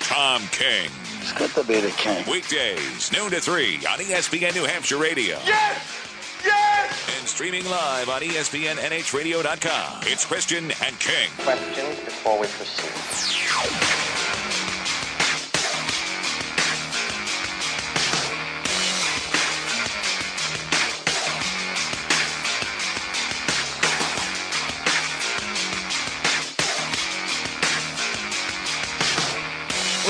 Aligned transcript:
Tom 0.00 0.42
King. 0.50 0.90
It's 1.20 1.32
good 1.32 1.50
to 1.50 1.64
be 1.64 1.80
the 1.80 1.90
king. 1.90 2.24
Weekdays, 2.30 3.12
noon 3.12 3.30
to 3.30 3.40
3 3.40 3.76
on 3.76 3.98
ESPN 3.98 4.54
New 4.54 4.64
Hampshire 4.64 4.98
Radio. 4.98 5.38
Yes! 5.44 5.80
Yes! 6.44 7.18
And 7.18 7.28
streaming 7.28 7.64
live 7.64 8.08
on 8.08 8.22
ESPNNHradio.com. 8.22 10.00
It's 10.04 10.24
Christian 10.24 10.64
and 10.84 10.98
King. 10.98 11.30
Questions 11.38 12.00
before 12.00 12.40
we 12.40 12.46
proceed. 12.46 14.17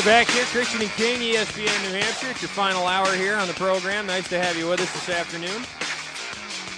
Back 0.09 0.30
here, 0.30 0.45
Christian 0.45 0.80
and 0.80 0.90
King, 0.93 1.20
ESPN 1.20 1.83
New 1.83 1.98
Hampshire. 1.98 2.30
It's 2.30 2.41
your 2.41 2.48
final 2.48 2.87
hour 2.87 3.14
here 3.14 3.37
on 3.37 3.46
the 3.46 3.52
program. 3.52 4.06
Nice 4.06 4.27
to 4.30 4.41
have 4.41 4.56
you 4.56 4.66
with 4.66 4.80
us 4.80 4.91
this 4.95 5.10
afternoon. 5.10 5.62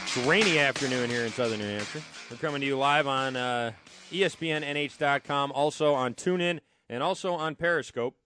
It's 0.02 0.16
a 0.16 0.28
rainy 0.28 0.58
afternoon 0.58 1.08
here 1.08 1.24
in 1.24 1.30
southern 1.30 1.60
New 1.60 1.68
Hampshire. 1.68 2.02
We're 2.28 2.38
coming 2.38 2.60
to 2.60 2.66
you 2.66 2.76
live 2.76 3.06
on 3.06 3.36
uh, 3.36 3.70
ESPNNH.com, 4.10 5.52
also 5.52 5.94
on 5.94 6.14
TuneIn, 6.14 6.58
and 6.88 7.04
also 7.04 7.34
on 7.34 7.54
Periscope. 7.54 8.16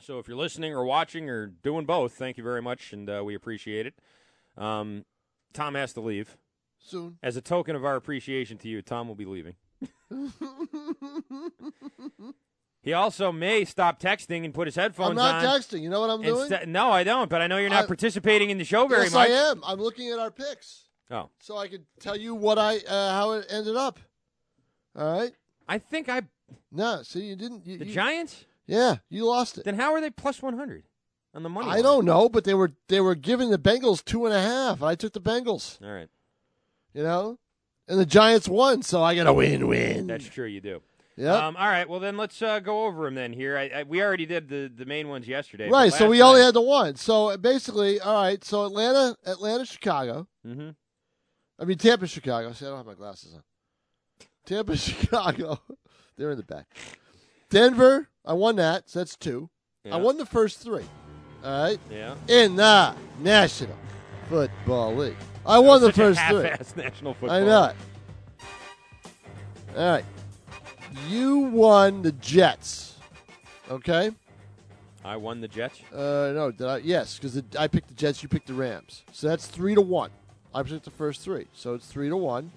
So 0.00 0.18
if 0.18 0.28
you're 0.28 0.38
listening 0.38 0.72
or 0.72 0.86
watching 0.86 1.28
or 1.28 1.48
doing 1.48 1.84
both, 1.84 2.14
thank 2.14 2.38
you 2.38 2.42
very 2.42 2.62
much, 2.62 2.94
and 2.94 3.10
uh, 3.10 3.22
we 3.22 3.34
appreciate 3.34 3.84
it. 3.84 3.98
Um, 4.56 5.04
Tom 5.52 5.74
has 5.74 5.92
to 5.92 6.00
leave. 6.00 6.38
Soon. 6.78 7.18
As 7.22 7.36
a 7.36 7.42
token 7.42 7.76
of 7.76 7.84
our 7.84 7.96
appreciation 7.96 8.56
to 8.58 8.68
you, 8.68 8.80
Tom 8.80 9.08
will 9.08 9.14
be 9.14 9.26
leaving. 9.26 9.56
He 12.86 12.92
also 12.92 13.32
may 13.32 13.64
stop 13.64 13.98
texting 14.00 14.44
and 14.44 14.54
put 14.54 14.68
his 14.68 14.76
headphones 14.76 15.18
on. 15.18 15.26
I'm 15.26 15.42
not 15.42 15.44
on. 15.44 15.60
texting. 15.60 15.82
You 15.82 15.90
know 15.90 16.00
what 16.00 16.08
I'm 16.08 16.22
doing? 16.22 16.48
Inste- 16.48 16.66
no, 16.68 16.90
I 16.92 17.02
don't. 17.02 17.28
But 17.28 17.42
I 17.42 17.48
know 17.48 17.58
you're 17.58 17.68
not 17.68 17.82
I- 17.84 17.86
participating 17.88 18.48
in 18.50 18.58
the 18.58 18.64
show 18.64 18.86
very 18.86 19.02
yes, 19.04 19.12
much. 19.12 19.28
I 19.28 19.32
am. 19.32 19.60
I'm 19.66 19.80
looking 19.80 20.10
at 20.12 20.20
our 20.20 20.30
picks, 20.30 20.84
Oh, 21.10 21.28
so 21.40 21.56
I 21.58 21.66
could 21.66 21.84
tell 22.00 22.16
you 22.16 22.34
what 22.34 22.58
I 22.60 22.78
uh, 22.78 23.10
how 23.12 23.32
it 23.32 23.46
ended 23.50 23.74
up. 23.74 23.98
All 24.96 25.18
right. 25.20 25.32
I 25.68 25.78
think 25.78 26.08
I 26.08 26.22
No, 26.70 27.02
see, 27.02 27.24
you 27.24 27.34
didn't. 27.36 27.66
You, 27.66 27.76
the 27.76 27.86
you- 27.86 27.92
Giants. 27.92 28.44
Yeah, 28.68 28.96
you 29.08 29.24
lost 29.26 29.58
it. 29.58 29.64
Then 29.64 29.74
how 29.74 29.92
are 29.92 30.00
they 30.00 30.10
plus 30.10 30.40
one 30.40 30.56
hundred 30.56 30.84
on 31.34 31.42
the 31.42 31.48
money? 31.48 31.66
I 31.68 31.74
line? 31.74 31.82
don't 31.82 32.04
know, 32.04 32.28
but 32.28 32.44
they 32.44 32.54
were 32.54 32.70
they 32.86 33.00
were 33.00 33.14
giving 33.16 33.50
the 33.50 33.58
Bengals 33.58 34.04
two 34.04 34.26
and 34.26 34.34
a 34.34 34.40
half. 34.40 34.80
I 34.82 34.94
took 34.94 35.12
the 35.12 35.20
Bengals. 35.20 35.82
All 35.84 35.90
right, 35.92 36.08
You 36.94 37.02
know, 37.02 37.38
and 37.88 37.98
the 37.98 38.06
Giants 38.06 38.48
won, 38.48 38.82
so 38.82 39.02
I 39.02 39.16
got 39.16 39.26
a 39.26 39.32
win-win. 39.32 40.06
that's 40.06 40.28
true. 40.28 40.46
You 40.46 40.60
do. 40.60 40.82
Yep. 41.16 41.34
Um, 41.34 41.56
all 41.56 41.66
right. 41.68 41.88
Well, 41.88 41.98
then 42.00 42.16
let's 42.18 42.40
uh, 42.42 42.60
go 42.60 42.84
over 42.84 43.04
them 43.04 43.14
then. 43.14 43.32
Here, 43.32 43.56
I, 43.56 43.70
I, 43.80 43.82
we 43.84 44.02
already 44.02 44.26
did 44.26 44.48
the, 44.48 44.70
the 44.74 44.84
main 44.84 45.08
ones 45.08 45.26
yesterday. 45.26 45.70
right. 45.70 45.92
So 45.92 46.08
we 46.08 46.20
only 46.22 46.42
had 46.42 46.52
the 46.54 46.60
one. 46.60 46.96
So 46.96 47.36
basically, 47.38 48.00
all 48.00 48.22
right. 48.22 48.44
So 48.44 48.66
Atlanta, 48.66 49.16
Atlanta, 49.24 49.64
Chicago. 49.64 50.28
hmm 50.44 50.70
I 51.58 51.64
mean 51.64 51.78
Tampa, 51.78 52.06
Chicago. 52.06 52.52
See, 52.52 52.66
I 52.66 52.68
don't 52.68 52.76
have 52.76 52.86
my 52.86 52.92
glasses 52.94 53.32
on. 53.34 53.42
Tampa, 54.44 54.76
Chicago. 54.76 55.58
They're 56.18 56.30
in 56.30 56.36
the 56.36 56.42
back. 56.44 56.66
Denver. 57.48 58.08
I 58.24 58.34
won 58.34 58.56
that. 58.56 58.90
So 58.90 58.98
that's 58.98 59.16
two. 59.16 59.48
Yeah. 59.84 59.94
I 59.94 59.96
won 59.98 60.18
the 60.18 60.26
first 60.26 60.60
three. 60.60 60.84
All 61.42 61.62
right. 61.62 61.78
Yeah. 61.90 62.16
In 62.28 62.56
the 62.56 62.94
National 63.20 63.76
Football 64.28 64.96
League. 64.96 65.16
I 65.46 65.58
won 65.60 65.80
the 65.80 65.92
first 65.92 66.20
three. 66.28 66.42
national 66.82 67.14
football. 67.14 67.30
I 67.30 67.40
know. 67.44 67.72
All 69.76 69.90
right. 69.92 70.04
You 71.08 71.38
won 71.38 72.02
the 72.02 72.12
Jets. 72.12 72.96
Okay. 73.70 74.10
I 75.04 75.16
won 75.16 75.40
the 75.40 75.48
Jets. 75.48 75.80
Uh, 75.92 76.32
no, 76.34 76.50
did 76.50 76.66
I? 76.66 76.78
Yes, 76.78 77.16
because 77.16 77.40
I 77.58 77.68
picked 77.68 77.88
the 77.88 77.94
Jets. 77.94 78.22
You 78.22 78.28
picked 78.28 78.48
the 78.48 78.54
Rams. 78.54 79.04
So 79.12 79.28
that's 79.28 79.46
three 79.46 79.74
to 79.74 79.80
one. 79.80 80.10
I 80.54 80.62
picked 80.62 80.84
the 80.84 80.90
first 80.90 81.20
three, 81.20 81.46
so 81.52 81.74
it's 81.74 81.86
three 81.86 82.08
to 82.08 82.16
one. 82.16 82.50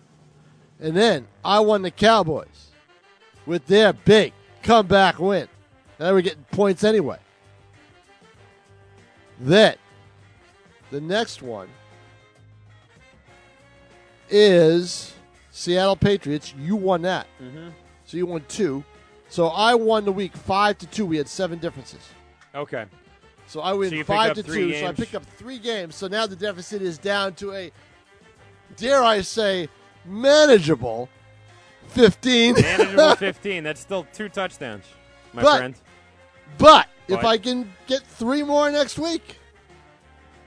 And 0.80 0.96
then 0.96 1.28
I 1.44 1.60
won 1.60 1.82
the 1.82 1.92
Cowboys 1.92 2.72
with 3.46 3.68
their 3.68 3.94
big 3.94 4.34
comeback 4.64 5.20
win. 5.20 5.48
Now 6.00 6.14
we're 6.14 6.22
getting 6.22 6.46
points 6.52 6.84
anyway. 6.84 7.20
Then 9.40 9.76
the 10.92 11.02
next 11.02 11.42
one 11.42 11.70
is 14.30 15.14
Seattle 15.52 15.96
Patriots. 15.96 16.54
You 16.58 16.76
won 16.76 17.02
that, 17.04 17.28
Mm-hmm. 17.42 17.70
So 18.10 18.18
you 18.18 18.26
won 18.26 18.44
two. 18.48 18.84
So 19.30 19.50
I 19.50 19.76
won 19.76 20.04
the 20.04 20.12
week 20.12 20.36
five 20.36 20.80
to 20.80 20.88
two. 20.88 21.06
We 21.06 21.18
had 21.18 21.28
seven 21.28 21.60
differences. 21.60 22.00
Okay. 22.56 22.86
So 23.46 23.62
I 23.62 23.74
win 23.74 23.90
So 23.90 23.96
you 23.98 24.02
picked 24.02 24.08
five 24.08 24.32
up 24.32 24.36
to 24.38 24.42
three 24.44 24.72
two. 24.72 24.80
So 24.80 24.80
I 24.80 24.82
games. 24.88 25.00
picked 25.00 25.14
up 25.16 25.24
three 25.38 25.60
games. 25.60 25.94
So 25.96 26.08
now 26.08 26.26
the 26.26 26.36
deficit 26.36 26.82
is 26.82 26.98
down 26.98 27.36
to 27.36 27.52
a, 27.54 27.72
dare 28.78 29.04
I 29.04 29.22
say, 29.22 29.70
manageable 30.06 31.08
fifteen. 31.90 32.56
Manageable 32.56 33.16
fifteen. 33.18 33.64
That's 33.64 33.80
still 33.80 34.08
two 34.12 34.28
touchdowns, 34.28 34.86
my 35.34 35.44
But- 35.44 35.58
friend. 35.58 35.76
but 36.58 36.88
if? 37.08 37.24
I 37.24 37.38
can 37.38 37.72
get 37.86 38.02
three 38.02 38.42
more 38.42 38.72
next 38.72 38.98
week, 38.98 39.38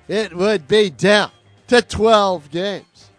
it 0.08 0.34
would 0.34 0.66
be 0.66 0.90
down 0.90 1.30
to 1.68 1.80
twelve 1.80 2.50
games 2.50 3.10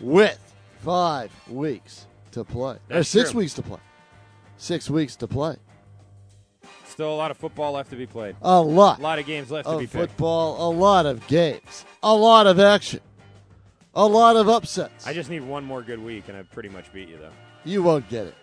with 0.00 0.38
five 0.82 1.30
weeks 1.48 2.06
to 2.32 2.44
play. 2.44 2.74
or 2.74 2.78
That's 2.88 3.08
six 3.08 3.30
true. 3.32 3.40
weeks 3.40 3.54
to 3.54 3.62
play. 3.62 3.78
Six 4.56 4.90
weeks 4.90 5.16
to 5.16 5.26
play. 5.26 5.56
Still 6.86 7.12
a 7.12 7.16
lot 7.16 7.30
of 7.30 7.36
football 7.38 7.72
left 7.72 7.90
to 7.90 7.96
be 7.96 8.06
played. 8.06 8.36
A 8.42 8.60
lot. 8.60 8.98
A 8.98 9.02
lot 9.02 9.18
of 9.18 9.26
games 9.26 9.50
left 9.50 9.68
to 9.68 9.78
be 9.78 9.86
played. 9.86 10.08
football, 10.10 10.68
a 10.68 10.70
lot 10.72 11.06
of 11.06 11.26
games, 11.28 11.84
a 12.02 12.14
lot 12.14 12.46
of 12.46 12.58
action, 12.60 13.00
a 13.94 14.04
lot 14.04 14.36
of 14.36 14.48
upsets. 14.48 15.06
I 15.06 15.14
just 15.14 15.30
need 15.30 15.40
one 15.42 15.64
more 15.64 15.82
good 15.82 16.02
week, 16.02 16.24
and 16.28 16.36
I've 16.36 16.50
pretty 16.50 16.68
much 16.68 16.92
beat 16.92 17.08
you, 17.08 17.16
though. 17.16 17.30
you 17.64 17.82
won't 17.82 18.08
get 18.10 18.26
it. 18.26 18.34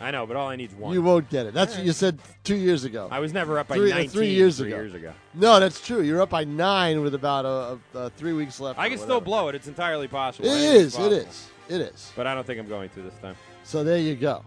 I 0.00 0.10
know, 0.10 0.26
but 0.26 0.36
all 0.36 0.48
I 0.48 0.56
need 0.56 0.70
is 0.70 0.76
one. 0.76 0.92
You 0.92 1.02
won't 1.02 1.30
get 1.30 1.46
it. 1.46 1.54
That's 1.54 1.76
what 1.76 1.86
you 1.86 1.92
said 1.92 2.18
two 2.42 2.56
years 2.56 2.82
ago. 2.84 3.08
I 3.10 3.20
was 3.20 3.32
never 3.32 3.58
up 3.60 3.68
by 3.68 3.76
Three- 3.76 3.92
uh, 3.92 3.96
19 3.96 4.10
three 4.10 4.28
years 4.30 4.58
three 4.58 4.68
ago. 4.68 4.76
years 4.76 4.94
ago. 4.94 5.12
no, 5.34 5.58
that's 5.60 5.80
true. 5.84 6.02
You're 6.02 6.20
up 6.20 6.30
by 6.30 6.42
nine 6.44 7.00
with 7.00 7.14
about 7.14 7.44
uh 7.46 7.76
uh 7.94 8.08
three 8.16 8.32
weeks 8.32 8.58
left. 8.60 8.78
I 8.78 8.86
or 8.86 8.90
can 8.90 8.98
still 8.98 9.20
blow 9.20 9.48
it. 9.48 9.54
It's 9.54 9.68
entirely 9.68 10.08
possible. 10.08 10.48
It 10.48 10.52
Anything's 10.52 10.74
is. 10.86 10.96
Possible. 10.96 11.16
is. 11.16 11.48
It 11.68 11.80
is. 11.80 12.12
But 12.16 12.26
I 12.26 12.34
don't 12.34 12.46
think 12.46 12.60
I'm 12.60 12.68
going 12.68 12.90
to 12.90 13.02
this 13.02 13.14
time. 13.22 13.36
So 13.62 13.82
there 13.84 13.98
you 13.98 14.14
go. 14.16 14.44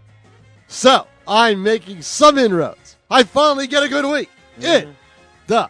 So 0.68 1.08
I'm 1.28 1.64
making 1.64 2.02
some 2.02 2.38
inroads. 2.38 2.98
I 3.10 3.24
finally 3.24 3.68
get 3.68 3.84
a 3.84 3.90
good 3.90 4.06
week 4.06 4.30
Mm-hmm. 4.60 4.88
in 4.90 4.96
the 5.46 5.70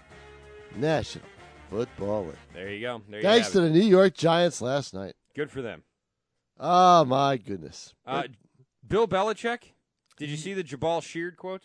National 0.77 1.25
Football 1.69 2.25
League. 2.27 2.35
There 2.53 2.69
you 2.71 2.81
go. 2.81 3.01
There 3.09 3.21
Thanks 3.21 3.51
to 3.51 3.61
have 3.61 3.73
the 3.73 3.77
New 3.79 3.85
York 3.85 4.13
Giants 4.13 4.61
last 4.61 4.93
night. 4.93 5.13
Good 5.35 5.51
for 5.51 5.61
them. 5.61 5.83
Oh 6.59 7.03
my 7.05 7.35
goodness. 7.37 7.93
Uh, 8.05 8.23
Bill 8.87 9.07
Belichick. 9.07 9.73
Did 10.17 10.29
you 10.29 10.37
see 10.37 10.53
the 10.53 10.63
Jabaal 10.63 11.03
Sheard 11.03 11.35
quote? 11.37 11.61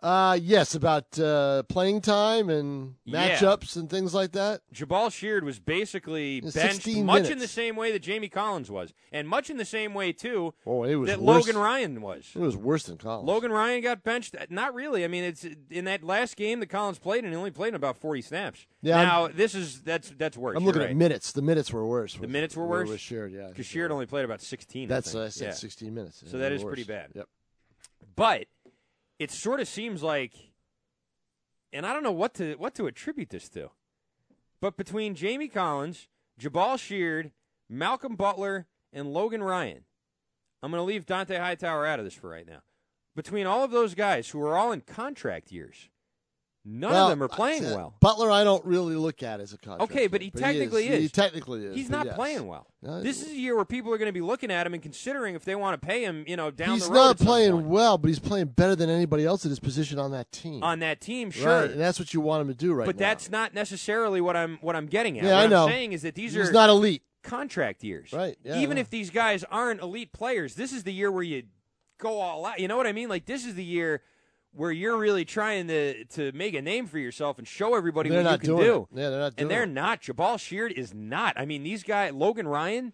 Uh, 0.00 0.38
yes, 0.40 0.76
about 0.76 1.18
uh, 1.18 1.64
playing 1.64 2.00
time 2.00 2.48
and 2.48 2.94
Yeah. 3.04 3.36
matchups 3.36 3.76
and 3.76 3.90
things 3.90 4.14
like 4.14 4.30
that. 4.32 4.60
Jabaal 4.72 5.12
Sheard 5.12 5.42
was 5.42 5.58
basically 5.58 6.40
benched 6.40 6.52
16 6.54 7.04
much 7.04 7.28
in 7.30 7.38
the 7.38 7.48
same 7.48 7.74
way 7.74 7.90
that 7.90 7.98
Jamie 7.98 8.28
Collins 8.28 8.70
was, 8.70 8.94
and 9.10 9.28
much 9.28 9.50
in 9.50 9.56
the 9.56 9.64
same 9.64 9.94
way 9.94 10.12
too 10.12 10.54
Oh, 10.64 10.84
it 10.84 10.94
was 10.94 11.08
that 11.10 11.20
worse. 11.20 11.46
Logan 11.46 11.60
Ryan 11.60 12.00
was. 12.00 12.30
It 12.32 12.38
was 12.38 12.56
worse 12.56 12.84
than 12.84 12.96
Collins. 12.96 13.26
Logan 13.26 13.50
Ryan 13.50 13.82
got 13.82 14.04
benched. 14.04 14.36
Not 14.50 14.72
really. 14.72 15.04
I 15.04 15.08
mean, 15.08 15.24
it's 15.24 15.44
in 15.68 15.84
that 15.86 16.04
last 16.04 16.36
game 16.36 16.60
that 16.60 16.66
Collins 16.68 17.00
played, 17.00 17.24
and 17.24 17.32
he 17.32 17.36
only 17.36 17.50
played 17.50 17.70
in 17.70 17.74
about 17.74 17.96
forty 17.96 18.22
snaps. 18.22 18.66
Yeah, 18.82 19.02
Now 19.02 19.26
this 19.26 19.56
is 19.56 19.80
that's 19.82 20.10
that's 20.16 20.36
worse. 20.36 20.56
I'm 20.56 20.64
looking 20.64 20.82
right. 20.82 20.90
at 20.90 20.96
minutes. 20.96 21.32
The 21.32 21.42
minutes 21.42 21.72
were 21.72 21.84
worse. 21.84 22.14
The 22.14 22.28
minutes 22.28 22.54
were 22.54 22.66
worse? 22.66 22.88
With 22.88 23.00
Sheard, 23.00 23.32
yeah. 23.32 23.48
because 23.48 23.66
Sheard 23.66 23.90
only 23.90 24.06
played 24.06 24.24
about 24.24 24.42
sixteen. 24.42 24.86
That's 24.88 25.12
I, 25.16 25.24
I 25.24 25.28
said. 25.30 25.46
Yeah. 25.46 25.52
16 25.54 25.92
minutes. 25.92 26.22
So 26.24 26.24
that 26.24 26.26
is 26.26 26.32
that 26.32 26.48
they 26.50 26.54
is 26.54 26.64
were 26.64 26.70
pretty 26.70 26.84
bad. 26.84 27.10
Yep. 27.14 27.26
But 28.14 28.46
it 29.18 29.30
sort 29.30 29.60
of 29.60 29.68
seems 29.68 30.02
like, 30.02 30.32
and 31.72 31.84
I 31.86 31.92
don't 31.92 32.02
know 32.02 32.12
what 32.12 32.34
to 32.34 32.54
what 32.54 32.74
to 32.76 32.86
attribute 32.86 33.30
this 33.30 33.48
to, 33.50 33.70
but 34.60 34.76
between 34.76 35.14
Jamie 35.14 35.48
Collins, 35.48 36.08
Jabaal 36.40 36.78
Sheard, 36.78 37.32
Malcolm 37.68 38.16
Butler, 38.16 38.66
and 38.92 39.12
Logan 39.12 39.42
Ryan, 39.42 39.84
I'm 40.62 40.70
going 40.70 40.80
to 40.80 40.84
leave 40.84 41.06
Dante 41.06 41.36
Hightower 41.36 41.86
out 41.86 41.98
of 41.98 42.04
this 42.04 42.14
for 42.14 42.30
right 42.30 42.46
now. 42.46 42.62
Between 43.14 43.46
all 43.46 43.64
of 43.64 43.70
those 43.70 43.94
guys 43.94 44.28
who 44.28 44.40
are 44.42 44.56
all 44.56 44.72
in 44.72 44.80
contract 44.80 45.50
years, 45.50 45.88
none 46.68 46.90
Well, 46.90 47.04
of 47.06 47.10
them 47.10 47.22
are 47.22 47.28
playing 47.28 47.64
uh, 47.64 47.74
well. 47.74 47.94
Butler, 48.00 48.30
I 48.30 48.44
don't 48.44 48.64
really 48.64 48.94
look 48.94 49.22
at 49.22 49.40
as 49.40 49.52
a 49.52 49.58
contract. 49.58 49.90
Okay, 49.90 50.06
but 50.06 50.20
he 50.20 50.30
technically 50.30 50.88
is. 50.88 51.02
He 51.02 51.08
technically 51.08 51.64
is. 51.64 51.74
He's 51.74 51.88
not 51.90 52.06
yes. 52.06 52.14
playing 52.14 52.46
well. 52.46 52.66
No, 52.82 53.02
this 53.02 53.22
is 53.22 53.30
a 53.30 53.34
year 53.34 53.56
where 53.56 53.64
people 53.64 53.92
are 53.92 53.98
going 53.98 54.08
to 54.08 54.12
be 54.12 54.20
looking 54.20 54.50
at 54.50 54.66
him 54.66 54.74
and 54.74 54.82
considering 54.82 55.34
if 55.34 55.44
they 55.44 55.54
want 55.56 55.80
to 55.80 55.84
pay 55.84 56.04
him, 56.04 56.24
you 56.28 56.36
know, 56.36 56.50
down 56.50 56.74
he's 56.74 56.86
the 56.86 56.92
road. 56.94 57.16
He's 57.16 57.20
not 57.20 57.26
playing 57.26 57.68
well, 57.68 57.98
but 57.98 58.08
he's 58.08 58.18
playing 58.18 58.48
better 58.48 58.76
than 58.76 58.90
anybody 58.90 59.24
else 59.24 59.44
at 59.44 59.48
his 59.48 59.58
position 59.58 59.98
on 59.98 60.12
that 60.12 60.30
team. 60.30 60.62
on 60.62 60.78
that 60.80 61.00
team, 61.00 61.30
sure. 61.30 61.62
Right, 61.62 61.70
and 61.70 61.80
that's 61.80 61.98
what 61.98 62.12
you 62.14 62.20
want 62.20 62.42
him 62.42 62.48
to 62.48 62.54
do 62.54 62.74
right 62.74 62.86
but 62.86 62.96
now. 62.96 63.06
that's 63.06 63.30
not 63.30 63.54
necessarily 63.54 64.20
what 64.20 64.36
I'm 64.36 64.58
what 64.60 64.76
I'm 64.76 64.86
getting 64.86 65.18
at. 65.18 65.24
Yeah, 65.24 65.30
what 65.32 65.38
I 65.40 65.44
I'm 65.44 65.50
know. 65.50 65.66
saying 65.66 65.92
is 65.92 66.02
that 66.02 66.14
these 66.14 66.34
he's 66.34 66.50
are 66.50 66.52
not 66.52 66.68
elite. 66.70 67.02
contract 67.22 67.82
years. 67.82 68.12
Right, 68.12 68.36
yeah, 68.44 68.58
Even 68.58 68.78
if 68.78 68.90
these 68.90 69.10
guys 69.10 69.42
aren't 69.50 69.80
elite 69.80 70.12
players, 70.12 70.54
this 70.54 70.72
is 70.72 70.84
the 70.84 70.92
year 70.92 71.10
where 71.10 71.22
you 71.24 71.44
go 71.98 72.20
all 72.20 72.46
out. 72.46 72.60
You 72.60 72.68
know 72.68 72.76
what 72.76 72.86
I 72.86 72.92
mean? 72.92 73.08
Like 73.08 73.24
this 73.26 73.44
is 73.44 73.54
the 73.56 73.64
year 73.64 74.02
where 74.52 74.70
you're 74.72 74.98
really 74.98 75.24
trying 75.24 75.68
to 75.68 76.04
to 76.06 76.32
make 76.32 76.54
a 76.54 76.62
name 76.62 76.86
for 76.86 76.98
yourself 76.98 77.38
and 77.38 77.46
show 77.46 77.74
everybody 77.76 78.08
They're 78.10 78.22
what 78.24 78.42
you 78.42 78.54
can 78.54 78.56
do. 78.64 78.88
it. 78.92 78.98
Yeah, 79.00 79.10
they're 79.10 79.18
not 79.20 79.36
doing 79.36 79.42
and 79.44 79.50
they're 79.50 79.62
it. 79.64 79.70
not. 79.70 80.02
Jabaal 80.02 80.38
Sheard 80.40 80.72
is 80.72 80.92
not. 80.94 81.34
I 81.38 81.44
mean, 81.46 81.62
these 81.62 81.82
guys, 81.82 82.12
Logan 82.12 82.48
Ryan, 82.48 82.92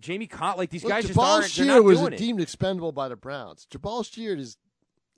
Jamie 0.00 0.26
Cott, 0.26 0.56
like 0.58 0.70
these 0.70 0.84
Look, 0.84 0.92
guys 0.92 1.06
just 1.06 1.18
Jabaal 1.18 1.22
aren't. 1.24 1.42
they're 1.44 1.48
Sheard 1.50 1.66
not 1.68 1.84
was 1.84 1.98
doing 2.00 2.12
it. 2.12 2.18
deemed 2.18 2.40
expendable 2.40 2.92
by 2.92 3.08
the 3.08 3.16
Browns. 3.16 3.66
Jabaal 3.70 4.04
Sheard 4.10 4.38
is, 4.38 4.56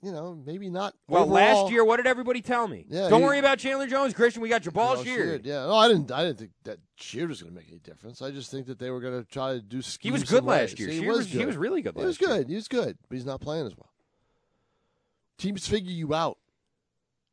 you 0.01 0.11
know, 0.11 0.41
maybe 0.45 0.69
not. 0.69 0.93
Well, 1.07 1.23
overall- 1.23 1.63
last 1.63 1.71
year, 1.71 1.83
what 1.85 1.97
did 1.97 2.07
everybody 2.07 2.41
tell 2.41 2.67
me? 2.67 2.85
Yeah, 2.89 3.09
Don't 3.09 3.19
he- 3.21 3.25
worry 3.25 3.39
about 3.39 3.59
Chandler 3.59 3.87
Jones, 3.87 4.13
Christian. 4.13 4.41
We 4.41 4.49
got 4.49 4.63
Jabaal, 4.63 4.97
Jabaal 4.97 5.03
Sheard. 5.05 5.45
Yeah, 5.45 5.65
no, 5.65 5.75
I 5.75 5.87
didn't. 5.89 6.11
I 6.11 6.23
didn't 6.23 6.39
think 6.39 6.51
that 6.63 6.79
Sheard 6.95 7.29
was 7.29 7.41
going 7.41 7.53
to 7.53 7.59
make 7.59 7.69
any 7.69 7.79
difference. 7.79 8.21
I 8.21 8.31
just 8.31 8.49
think 8.49 8.67
that 8.67 8.79
they 8.79 8.89
were 8.89 9.01
going 9.01 9.21
to 9.23 9.29
try 9.29 9.53
to 9.53 9.61
do. 9.61 9.81
He 9.99 10.11
was 10.11 10.23
good 10.23 10.43
last 10.45 10.79
year. 10.79 10.89
He 10.89 10.99
Sheard 10.99 11.07
was 11.07 11.17
was, 11.19 11.27
he 11.31 11.45
was 11.45 11.57
really 11.57 11.81
good 11.81 11.93
He 11.95 11.99
last 12.01 12.07
was 12.07 12.21
year. 12.21 12.29
good. 12.29 12.49
He 12.49 12.55
was 12.55 12.67
good, 12.67 12.97
but 13.07 13.15
he's 13.15 13.25
not 13.25 13.41
playing 13.41 13.65
as 13.67 13.75
well. 13.77 13.88
Teams 15.39 15.67
figure 15.67 15.91
you 15.91 16.13
out. 16.13 16.37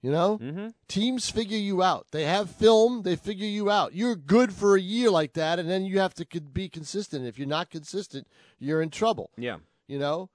You 0.02 0.12
know, 0.12 0.38
Mm-hmm. 0.38 0.68
teams 0.88 1.28
figure 1.30 1.58
you 1.58 1.82
out. 1.82 2.06
They 2.12 2.24
have 2.24 2.48
film. 2.50 3.02
They 3.02 3.16
figure 3.16 3.46
you 3.46 3.70
out. 3.70 3.92
You're 3.94 4.14
good 4.14 4.52
for 4.52 4.76
a 4.76 4.80
year 4.80 5.10
like 5.10 5.32
that, 5.32 5.58
and 5.58 5.68
then 5.68 5.84
you 5.84 5.98
have 5.98 6.14
to 6.14 6.40
be 6.40 6.68
consistent. 6.68 7.26
If 7.26 7.38
you're 7.38 7.48
not 7.48 7.70
consistent, 7.70 8.28
you're 8.58 8.80
in 8.82 8.90
trouble. 8.90 9.30
Yeah. 9.36 9.56
You 9.88 9.98
know, 9.98 10.28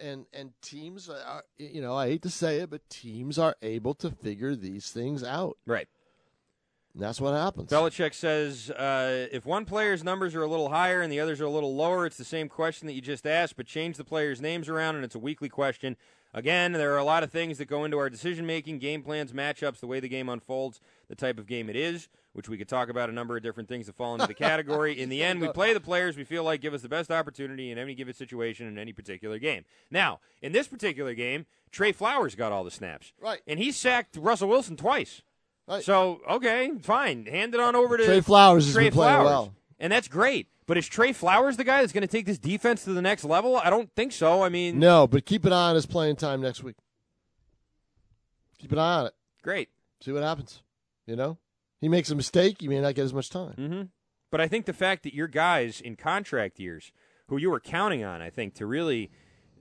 and 0.00 0.24
and 0.32 0.52
teams 0.62 1.10
are. 1.10 1.44
You 1.58 1.82
know, 1.82 1.94
I 1.94 2.08
hate 2.08 2.22
to 2.22 2.30
say 2.30 2.58
it, 2.60 2.70
but 2.70 2.88
teams 2.88 3.38
are 3.38 3.54
able 3.60 3.92
to 3.94 4.10
figure 4.10 4.54
these 4.56 4.90
things 4.90 5.22
out. 5.22 5.58
Right. 5.66 5.88
And 6.94 7.02
that's 7.02 7.20
what 7.20 7.32
happens. 7.34 7.70
Belichick 7.70 8.14
says 8.14 8.70
uh, 8.70 9.26
if 9.32 9.44
one 9.44 9.64
player's 9.66 10.04
numbers 10.04 10.34
are 10.34 10.42
a 10.42 10.46
little 10.46 10.68
higher 10.70 11.00
and 11.02 11.10
the 11.12 11.20
others 11.20 11.40
are 11.40 11.46
a 11.46 11.50
little 11.50 11.74
lower, 11.74 12.06
it's 12.06 12.18
the 12.18 12.24
same 12.24 12.48
question 12.48 12.86
that 12.86 12.92
you 12.94 13.00
just 13.02 13.26
asked, 13.26 13.56
but 13.56 13.66
change 13.66 13.96
the 13.96 14.04
players' 14.04 14.40
names 14.42 14.68
around, 14.68 14.96
and 14.96 15.04
it's 15.04 15.14
a 15.14 15.18
weekly 15.18 15.48
question. 15.48 15.96
Again, 16.34 16.72
there 16.72 16.94
are 16.94 16.98
a 16.98 17.04
lot 17.04 17.22
of 17.22 17.30
things 17.30 17.58
that 17.58 17.66
go 17.66 17.84
into 17.84 17.98
our 17.98 18.08
decision 18.08 18.46
making, 18.46 18.78
game 18.78 19.02
plans, 19.02 19.32
matchups, 19.32 19.80
the 19.80 19.86
way 19.86 20.00
the 20.00 20.08
game 20.08 20.30
unfolds, 20.30 20.80
the 21.08 21.14
type 21.14 21.38
of 21.38 21.46
game 21.46 21.68
it 21.68 21.76
is, 21.76 22.08
which 22.32 22.48
we 22.48 22.56
could 22.56 22.68
talk 22.68 22.88
about 22.88 23.10
a 23.10 23.12
number 23.12 23.36
of 23.36 23.42
different 23.42 23.68
things 23.68 23.86
that 23.86 23.96
fall 23.96 24.14
into 24.14 24.26
the 24.26 24.34
category. 24.34 24.98
In 24.98 25.10
the 25.10 25.22
end, 25.22 25.40
we 25.42 25.48
play 25.48 25.74
the 25.74 25.80
players 25.80 26.16
we 26.16 26.24
feel 26.24 26.42
like 26.42 26.62
give 26.62 26.72
us 26.72 26.80
the 26.80 26.88
best 26.88 27.10
opportunity 27.10 27.70
in 27.70 27.76
any 27.76 27.94
given 27.94 28.14
situation 28.14 28.66
in 28.66 28.78
any 28.78 28.92
particular 28.92 29.38
game. 29.38 29.64
Now, 29.90 30.20
in 30.40 30.52
this 30.52 30.68
particular 30.68 31.14
game, 31.14 31.46
Trey 31.70 31.92
Flowers 31.92 32.34
got 32.34 32.50
all 32.50 32.64
the 32.64 32.70
snaps. 32.70 33.12
Right. 33.20 33.40
And 33.46 33.58
he 33.58 33.70
sacked 33.70 34.16
Russell 34.16 34.48
Wilson 34.48 34.76
twice. 34.76 35.22
Right. 35.68 35.84
So 35.84 36.20
okay, 36.28 36.70
fine. 36.82 37.26
Hand 37.26 37.54
it 37.54 37.60
on 37.60 37.76
over 37.76 37.96
to 37.96 38.04
Trey 38.04 38.20
Flowers 38.20 38.72
Trey 38.72 38.90
Flowers. 38.90 39.24
well. 39.26 39.54
and 39.78 39.92
that's 39.92 40.08
great. 40.08 40.48
But 40.72 40.78
is 40.78 40.88
Trey 40.88 41.12
Flowers 41.12 41.58
the 41.58 41.64
guy 41.64 41.82
that's 41.82 41.92
going 41.92 42.00
to 42.00 42.08
take 42.08 42.24
this 42.24 42.38
defense 42.38 42.84
to 42.84 42.94
the 42.94 43.02
next 43.02 43.24
level? 43.24 43.58
I 43.58 43.68
don't 43.68 43.94
think 43.94 44.10
so. 44.10 44.42
I 44.42 44.48
mean, 44.48 44.78
No, 44.78 45.06
but 45.06 45.26
keep 45.26 45.44
an 45.44 45.52
eye 45.52 45.68
on 45.68 45.74
his 45.74 45.84
playing 45.84 46.16
time 46.16 46.40
next 46.40 46.62
week. 46.62 46.76
Keep 48.58 48.72
an 48.72 48.78
eye 48.78 49.00
on 49.00 49.06
it. 49.08 49.12
great. 49.42 49.68
See 50.00 50.12
what 50.12 50.22
happens. 50.22 50.62
You 51.06 51.14
know, 51.14 51.36
he 51.82 51.90
makes 51.90 52.10
a 52.10 52.14
mistake, 52.14 52.62
you 52.62 52.70
may 52.70 52.80
not 52.80 52.94
get 52.94 53.04
as 53.04 53.12
much 53.12 53.28
time. 53.28 53.52
hmm 53.52 53.82
But 54.30 54.40
I 54.40 54.48
think 54.48 54.64
the 54.64 54.72
fact 54.72 55.02
that 55.02 55.12
your 55.12 55.28
guys 55.28 55.78
in 55.78 55.94
contract 55.94 56.58
years, 56.58 56.90
who 57.28 57.36
you 57.36 57.50
were 57.50 57.60
counting 57.60 58.02
on, 58.02 58.22
I 58.22 58.30
think, 58.30 58.54
to 58.54 58.64
really 58.64 59.10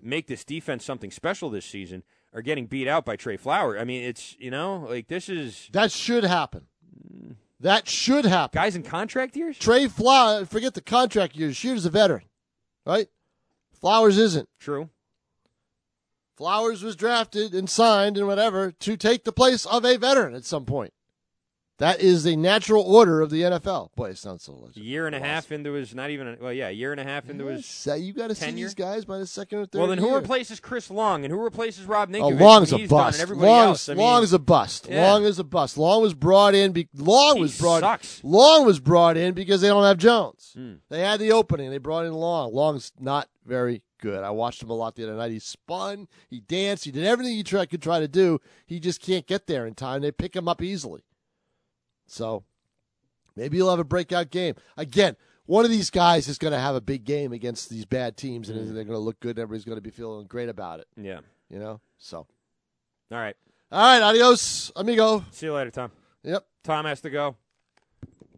make 0.01 0.27
this 0.27 0.45
defense 0.45 0.85
something 0.85 1.11
special 1.11 1.49
this 1.49 1.65
season, 1.65 2.03
are 2.33 2.41
getting 2.41 2.67
beat 2.67 2.87
out 2.87 3.03
by 3.03 3.17
Trey 3.17 3.35
Flowers. 3.35 3.81
I 3.81 3.83
mean, 3.83 4.01
it's 4.01 4.37
you 4.39 4.49
know, 4.49 4.85
like 4.87 5.09
this 5.09 5.27
is 5.27 5.67
That 5.73 5.91
should 5.91 6.23
happen. 6.23 6.67
That 7.61 7.87
should 7.87 8.25
happen. 8.25 8.57
guys 8.57 8.75
in 8.75 8.83
contract 8.83 9.35
years. 9.35 9.57
Trey 9.57 9.87
Flowers, 9.87 10.47
forget 10.47 10.73
the 10.73 10.81
contract 10.81 11.35
years. 11.35 11.55
Sheard's 11.55 11.85
a 11.85 11.89
veteran, 11.89 12.23
right? 12.85 13.07
Flowers 13.79 14.17
isn't. 14.17 14.49
True. 14.59 14.89
Flowers 16.35 16.81
was 16.81 16.95
drafted 16.95 17.53
and 17.53 17.69
signed 17.69 18.17
and 18.17 18.25
whatever 18.25 18.71
to 18.71 18.97
take 18.97 19.25
the 19.25 19.31
place 19.31 19.65
of 19.67 19.85
a 19.85 19.97
veteran 19.97 20.33
at 20.33 20.45
some 20.45 20.65
point. 20.65 20.91
That 21.81 21.99
is 21.99 22.23
the 22.23 22.35
natural 22.35 22.83
order 22.83 23.21
of 23.21 23.31
the 23.31 23.41
NFL. 23.41 23.89
Boy, 23.95 24.09
it 24.11 24.17
sounds 24.19 24.43
so 24.43 24.53
A 24.53 24.55
legit. 24.65 24.83
year 24.83 25.07
and 25.07 25.15
a 25.15 25.19
half 25.19 25.51
into 25.51 25.73
his, 25.73 25.95
not 25.95 26.11
even 26.11 26.27
a, 26.27 26.37
well, 26.39 26.53
yeah, 26.53 26.67
a 26.67 26.71
year 26.71 26.91
and 26.91 27.01
a 27.01 27.03
half 27.03 27.27
into 27.27 27.47
his 27.47 27.65
So 27.65 27.95
you 27.95 28.13
got 28.13 28.27
to 28.27 28.35
see 28.35 28.51
these 28.51 28.75
guys 28.75 29.03
by 29.03 29.17
the 29.17 29.25
second 29.25 29.57
or 29.57 29.65
third. 29.65 29.79
Well, 29.79 29.87
then 29.87 29.97
who 29.97 30.05
year. 30.09 30.17
replaces 30.17 30.59
Chris 30.59 30.91
Long 30.91 31.25
and 31.25 31.33
who 31.33 31.41
replaces 31.43 31.85
Rob 31.85 32.15
Oh, 32.15 32.27
Long's 32.29 32.71
a 32.71 32.85
bust. 32.85 33.19
and 33.19 33.31
Long's, 33.41 33.67
else? 33.67 33.89
I 33.89 33.93
mean, 33.95 34.03
Long 34.03 34.21
is 34.21 34.31
a 34.31 34.37
bust. 34.37 34.87
Yeah. 34.87 35.01
Long 35.11 35.23
is 35.23 35.39
a 35.39 35.43
bust. 35.43 35.75
Long 35.75 36.03
was 36.03 36.13
brought 36.13 36.53
in. 36.53 36.71
Be, 36.71 36.87
Long 36.95 37.37
He 37.37 37.41
was 37.41 37.57
brought. 37.59 37.79
sucks. 37.81 38.23
Long 38.23 38.63
was 38.63 38.79
brought 38.79 39.17
in 39.17 39.33
because 39.33 39.61
they 39.61 39.67
don't 39.69 39.83
have 39.83 39.97
Jones. 39.97 40.51
Hmm. 40.55 40.73
They 40.89 40.99
had 41.01 41.19
the 41.19 41.31
opening. 41.31 41.71
They 41.71 41.79
brought 41.79 42.05
in 42.05 42.13
Long. 42.13 42.53
Long's 42.53 42.91
not 42.99 43.27
very 43.43 43.81
good. 43.99 44.23
I 44.23 44.29
watched 44.29 44.61
him 44.61 44.69
a 44.69 44.73
lot 44.75 44.93
the 44.93 45.03
other 45.03 45.15
night. 45.15 45.31
He 45.31 45.39
spun. 45.39 46.07
He 46.29 46.41
danced. 46.41 46.85
He 46.85 46.91
did 46.91 47.05
everything 47.05 47.33
he 47.35 47.41
try, 47.41 47.65
could 47.65 47.81
try 47.81 47.99
to 47.99 48.07
do. 48.07 48.39
He 48.67 48.79
just 48.79 49.01
can't 49.01 49.25
get 49.25 49.47
there 49.47 49.65
in 49.65 49.73
time. 49.73 50.01
They 50.01 50.11
pick 50.11 50.35
him 50.35 50.47
up 50.47 50.61
easily. 50.61 51.01
So 52.11 52.43
maybe 53.37 53.57
he'll 53.57 53.69
have 53.69 53.79
a 53.79 53.83
breakout 53.85 54.29
game 54.31 54.55
again. 54.75 55.15
One 55.45 55.65
of 55.65 55.71
these 55.71 55.89
guys 55.89 56.27
is 56.27 56.37
going 56.37 56.51
to 56.53 56.59
have 56.59 56.75
a 56.75 56.81
big 56.81 57.03
game 57.05 57.31
against 57.33 57.69
these 57.69 57.85
bad 57.85 58.15
teams, 58.17 58.49
and 58.49 58.59
Hmm. 58.59 58.73
they're 58.75 58.83
going 58.83 58.95
to 58.95 58.99
look 59.03 59.19
good. 59.19 59.31
and 59.37 59.39
Everybody's 59.39 59.65
going 59.65 59.77
to 59.77 59.81
be 59.81 59.89
feeling 59.89 60.27
great 60.27 60.49
about 60.49 60.79
it. 60.81 60.87
yeah. 60.97 61.21
You 61.49 61.59
know. 61.59 61.79
So. 61.97 62.17
All 62.19 63.17
right. 63.17 63.35
All 63.71 63.81
right, 63.81 64.01
adios, 64.01 64.71
amigo. 64.75 65.23
See 65.31 65.45
you 65.45 65.53
later, 65.53 65.71
Tom. 65.71 65.91
Yep. 66.23 66.45
Tom 66.63 66.85
has 66.85 66.99
to 67.01 67.09
go. 67.09 67.35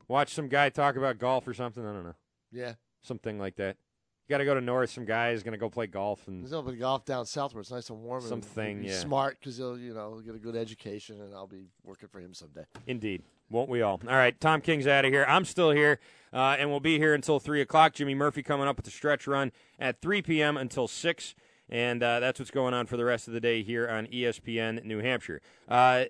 Watch 0.08 0.34
some 0.34 0.48
guy 0.48 0.70
talk 0.70 0.96
about 0.96 1.18
golf 1.18 1.48
or 1.48 1.54
something. 1.54 1.84
I 1.86 1.92
don't 1.94 2.04
know. 2.04 2.16
Yeah. 2.52 2.74
Something 3.02 3.40
like 3.40 3.56
that. 3.56 3.78
You 4.28 4.34
got 4.34 4.38
to 4.38 4.46
go 4.46 4.54
to 4.56 4.62
North. 4.62 4.92
Some 4.92 5.06
guy 5.06 5.32
is 5.32 5.44
going 5.44 5.52
to 5.54 5.58
go 5.58 5.70
play 5.70 5.88
golf. 5.88 6.28
and 6.28 6.42
He's 6.42 6.54
over 6.54 6.72
golf 6.74 7.04
down 7.06 7.26
south 7.26 7.54
where 7.54 7.62
it's 7.62 7.72
nice 7.72 7.90
and 7.90 8.00
warm. 8.02 8.22
Something, 8.22 8.82
be 8.82 8.88
yeah. 8.88 9.00
Smart 9.00 9.38
because 9.40 9.58
he'll, 9.58 9.78
you 9.78 9.94
know, 9.94 10.22
get 10.26 10.36
a 10.36 10.40
good 10.40 10.56
education, 10.56 11.20
and 11.22 11.34
I'll 11.34 11.48
be 11.48 11.66
working 11.84 12.10
for 12.10 12.20
him 12.20 12.34
someday. 12.34 12.64
Indeed. 12.88 13.24
Won't 13.54 13.70
we 13.70 13.84
all? 13.84 14.02
All 14.10 14.16
right. 14.16 14.38
Tom 14.42 14.62
King's 14.62 14.88
out 14.88 15.06
of 15.06 15.12
here. 15.12 15.26
I'm 15.30 15.46
still 15.46 15.70
here, 15.70 16.00
uh, 16.34 16.56
and 16.58 16.72
we'll 16.72 16.80
be 16.80 16.98
here 16.98 17.14
until 17.14 17.40
3 17.40 17.62
o'clock. 17.62 17.94
Jimmy 17.94 18.16
Murphy 18.16 18.42
coming 18.42 18.68
up 18.68 18.78
with 18.78 18.86
the 18.86 18.92
stretch 18.92 19.28
run 19.28 19.52
at 19.78 20.02
3 20.02 20.24
p.m. 20.24 20.58
until 20.58 20.88
6. 20.88 21.36
And 21.70 22.02
uh, 22.02 22.20
that's 22.20 22.40
what's 22.40 22.50
going 22.50 22.74
on 22.74 22.88
for 22.88 22.98
the 22.98 23.06
rest 23.06 23.28
of 23.28 23.34
the 23.36 23.40
day 23.40 23.62
here 23.62 23.88
on 23.88 24.08
ESPN 24.08 24.84
New 24.84 25.02
Hampshire. 25.02 25.40
Uh, 25.70 26.06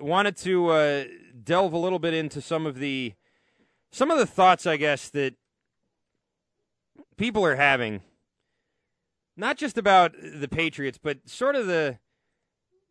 wanted 0.00 0.36
to 0.36 0.68
uh, 0.68 1.04
delve 1.42 1.72
a 1.72 1.78
little 1.78 1.98
bit 1.98 2.14
into 2.14 2.40
some 2.40 2.66
of 2.66 2.78
the 2.78 3.14
some 3.90 4.12
of 4.12 4.18
the 4.18 4.26
thoughts, 4.26 4.64
I 4.64 4.76
guess, 4.76 5.08
that 5.10 5.34
people 7.16 7.44
are 7.44 7.56
having, 7.56 8.02
not 9.36 9.56
just 9.56 9.76
about 9.76 10.14
the 10.20 10.48
Patriots, 10.48 10.98
but 11.02 11.28
sort 11.28 11.56
of 11.56 11.66
the 11.66 11.98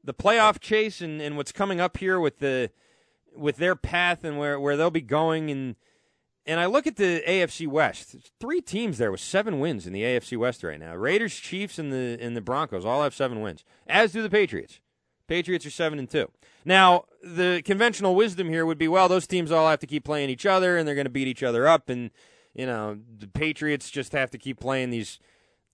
the 0.03 0.13
playoff 0.13 0.59
chase 0.59 0.99
and, 0.99 1.21
and 1.21 1.37
what's 1.37 1.53
coming 1.53 1.79
up 1.79 1.97
here 1.97 2.19
with 2.19 2.39
the 2.39 2.71
with 3.35 3.57
their 3.57 3.75
path 3.75 4.23
and 4.23 4.37
where, 4.37 4.59
where 4.59 4.77
they'll 4.77 4.89
be 4.91 5.01
going 5.01 5.49
and 5.51 5.75
and 6.47 6.59
I 6.59 6.67
look 6.67 6.85
at 6.85 6.97
the 6.97 7.23
AFC 7.27 7.67
West. 7.67 8.15
Three 8.39 8.61
teams 8.61 8.97
there 8.97 9.11
with 9.11 9.19
seven 9.19 9.59
wins 9.59 9.87
in 9.87 9.93
the 9.93 10.03
AFC 10.03 10.37
West 10.37 10.63
right 10.63 10.79
now. 10.79 10.95
Raiders, 10.95 11.35
Chiefs, 11.35 11.79
and 11.79 11.91
the 11.91 12.17
and 12.21 12.35
the 12.35 12.41
Broncos 12.41 12.85
all 12.85 13.03
have 13.03 13.15
seven 13.15 13.41
wins, 13.41 13.63
as 13.87 14.11
do 14.11 14.21
the 14.21 14.29
Patriots. 14.29 14.79
Patriots 15.27 15.65
are 15.65 15.71
seven 15.71 15.97
and 15.97 16.09
two. 16.09 16.29
Now, 16.63 17.05
the 17.23 17.63
conventional 17.65 18.13
wisdom 18.13 18.49
here 18.49 18.63
would 18.63 18.77
be, 18.77 18.87
well, 18.87 19.07
those 19.07 19.25
teams 19.25 19.51
all 19.51 19.67
have 19.67 19.79
to 19.79 19.87
keep 19.87 20.03
playing 20.03 20.29
each 20.29 20.45
other, 20.45 20.77
and 20.77 20.87
they're 20.87 20.93
going 20.93 21.05
to 21.05 21.11
beat 21.11 21.27
each 21.27 21.41
other 21.41 21.67
up, 21.67 21.89
and 21.89 22.11
you 22.53 22.67
know 22.67 22.99
the 23.17 23.27
Patriots 23.27 23.89
just 23.89 24.11
have 24.13 24.29
to 24.31 24.37
keep 24.37 24.59
playing 24.59 24.91
these 24.91 25.19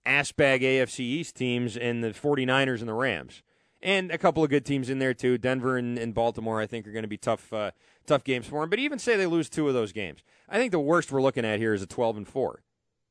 ass 0.06 0.32
bag 0.32 0.62
AFC 0.62 1.00
East 1.00 1.36
teams 1.36 1.76
and 1.76 2.02
the 2.02 2.08
49ers 2.08 2.80
and 2.80 2.88
the 2.88 2.94
Rams. 2.94 3.42
And 3.82 4.12
a 4.12 4.18
couple 4.18 4.44
of 4.44 4.50
good 4.50 4.64
teams 4.64 4.88
in 4.88 4.98
there 4.98 5.14
too. 5.14 5.38
Denver 5.38 5.76
and, 5.76 5.98
and 5.98 6.14
Baltimore, 6.14 6.60
I 6.60 6.66
think, 6.66 6.86
are 6.86 6.92
going 6.92 7.02
to 7.02 7.08
be 7.08 7.16
tough, 7.16 7.52
uh, 7.52 7.72
tough 8.06 8.22
games 8.22 8.46
for 8.46 8.60
them. 8.60 8.70
But 8.70 8.78
even 8.78 8.98
say 8.98 9.16
they 9.16 9.26
lose 9.26 9.48
two 9.48 9.66
of 9.66 9.74
those 9.74 9.92
games, 9.92 10.20
I 10.48 10.58
think 10.58 10.70
the 10.70 10.78
worst 10.78 11.10
we're 11.10 11.22
looking 11.22 11.44
at 11.44 11.58
here 11.58 11.74
is 11.74 11.82
a 11.82 11.86
12 11.86 12.18
and 12.18 12.28
four, 12.28 12.62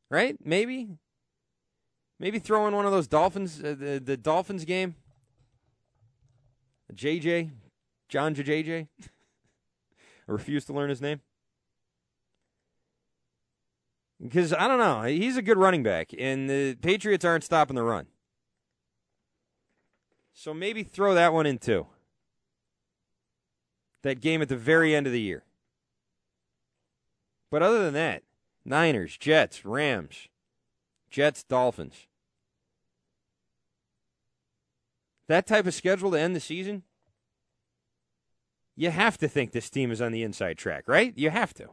right? 0.09 0.37
Maybe, 0.43 0.97
maybe 2.19 2.39
throw 2.39 2.67
in 2.67 2.75
one 2.75 2.85
of 2.85 2.91
those 2.91 3.07
Dolphins, 3.07 3.61
uh, 3.61 3.75
the 3.77 4.01
the 4.03 4.17
Dolphins 4.17 4.63
game. 4.63 4.95
JJ, 6.93 7.51
John 8.07 8.35
JJ. 8.35 8.87
I 10.27 10.31
refuse 10.31 10.63
to 10.65 10.73
learn 10.73 10.89
his 10.89 11.01
name 11.01 11.19
because 14.21 14.53
I 14.53 14.67
don't 14.67 14.77
know. 14.77 15.03
He's 15.03 15.37
a 15.37 15.41
good 15.41 15.57
running 15.57 15.83
back, 15.83 16.11
and 16.17 16.49
the 16.49 16.75
Patriots 16.81 17.25
aren't 17.25 17.43
stopping 17.43 17.75
the 17.75 17.83
run. 17.83 18.07
So 20.33 20.53
maybe 20.53 20.83
throw 20.83 21.13
that 21.13 21.33
one 21.33 21.45
in 21.45 21.57
too. 21.57 21.87
That 24.03 24.21
game 24.21 24.41
at 24.41 24.49
the 24.49 24.57
very 24.57 24.95
end 24.95 25.05
of 25.05 25.13
the 25.13 25.21
year. 25.21 25.43
But 27.51 27.61
other 27.61 27.83
than 27.83 27.93
that, 27.93 28.23
Niners, 28.65 29.17
Jets, 29.17 29.65
Rams, 29.65 30.27
Jets, 31.09 31.43
Dolphins. 31.43 32.07
That 35.27 35.45
type 35.45 35.67
of 35.67 35.73
schedule 35.73 36.11
to 36.11 36.19
end 36.19 36.35
the 36.35 36.39
season, 36.39 36.83
you 38.75 38.89
have 38.89 39.17
to 39.19 39.27
think 39.27 39.51
this 39.51 39.69
team 39.69 39.91
is 39.91 40.01
on 40.01 40.11
the 40.11 40.23
inside 40.23 40.57
track, 40.57 40.85
right? 40.87 41.13
You 41.15 41.29
have 41.29 41.53
to. 41.55 41.69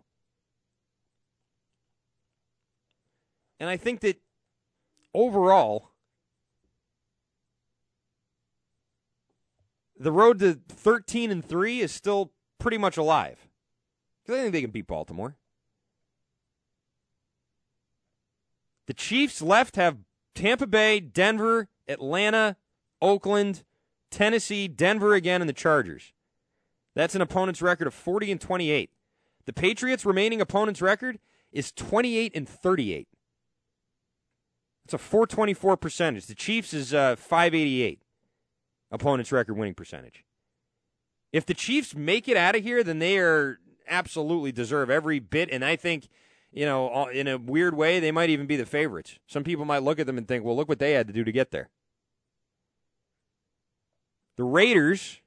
And 3.61 3.69
I 3.69 3.77
think 3.77 4.01
that 4.01 4.21
overall, 5.15 5.91
the 9.99 10.13
road 10.13 10.39
to 10.39 10.61
13 10.69 11.31
and 11.31 11.45
3 11.45 11.81
is 11.81 11.93
still 11.93 12.33
pretty 12.59 12.79
much 12.79 12.97
alive. 12.97 13.49
Because 14.23 14.39
I 14.39 14.43
think 14.43 14.53
they 14.53 14.61
can 14.61 14.71
beat 14.71 14.87
Baltimore. 14.87 15.37
The 18.87 18.95
Chiefs 18.95 19.43
left 19.43 19.77
have 19.77 19.99
Tampa 20.35 20.67
Bay, 20.67 21.01
Denver, 21.01 21.69
Atlanta, 21.87 22.57
Oakland, 23.03 23.65
Tennessee, 24.11 24.69
Denver 24.69 25.15
again, 25.15 25.43
and 25.43 25.49
the 25.49 25.55
Chargers. 25.55 26.13
That's 26.95 27.15
an 27.15 27.21
opponent's 27.21 27.61
record 27.61 27.87
of 27.87 27.95
40 27.95 28.33
and 28.33 28.41
28. 28.41 28.91
The 29.47 29.53
Patriots' 29.53 30.07
remaining 30.07 30.41
opponent's 30.41 30.81
record 30.81 31.19
is 31.53 31.73
28 31.73 32.33
and 32.35 32.49
38. 32.49 33.09
It's 34.85 34.95
a 34.95 34.99
424 34.99 35.77
percentage. 35.77 36.27
The 36.27 36.35
Chiefs 36.35 36.73
is 36.73 36.95
uh, 36.95 37.17
588 37.17 38.01
opponent's 38.91 39.33
record 39.33 39.57
winning 39.57 39.75
percentage. 39.75 40.25
If 41.33 41.45
the 41.45 41.55
Chiefs 41.55 41.95
make 41.95 42.29
it 42.29 42.37
out 42.37 42.57
of 42.57 42.63
here, 42.63 42.83
then 42.83 42.99
they 42.99 43.19
are 43.19 43.59
absolutely 43.87 44.53
deserve 44.53 44.91
every 44.91 45.19
bit. 45.19 45.51
And 45.51 45.65
I 45.65 45.77
think, 45.77 46.09
you 46.53 46.65
know, 46.65 47.07
in 47.09 47.29
a 47.29 47.37
weird 47.37 47.75
way, 47.75 48.01
they 48.01 48.13
might 48.13 48.31
even 48.31 48.47
be 48.47 48.57
the 48.57 48.67
favorites. 48.67 49.19
Some 49.27 49.45
people 49.45 49.65
might 49.65 49.83
look 49.83 49.99
at 49.99 50.07
them 50.07 50.17
and 50.19 50.27
think, 50.27 50.45
well, 50.45 50.57
look 50.57 50.69
what 50.69 50.79
they 50.79 50.93
had 50.93 51.07
to 51.07 51.13
do 51.13 51.25
to 51.25 51.33
get 51.33 51.51
there. 51.51 51.69
The 54.37 54.45
Raiders 54.45 55.21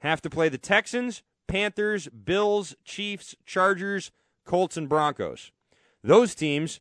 have 0.00 0.20
to 0.22 0.30
play 0.30 0.48
the 0.48 0.58
Texans, 0.58 1.22
Panthers, 1.46 2.08
Bills, 2.08 2.74
Chiefs, 2.84 3.34
Chargers, 3.46 4.10
Colts, 4.44 4.76
and 4.76 4.88
Broncos. 4.88 5.52
Those 6.02 6.34
teams 6.34 6.80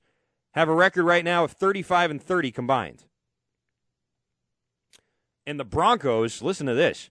have 0.52 0.68
a 0.68 0.74
record 0.74 1.04
right 1.04 1.24
now 1.24 1.44
of 1.44 1.52
35 1.52 2.12
and 2.12 2.22
30 2.22 2.52
combined. 2.52 3.06
And 5.48 5.60
the 5.60 5.66
Broncos, 5.66 6.42
listen 6.42 6.68
to 6.68 6.74
this. 6.74 7.10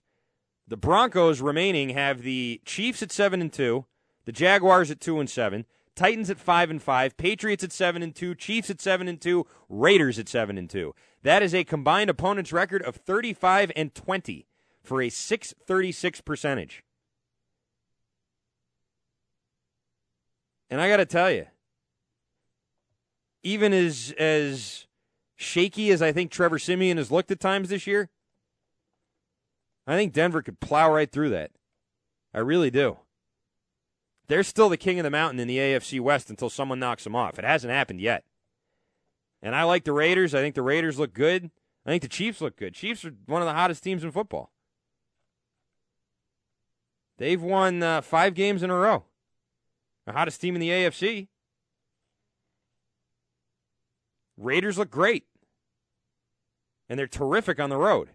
The 0.67 0.77
Broncos 0.77 1.41
remaining 1.41 1.89
have 1.89 2.23
the 2.23 2.61
Chiefs 2.65 3.03
at 3.03 3.11
7 3.11 3.39
and 3.39 3.53
2, 3.53 3.85
the 4.25 4.31
Jaguars 4.31 4.89
at 4.89 4.99
2 4.99 5.19
and 5.19 5.29
7, 5.29 5.65
Titans 5.95 6.29
at 6.29 6.39
5 6.39 6.69
and 6.71 6.81
5, 6.83 7.17
Patriots 7.17 7.63
at 7.63 7.71
7 7.71 8.01
and 8.01 8.13
2, 8.13 8.35
Chiefs 8.35 8.69
at 8.69 8.81
7 8.81 9.07
and 9.07 9.21
2, 9.21 9.45
Raiders 9.69 10.19
at 10.19 10.27
7 10.27 10.57
and 10.57 10.69
2. 10.69 10.93
That 11.23 11.41
is 11.41 11.53
a 11.53 11.63
combined 11.63 12.09
opponent's 12.09 12.51
record 12.51 12.81
of 12.81 12.95
35 12.95 13.71
and 13.75 13.93
20 13.95 14.45
for 14.83 15.01
a 15.01 15.09
636 15.09 16.21
percentage. 16.21 16.83
And 20.69 20.81
I 20.81 20.89
got 20.89 20.97
to 20.97 21.05
tell 21.05 21.31
you, 21.31 21.45
even 23.43 23.71
as 23.71 24.13
as 24.17 24.87
shaky 25.35 25.91
as 25.91 26.01
I 26.01 26.11
think 26.11 26.31
Trevor 26.31 26.59
Siemian 26.59 26.97
has 26.97 27.11
looked 27.11 27.31
at 27.31 27.39
times 27.39 27.69
this 27.69 27.85
year, 27.85 28.09
I 29.87 29.95
think 29.95 30.13
Denver 30.13 30.41
could 30.41 30.59
plow 30.59 30.91
right 30.91 31.11
through 31.11 31.29
that. 31.29 31.51
I 32.33 32.39
really 32.39 32.71
do. 32.71 32.97
They're 34.27 34.43
still 34.43 34.69
the 34.69 34.77
king 34.77 34.99
of 34.99 35.03
the 35.03 35.11
mountain 35.11 35.39
in 35.39 35.47
the 35.47 35.57
AFC 35.57 35.99
West 35.99 36.29
until 36.29 36.49
someone 36.49 36.79
knocks 36.79 37.03
them 37.03 37.15
off. 37.15 37.37
It 37.37 37.45
hasn't 37.45 37.71
happened 37.71 38.01
yet. 38.01 38.23
And 39.41 39.55
I 39.55 39.63
like 39.63 39.83
the 39.83 39.93
Raiders. 39.93 40.33
I 40.33 40.41
think 40.41 40.55
the 40.55 40.63
Raiders 40.63 40.97
look 40.97 41.13
good. 41.13 41.51
I 41.85 41.89
think 41.89 42.01
the 42.01 42.09
Chiefs 42.09 42.41
look 42.41 42.57
good. 42.57 42.73
Chiefs 42.73 43.05
are 43.05 43.13
one 43.27 43.43
of 43.43 43.45
the 43.47 43.53
hottest 43.53 43.83
teams 43.83 44.03
in 44.03 44.11
football. 44.11 44.51
They've 47.17 47.41
won 47.41 47.83
uh, 47.83 48.01
five 48.01 48.33
games 48.33 48.63
in 48.63 48.71
a 48.71 48.75
row. 48.75 49.03
The 50.05 50.13
hottest 50.13 50.41
team 50.41 50.55
in 50.55 50.61
the 50.61 50.69
AFC. 50.69 51.27
Raiders 54.37 54.77
look 54.77 54.89
great. 54.89 55.25
And 56.89 56.99
they're 56.99 57.07
terrific 57.07 57.59
on 57.59 57.69
the 57.69 57.77
road. 57.77 58.09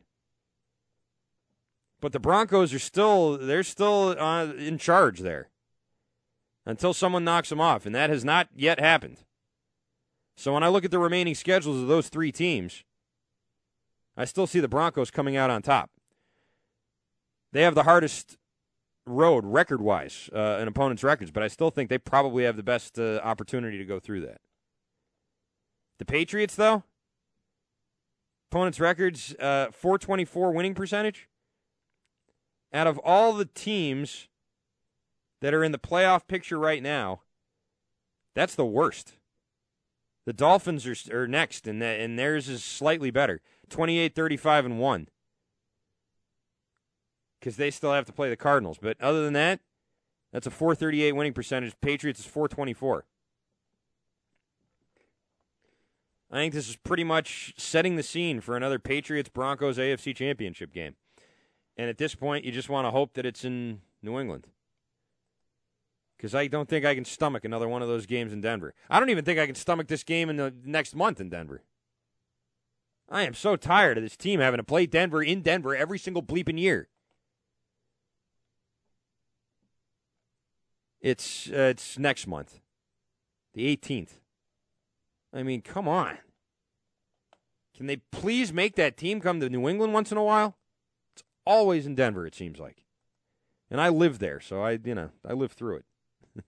But 2.00 2.12
the 2.12 2.20
Broncos 2.20 2.72
are 2.72 2.78
still 2.78 3.36
they're 3.36 3.62
still 3.62 4.16
uh, 4.18 4.46
in 4.46 4.78
charge 4.78 5.20
there 5.20 5.50
until 6.66 6.94
someone 6.94 7.24
knocks 7.24 7.48
them 7.50 7.60
off, 7.60 7.86
and 7.86 7.94
that 7.94 8.10
has 8.10 8.24
not 8.24 8.48
yet 8.54 8.80
happened. 8.80 9.18
So 10.36 10.54
when 10.54 10.62
I 10.62 10.68
look 10.68 10.84
at 10.84 10.90
the 10.90 10.98
remaining 10.98 11.34
schedules 11.34 11.82
of 11.82 11.88
those 11.88 12.08
three 12.08 12.32
teams, 12.32 12.84
I 14.16 14.24
still 14.24 14.46
see 14.46 14.60
the 14.60 14.68
Broncos 14.68 15.10
coming 15.10 15.36
out 15.36 15.50
on 15.50 15.62
top. 15.62 15.90
They 17.52 17.62
have 17.62 17.74
the 17.74 17.82
hardest 17.82 18.38
road 19.06 19.44
record 19.44 19.80
wise 19.80 20.30
uh, 20.34 20.58
in 20.60 20.68
opponents' 20.68 21.02
records, 21.02 21.30
but 21.30 21.42
I 21.42 21.48
still 21.48 21.70
think 21.70 21.90
they 21.90 21.98
probably 21.98 22.44
have 22.44 22.56
the 22.56 22.62
best 22.62 22.98
uh, 22.98 23.20
opportunity 23.22 23.78
to 23.78 23.84
go 23.84 23.98
through 23.98 24.22
that. 24.22 24.40
The 25.98 26.04
Patriots, 26.04 26.54
though, 26.54 26.84
opponents' 28.50 28.80
records, 28.80 29.34
uh, 29.34 29.70
424 29.72 30.52
winning 30.52 30.74
percentage. 30.74 31.28
Out 32.72 32.86
of 32.86 32.98
all 32.98 33.32
the 33.32 33.46
teams 33.46 34.28
that 35.40 35.54
are 35.54 35.64
in 35.64 35.72
the 35.72 35.78
playoff 35.78 36.26
picture 36.26 36.58
right 36.58 36.82
now, 36.82 37.22
that's 38.34 38.54
the 38.54 38.66
worst. 38.66 39.14
The 40.26 40.32
Dolphins 40.32 40.86
are, 40.86 41.22
are 41.22 41.26
next, 41.26 41.66
and, 41.66 41.82
and 41.82 42.18
theirs 42.18 42.48
is 42.48 42.62
slightly 42.62 43.10
better 43.10 43.40
28 43.68 44.14
35 44.14 44.66
and 44.66 44.78
1 44.78 45.08
because 47.40 47.56
they 47.56 47.70
still 47.70 47.92
have 47.92 48.04
to 48.04 48.12
play 48.12 48.28
the 48.28 48.36
Cardinals. 48.36 48.78
But 48.80 49.00
other 49.00 49.24
than 49.24 49.32
that, 49.32 49.60
that's 50.32 50.46
a 50.46 50.50
438 50.50 51.12
winning 51.12 51.32
percentage. 51.32 51.74
Patriots 51.80 52.20
is 52.20 52.26
424. 52.26 53.04
I 56.30 56.36
think 56.36 56.54
this 56.54 56.68
is 56.68 56.76
pretty 56.76 57.02
much 57.02 57.54
setting 57.56 57.96
the 57.96 58.04
scene 58.04 58.40
for 58.40 58.56
another 58.56 58.78
Patriots 58.78 59.28
Broncos 59.28 59.78
AFC 59.78 60.14
championship 60.14 60.72
game. 60.72 60.94
And 61.76 61.88
at 61.88 61.98
this 61.98 62.14
point, 62.14 62.44
you 62.44 62.52
just 62.52 62.68
want 62.68 62.86
to 62.86 62.90
hope 62.90 63.14
that 63.14 63.24
it's 63.24 63.44
in 63.44 63.80
New 64.02 64.18
England. 64.18 64.46
Because 66.16 66.34
I 66.34 66.48
don't 66.48 66.68
think 66.68 66.84
I 66.84 66.94
can 66.94 67.04
stomach 67.04 67.44
another 67.44 67.68
one 67.68 67.80
of 67.80 67.88
those 67.88 68.04
games 68.04 68.32
in 68.32 68.42
Denver. 68.42 68.74
I 68.90 69.00
don't 69.00 69.08
even 69.08 69.24
think 69.24 69.38
I 69.38 69.46
can 69.46 69.54
stomach 69.54 69.88
this 69.88 70.04
game 70.04 70.28
in 70.28 70.36
the 70.36 70.54
next 70.64 70.94
month 70.94 71.20
in 71.20 71.30
Denver. 71.30 71.62
I 73.08 73.22
am 73.22 73.34
so 73.34 73.56
tired 73.56 73.96
of 73.96 74.04
this 74.04 74.16
team 74.16 74.40
having 74.40 74.58
to 74.58 74.64
play 74.64 74.86
Denver 74.86 75.22
in 75.22 75.42
Denver 75.42 75.74
every 75.74 75.98
single 75.98 76.22
bleeping 76.22 76.58
year. 76.58 76.88
It's 81.00 81.48
uh, 81.48 81.70
it's 81.70 81.98
next 81.98 82.26
month, 82.26 82.60
the 83.54 83.74
18th. 83.74 84.18
I 85.32 85.42
mean, 85.42 85.62
come 85.62 85.88
on. 85.88 86.18
Can 87.74 87.86
they 87.86 87.96
please 87.96 88.52
make 88.52 88.76
that 88.76 88.98
team 88.98 89.20
come 89.20 89.40
to 89.40 89.48
New 89.48 89.66
England 89.66 89.94
once 89.94 90.12
in 90.12 90.18
a 90.18 90.22
while? 90.22 90.56
Always 91.46 91.86
in 91.86 91.94
Denver, 91.94 92.26
it 92.26 92.34
seems 92.34 92.58
like. 92.58 92.84
And 93.70 93.80
I 93.80 93.88
live 93.88 94.18
there, 94.18 94.40
so 94.40 94.62
I, 94.62 94.78
you 94.84 94.94
know, 94.94 95.10
I 95.26 95.32
lived 95.32 95.54
through 95.54 95.76
it. 95.76 95.84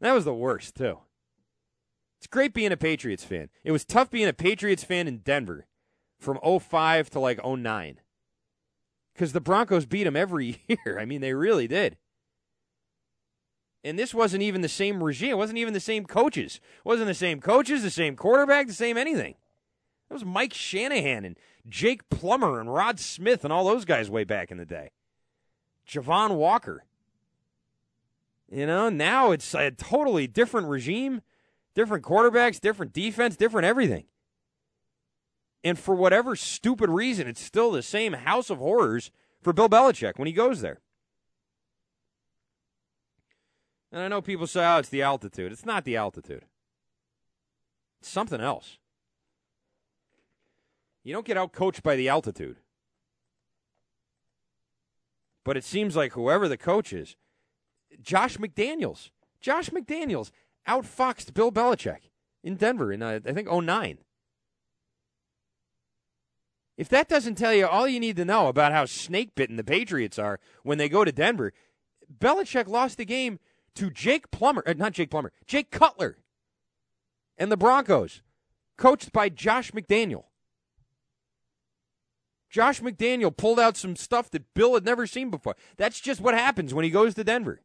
that 0.00 0.12
was 0.12 0.24
the 0.24 0.34
worst, 0.34 0.74
too. 0.74 0.98
It's 2.18 2.26
great 2.26 2.52
being 2.52 2.72
a 2.72 2.76
Patriots 2.76 3.24
fan. 3.24 3.48
It 3.64 3.72
was 3.72 3.84
tough 3.84 4.10
being 4.10 4.28
a 4.28 4.32
Patriots 4.32 4.84
fan 4.84 5.08
in 5.08 5.18
Denver 5.18 5.66
from 6.18 6.38
05 6.38 7.08
to 7.10 7.20
like 7.20 7.44
09. 7.44 8.00
Because 9.14 9.32
the 9.32 9.40
Broncos 9.40 9.86
beat 9.86 10.04
them 10.04 10.16
every 10.16 10.62
year. 10.68 10.98
I 10.98 11.04
mean, 11.04 11.20
they 11.20 11.32
really 11.32 11.66
did. 11.66 11.96
And 13.82 13.98
this 13.98 14.12
wasn't 14.12 14.42
even 14.42 14.60
the 14.60 14.68
same 14.68 15.02
regime. 15.02 15.30
It 15.30 15.38
wasn't 15.38 15.58
even 15.58 15.72
the 15.72 15.80
same 15.80 16.04
coaches. 16.04 16.56
It 16.56 16.84
wasn't 16.84 17.08
the 17.08 17.14
same 17.14 17.40
coaches, 17.40 17.82
the 17.82 17.90
same 17.90 18.16
quarterback, 18.16 18.66
the 18.66 18.74
same 18.74 18.98
anything. 18.98 19.36
That 20.10 20.14
was 20.14 20.24
Mike 20.24 20.52
Shanahan 20.52 21.24
and 21.24 21.38
Jake 21.68 22.08
Plummer 22.08 22.60
and 22.60 22.74
Rod 22.74 22.98
Smith 22.98 23.44
and 23.44 23.52
all 23.52 23.64
those 23.64 23.84
guys 23.84 24.10
way 24.10 24.24
back 24.24 24.50
in 24.50 24.58
the 24.58 24.66
day. 24.66 24.90
Javon 25.88 26.34
Walker. 26.34 26.84
You 28.50 28.66
know, 28.66 28.88
now 28.88 29.30
it's 29.30 29.54
a 29.54 29.70
totally 29.70 30.26
different 30.26 30.66
regime, 30.66 31.22
different 31.76 32.04
quarterbacks, 32.04 32.60
different 32.60 32.92
defense, 32.92 33.36
different 33.36 33.66
everything. 33.66 34.04
And 35.62 35.78
for 35.78 35.94
whatever 35.94 36.34
stupid 36.34 36.90
reason, 36.90 37.28
it's 37.28 37.40
still 37.40 37.70
the 37.70 37.82
same 37.82 38.14
house 38.14 38.50
of 38.50 38.58
horrors 38.58 39.12
for 39.40 39.52
Bill 39.52 39.68
Belichick 39.68 40.18
when 40.18 40.26
he 40.26 40.32
goes 40.32 40.60
there. 40.60 40.80
And 43.92 44.02
I 44.02 44.08
know 44.08 44.20
people 44.20 44.48
say, 44.48 44.64
oh, 44.64 44.78
it's 44.78 44.88
the 44.88 45.02
altitude. 45.02 45.52
It's 45.52 45.66
not 45.66 45.84
the 45.84 45.96
altitude, 45.96 46.46
it's 48.00 48.10
something 48.10 48.40
else. 48.40 48.78
You 51.02 51.12
don't 51.14 51.26
get 51.26 51.36
out 51.36 51.52
coached 51.52 51.82
by 51.82 51.96
the 51.96 52.08
altitude. 52.08 52.56
But 55.44 55.56
it 55.56 55.64
seems 55.64 55.96
like 55.96 56.12
whoever 56.12 56.48
the 56.48 56.58
coach 56.58 56.92
is, 56.92 57.16
Josh 58.00 58.36
McDaniels, 58.36 59.10
Josh 59.40 59.70
McDaniels 59.70 60.30
outfoxed 60.68 61.32
Bill 61.34 61.50
Belichick 61.50 62.10
in 62.42 62.56
Denver 62.56 62.92
in, 62.92 63.02
uh, 63.02 63.20
I 63.26 63.32
think, 63.32 63.50
09. 63.50 63.98
If 66.76 66.88
that 66.88 67.08
doesn't 67.08 67.34
tell 67.34 67.52
you 67.52 67.66
all 67.66 67.88
you 67.88 68.00
need 68.00 68.16
to 68.16 68.24
know 68.24 68.48
about 68.48 68.72
how 68.72 68.84
snake 68.86 69.34
bitten 69.34 69.56
the 69.56 69.64
Patriots 69.64 70.18
are 70.18 70.40
when 70.62 70.78
they 70.78 70.88
go 70.88 71.04
to 71.04 71.12
Denver, 71.12 71.52
Belichick 72.18 72.66
lost 72.68 72.96
the 72.96 73.04
game 73.04 73.38
to 73.74 73.90
Jake 73.90 74.30
Plummer, 74.30 74.62
uh, 74.66 74.74
not 74.76 74.92
Jake 74.92 75.10
Plummer, 75.10 75.32
Jake 75.46 75.70
Cutler 75.70 76.18
and 77.36 77.50
the 77.50 77.56
Broncos, 77.56 78.22
coached 78.76 79.12
by 79.12 79.28
Josh 79.28 79.72
McDaniel. 79.72 80.24
Josh 82.50 82.80
McDaniel 82.80 83.34
pulled 83.34 83.60
out 83.60 83.76
some 83.76 83.94
stuff 83.94 84.30
that 84.30 84.52
Bill 84.54 84.74
had 84.74 84.84
never 84.84 85.06
seen 85.06 85.30
before. 85.30 85.54
That's 85.76 86.00
just 86.00 86.20
what 86.20 86.34
happens 86.34 86.74
when 86.74 86.84
he 86.84 86.90
goes 86.90 87.14
to 87.14 87.24
Denver. 87.24 87.62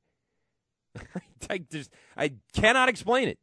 I 1.50 1.58
just 1.58 1.92
I 2.16 2.34
cannot 2.54 2.88
explain 2.88 3.28
it. 3.28 3.40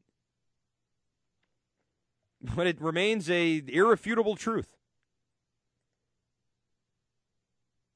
But 2.41 2.67
it 2.67 2.81
remains 2.81 3.29
a 3.29 3.63
irrefutable 3.69 4.37
truth. 4.37 4.69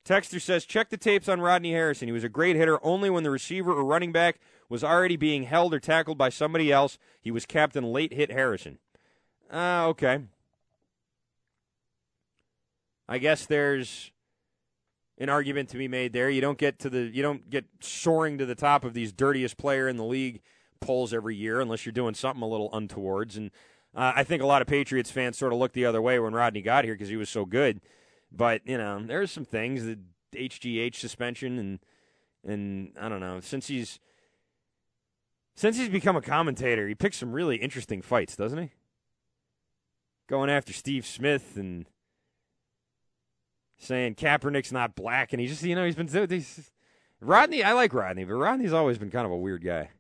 Texter 0.07 0.41
says, 0.41 0.65
check 0.65 0.89
the 0.89 0.97
tapes 0.97 1.29
on 1.29 1.41
Rodney 1.41 1.73
Harrison. 1.73 2.07
He 2.07 2.13
was 2.13 2.23
a 2.23 2.29
great 2.29 2.55
hitter 2.55 2.79
only 2.85 3.11
when 3.11 3.25
the 3.25 3.31
receiver 3.31 3.73
or 3.73 3.85
running 3.85 4.13
back 4.13 4.39
was 4.69 4.85
already 4.85 5.17
being 5.17 5.43
held 5.43 5.75
or 5.75 5.81
tackled 5.81 6.17
by 6.17 6.29
somebody 6.29 6.71
else. 6.71 6.97
He 7.21 7.33
was 7.33 7.45
captain 7.45 7.83
late 7.93 8.13
hit 8.13 8.31
Harrison. 8.31 8.79
Uh, 9.53 9.87
okay. 9.89 10.21
I 13.09 13.19
guess 13.19 13.47
there's 13.47 14.11
an 15.19 15.29
argument 15.29 15.69
to 15.71 15.79
be 15.79 15.89
made 15.89 16.13
there. 16.13 16.29
You 16.29 16.41
don't 16.41 16.59
get 16.59 16.79
to 16.81 16.91
the 16.91 17.11
you 17.13 17.23
don't 17.23 17.49
get 17.49 17.65
soaring 17.81 18.39
to 18.39 18.47
the 18.47 18.55
top 18.55 18.85
of 18.85 18.95
these 18.95 19.13
dirtiest 19.13 19.57
player 19.57 19.89
in 19.89 19.97
the 19.97 20.05
league 20.05 20.43
polls 20.81 21.15
every 21.15 21.37
year 21.37 21.61
unless 21.61 21.87
you're 21.87 21.93
doing 21.93 22.15
something 22.15 22.43
a 22.43 22.49
little 22.49 22.69
untowards. 22.73 23.37
And 23.37 23.51
uh, 23.95 24.13
I 24.15 24.25
think 24.25 24.43
a 24.43 24.47
lot 24.47 24.61
of 24.61 24.69
Patriots 24.69 25.11
fans 25.11 25.39
sort 25.39 25.53
of 25.53 25.59
looked 25.59 25.75
the 25.75 25.87
other 25.87 26.03
way 26.03 26.19
when 26.19 26.35
Rodney 26.35 26.63
got 26.63 26.85
here 26.85 26.95
because 26.95 27.09
he 27.09 27.17
was 27.17 27.31
so 27.31 27.45
good. 27.45 27.81
But 28.31 28.63
you 28.67 28.77
know, 28.77 29.03
there's 29.05 29.31
some 29.31 29.45
things 29.45 29.85
the 29.85 29.99
HGH 30.35 30.97
suspension 30.97 31.59
and 31.59 31.79
and 32.45 32.93
I 33.01 33.09
don't 33.09 33.21
know 33.21 33.41
since 33.41 33.69
he's 33.69 33.99
since 35.55 35.79
he's 35.79 35.89
become 35.89 36.17
a 36.17 36.23
commentator, 36.23 36.87
he 36.87 36.95
picks 36.95 37.17
some 37.17 37.33
really 37.33 37.57
interesting 37.57 38.03
fights, 38.03 38.37
doesn't 38.37 38.59
he? 38.59 38.73
Going 40.29 40.51
after 40.51 40.75
Steve 40.75 41.07
Smith 41.07 41.57
and 41.57 41.87
saying 43.79 44.15
Kaepernick's 44.15 44.73
not 44.73 44.95
black, 44.95 45.33
and 45.33 45.41
he 45.41 45.47
just 45.47 45.63
you 45.63 45.75
know 45.75 45.85
he's 45.85 45.95
been 45.95 46.09
he's, 46.29 46.71
Rodney. 47.21 47.63
I 47.63 47.73
like 47.73 47.95
Rodney, 47.95 48.25
but 48.25 48.35
Rodney's 48.35 48.73
always 48.73 48.99
been 48.99 49.11
kind 49.11 49.27
of 49.27 49.33
a 49.33 49.37
weird 49.37 49.65
guy. 49.65 49.91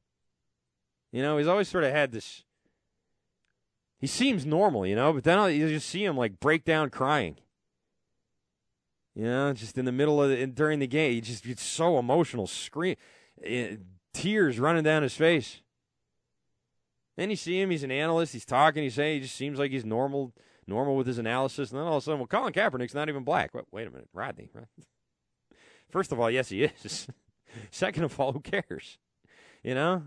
You 1.13 1.23
know, 1.23 1.39
he's 1.39 1.47
always 1.47 1.69
sort 1.69 1.85
of 1.85 1.93
had 1.93 2.13
this. 2.13 2.45
He 3.99 4.07
seems 4.07 4.45
normal, 4.45 4.87
you 4.87 4.95
know, 4.95 5.13
but 5.13 5.25
then 5.25 5.55
you 5.55 5.69
just 5.69 5.89
see 5.89 6.05
him 6.05 6.17
like 6.17 6.39
break 6.41 6.65
down 6.65 6.91
crying. 6.91 7.37
You 9.15 9.25
know, 9.25 9.53
just 9.55 9.79
in 9.79 9.87
the 9.87 9.93
middle 9.93 10.23
of 10.23 10.29
the, 10.29 10.47
during 10.47 10.79
the 10.79 10.87
game, 10.87 11.13
he 11.13 11.21
just 11.23 11.43
gets 11.43 11.63
so 11.63 11.99
emotional, 11.99 12.47
scream, 12.47 12.97
eh, 13.43 13.77
tears 14.13 14.61
running 14.61 14.85
down 14.85 15.03
his 15.03 15.17
face. 15.17 15.63
Then 17.17 17.31
you 17.31 17.37
see 17.37 17.59
him; 17.59 17.71
he's 17.71 17.83
an 17.83 17.91
analyst. 17.91 18.35
He's 18.35 18.45
talking. 18.45 18.83
He's 18.83 18.95
saying 18.95 19.15
he 19.15 19.21
just 19.23 19.37
seems 19.37 19.59
like 19.59 19.71
he's 19.71 19.87
normal, 19.87 20.35
normal 20.67 20.97
with 20.97 21.07
his 21.07 21.19
analysis. 21.19 21.71
And 21.71 21.81
then 21.81 21.87
all 21.87 21.97
of 21.97 22.03
a 22.03 22.05
sudden, 22.05 22.21
well, 22.21 22.27
Colin 22.27 22.53
Kaepernick's 22.53 22.95
not 22.95 23.09
even 23.09 23.25
black. 23.25 23.55
Wait, 23.55 23.65
wait 23.71 23.87
a 23.87 23.91
minute, 23.91 24.09
Rodney. 24.13 24.51
First 25.91 26.13
of 26.13 26.21
all, 26.21 26.31
yes, 26.31 26.49
he 26.49 26.65
is. 26.65 27.09
Second 27.71 28.05
of 28.05 28.19
all, 28.19 28.33
who 28.33 28.41
cares? 28.41 28.99
You 29.63 29.75
know, 29.75 30.03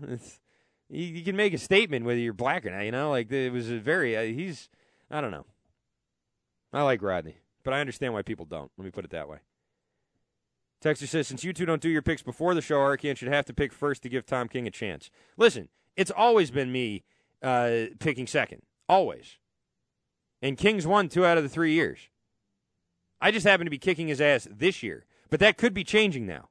you, 0.88 1.04
you, 1.04 1.24
can 1.24 1.36
make 1.36 1.52
a 1.52 1.58
statement 1.58 2.04
whether 2.04 2.18
you're 2.18 2.32
black 2.32 2.64
or 2.64 2.70
not. 2.70 2.84
You 2.84 2.92
know, 2.92 3.10
like 3.10 3.30
it 3.30 3.52
was 3.52 3.70
a 3.70 3.78
very. 3.78 4.16
Uh, 4.16 4.22
he's. 4.22 4.68
I 5.10 5.20
don't 5.20 5.32
know. 5.32 5.46
I 6.72 6.82
like 6.82 7.02
Rodney. 7.02 7.36
But 7.62 7.74
I 7.74 7.80
understand 7.80 8.14
why 8.14 8.22
people 8.22 8.46
don't. 8.46 8.70
Let 8.78 8.84
me 8.84 8.90
put 8.90 9.04
it 9.04 9.10
that 9.10 9.28
way. 9.28 9.38
Texter 10.82 11.06
says, 11.06 11.28
since 11.28 11.44
you 11.44 11.52
two 11.52 11.66
don't 11.66 11.82
do 11.82 11.90
your 11.90 12.00
picks 12.00 12.22
before 12.22 12.54
the 12.54 12.62
show, 12.62 12.78
Arcand 12.78 13.18
should 13.18 13.28
have 13.28 13.44
to 13.46 13.52
pick 13.52 13.72
first 13.72 14.02
to 14.02 14.08
give 14.08 14.24
Tom 14.24 14.48
King 14.48 14.66
a 14.66 14.70
chance. 14.70 15.10
Listen, 15.36 15.68
it's 15.94 16.10
always 16.10 16.50
been 16.50 16.72
me 16.72 17.04
uh, 17.42 17.86
picking 17.98 18.26
second. 18.26 18.62
Always. 18.88 19.36
And 20.42 20.56
King's 20.56 20.86
won 20.86 21.08
two 21.08 21.24
out 21.24 21.36
of 21.36 21.42
the 21.42 21.48
three 21.48 21.72
years. 21.72 21.98
I 23.20 23.30
just 23.30 23.46
happen 23.46 23.66
to 23.66 23.70
be 23.70 23.78
kicking 23.78 24.08
his 24.08 24.20
ass 24.20 24.48
this 24.50 24.82
year. 24.82 25.04
But 25.28 25.40
that 25.40 25.56
could 25.56 25.72
be 25.74 25.84
changing 25.84 26.26
now. 26.26 26.48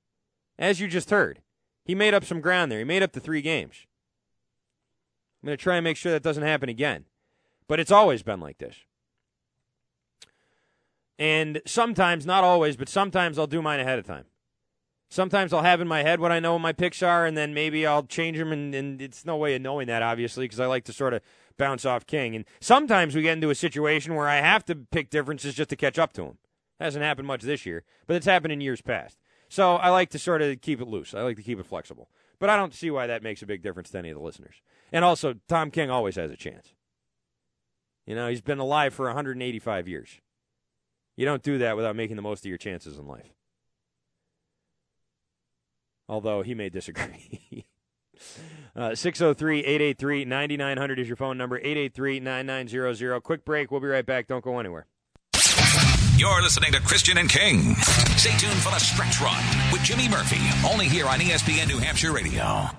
As 0.57 0.79
you 0.79 0.87
just 0.87 1.09
heard, 1.09 1.41
he 1.83 1.95
made 1.95 2.13
up 2.13 2.23
some 2.23 2.41
ground 2.41 2.71
there. 2.71 2.79
He 2.79 2.85
made 2.85 3.03
up 3.03 3.11
the 3.11 3.19
three 3.19 3.41
games. 3.41 3.85
I'm 5.41 5.47
going 5.47 5.57
to 5.57 5.61
try 5.61 5.77
and 5.77 5.83
make 5.83 5.97
sure 5.97 6.11
that 6.11 6.23
doesn't 6.23 6.43
happen 6.43 6.69
again. 6.69 7.05
But 7.67 7.79
it's 7.79 7.91
always 7.91 8.23
been 8.23 8.39
like 8.39 8.57
this. 8.57 8.75
And 11.17 11.61
sometimes, 11.65 12.25
not 12.25 12.43
always, 12.43 12.77
but 12.77 12.87
sometimes 12.89 13.37
I'll 13.37 13.47
do 13.47 13.61
mine 13.61 13.79
ahead 13.79 13.99
of 13.99 14.05
time. 14.05 14.25
Sometimes 15.09 15.51
I'll 15.51 15.63
have 15.63 15.81
in 15.81 15.87
my 15.87 16.03
head 16.03 16.19
what 16.19 16.31
I 16.31 16.39
know 16.39 16.57
my 16.59 16.71
picks 16.71 17.03
are, 17.03 17.25
and 17.25 17.35
then 17.35 17.53
maybe 17.53 17.85
I'll 17.85 18.03
change 18.03 18.37
them. 18.37 18.51
And, 18.51 18.73
and 18.73 19.01
it's 19.01 19.25
no 19.25 19.35
way 19.35 19.55
of 19.55 19.61
knowing 19.61 19.87
that, 19.87 20.01
obviously, 20.01 20.45
because 20.45 20.59
I 20.59 20.67
like 20.67 20.85
to 20.85 20.93
sort 20.93 21.13
of 21.13 21.21
bounce 21.59 21.85
off 21.85 22.07
King. 22.07 22.35
And 22.35 22.45
sometimes 22.59 23.13
we 23.13 23.21
get 23.21 23.33
into 23.33 23.51
a 23.51 23.55
situation 23.55 24.15
where 24.15 24.27
I 24.27 24.37
have 24.37 24.65
to 24.65 24.75
pick 24.75 25.11
differences 25.11 25.53
just 25.53 25.69
to 25.69 25.75
catch 25.75 25.99
up 25.99 26.13
to 26.13 26.23
him. 26.23 26.37
Hasn't 26.79 27.03
happened 27.03 27.27
much 27.27 27.43
this 27.43 27.67
year, 27.67 27.83
but 28.07 28.15
it's 28.15 28.25
happened 28.25 28.53
in 28.53 28.61
years 28.61 28.81
past. 28.81 29.19
So 29.49 29.75
I 29.75 29.89
like 29.89 30.09
to 30.11 30.19
sort 30.19 30.41
of 30.41 30.61
keep 30.61 30.81
it 30.81 30.87
loose. 30.87 31.13
I 31.13 31.21
like 31.21 31.35
to 31.35 31.43
keep 31.43 31.59
it 31.59 31.67
flexible. 31.67 32.09
But 32.39 32.49
I 32.49 32.55
don't 32.55 32.73
see 32.73 32.89
why 32.89 33.05
that 33.05 33.21
makes 33.21 33.41
a 33.41 33.45
big 33.45 33.61
difference 33.61 33.91
to 33.91 33.97
any 33.97 34.09
of 34.09 34.17
the 34.17 34.23
listeners. 34.23 34.61
And 34.91 35.03
also, 35.03 35.35
Tom 35.47 35.69
King 35.69 35.89
always 35.89 36.15
has 36.15 36.31
a 36.31 36.37
chance. 36.37 36.73
You 38.07 38.15
know, 38.15 38.29
he's 38.29 38.41
been 38.41 38.59
alive 38.59 38.93
for 38.93 39.05
185 39.07 39.87
years. 39.87 40.21
You 41.17 41.25
don't 41.25 41.43
do 41.43 41.57
that 41.57 41.75
without 41.75 41.97
making 41.97 42.15
the 42.15 42.21
most 42.21 42.45
of 42.45 42.49
your 42.49 42.57
chances 42.57 42.97
in 42.97 43.07
life. 43.07 43.33
Although 46.07 46.41
he 46.41 46.55
may 46.55 46.69
disagree. 46.69 47.65
Uh, 48.79 48.95
603 48.95 49.59
883 49.59 50.23
9900 50.23 50.99
is 50.99 51.07
your 51.07 51.17
phone 51.17 51.37
number. 51.37 51.57
883 51.57 52.21
9900. 52.21 53.19
Quick 53.21 53.43
break. 53.43 53.71
We'll 53.71 53.81
be 53.81 53.87
right 53.87 54.05
back. 54.05 54.27
Don't 54.27 54.43
go 54.43 54.57
anywhere. 54.57 54.85
You're 56.15 56.41
listening 56.41 56.71
to 56.71 56.79
Christian 56.81 57.17
and 57.17 57.29
King. 57.29 57.75
Stay 58.15 58.37
tuned 58.37 58.61
for 58.61 58.71
the 58.71 58.79
stretch 58.79 59.19
run 59.19 59.43
with 59.73 59.83
Jimmy 59.83 60.07
Murphy, 60.07 60.39
only 60.65 60.85
here 60.87 61.07
on 61.07 61.19
ESPN 61.19 61.67
New 61.67 61.77
Hampshire 61.77 62.13
Radio. 62.13 62.69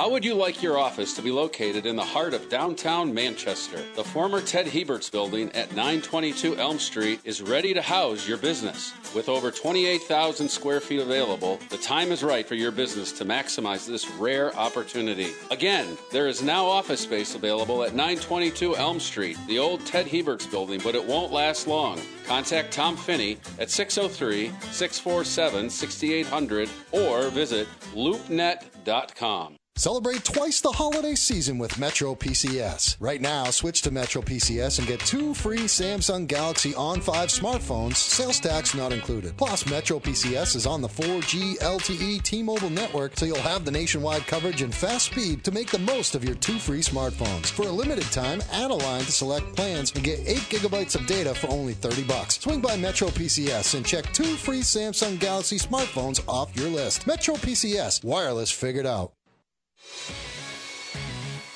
How 0.00 0.08
would 0.08 0.24
you 0.24 0.34
like 0.34 0.62
your 0.62 0.78
office 0.78 1.12
to 1.12 1.20
be 1.20 1.30
located 1.30 1.84
in 1.84 1.94
the 1.94 2.02
heart 2.02 2.32
of 2.32 2.48
downtown 2.48 3.12
Manchester? 3.12 3.84
The 3.96 4.02
former 4.02 4.40
Ted 4.40 4.66
Herbert's 4.66 5.10
building 5.10 5.52
at 5.52 5.76
922 5.76 6.56
Elm 6.56 6.78
Street 6.78 7.20
is 7.22 7.42
ready 7.42 7.74
to 7.74 7.82
house 7.82 8.26
your 8.26 8.38
business. 8.38 8.94
With 9.14 9.28
over 9.28 9.50
28,000 9.50 10.48
square 10.48 10.80
feet 10.80 11.02
available, 11.02 11.58
the 11.68 11.76
time 11.76 12.12
is 12.12 12.22
right 12.22 12.48
for 12.48 12.54
your 12.54 12.70
business 12.70 13.12
to 13.12 13.26
maximize 13.26 13.86
this 13.86 14.10
rare 14.12 14.56
opportunity. 14.56 15.32
Again, 15.50 15.98
there 16.10 16.28
is 16.28 16.42
now 16.42 16.64
office 16.64 17.02
space 17.02 17.34
available 17.34 17.82
at 17.82 17.90
922 17.90 18.76
Elm 18.76 19.00
Street, 19.00 19.36
the 19.48 19.58
old 19.58 19.84
Ted 19.84 20.08
Herbert's 20.08 20.46
building, 20.46 20.80
but 20.82 20.94
it 20.94 21.04
won't 21.04 21.30
last 21.30 21.66
long. 21.66 22.00
Contact 22.24 22.72
Tom 22.72 22.96
Finney 22.96 23.36
at 23.58 23.68
603 23.68 24.46
647 24.72 25.68
6800 25.68 26.70
or 26.92 27.28
visit 27.28 27.68
loopnet.com. 27.92 29.59
Celebrate 29.80 30.22
twice 30.24 30.60
the 30.60 30.70
holiday 30.70 31.14
season 31.14 31.56
with 31.56 31.78
Metro 31.78 32.14
PCS. 32.14 32.98
Right 33.00 33.18
now, 33.18 33.44
switch 33.44 33.80
to 33.80 33.90
Metro 33.90 34.20
PCS 34.20 34.78
and 34.78 34.86
get 34.86 35.00
two 35.00 35.32
free 35.32 35.60
Samsung 35.60 36.26
Galaxy 36.26 36.74
On 36.74 37.00
5 37.00 37.28
smartphones, 37.30 37.96
sales 37.96 38.40
tax 38.40 38.74
not 38.74 38.92
included. 38.92 39.38
Plus, 39.38 39.66
Metro 39.70 39.98
PCS 39.98 40.54
is 40.54 40.66
on 40.66 40.82
the 40.82 40.88
4G 40.88 41.56
LTE 41.60 42.22
T 42.22 42.42
Mobile 42.42 42.68
network, 42.68 43.16
so 43.16 43.24
you'll 43.24 43.38
have 43.38 43.64
the 43.64 43.70
nationwide 43.70 44.26
coverage 44.26 44.60
and 44.60 44.74
fast 44.74 45.06
speed 45.06 45.42
to 45.44 45.50
make 45.50 45.70
the 45.70 45.78
most 45.78 46.14
of 46.14 46.24
your 46.24 46.34
two 46.34 46.58
free 46.58 46.82
smartphones. 46.82 47.46
For 47.46 47.62
a 47.62 47.72
limited 47.72 48.12
time, 48.12 48.42
add 48.52 48.70
a 48.70 48.74
line 48.74 49.04
to 49.04 49.12
select 49.12 49.56
plans 49.56 49.92
and 49.94 50.04
get 50.04 50.20
8 50.26 50.36
gigabytes 50.50 50.94
of 50.94 51.06
data 51.06 51.34
for 51.34 51.48
only 51.48 51.72
30 51.72 52.02
bucks. 52.02 52.38
Swing 52.38 52.60
by 52.60 52.76
Metro 52.76 53.08
PCS 53.08 53.74
and 53.74 53.86
check 53.86 54.12
two 54.12 54.36
free 54.36 54.60
Samsung 54.60 55.18
Galaxy 55.18 55.56
smartphones 55.56 56.22
off 56.28 56.54
your 56.54 56.68
list. 56.68 57.06
Metro 57.06 57.36
PCS, 57.36 58.04
wireless 58.04 58.50
figured 58.50 58.84
out. 58.84 59.14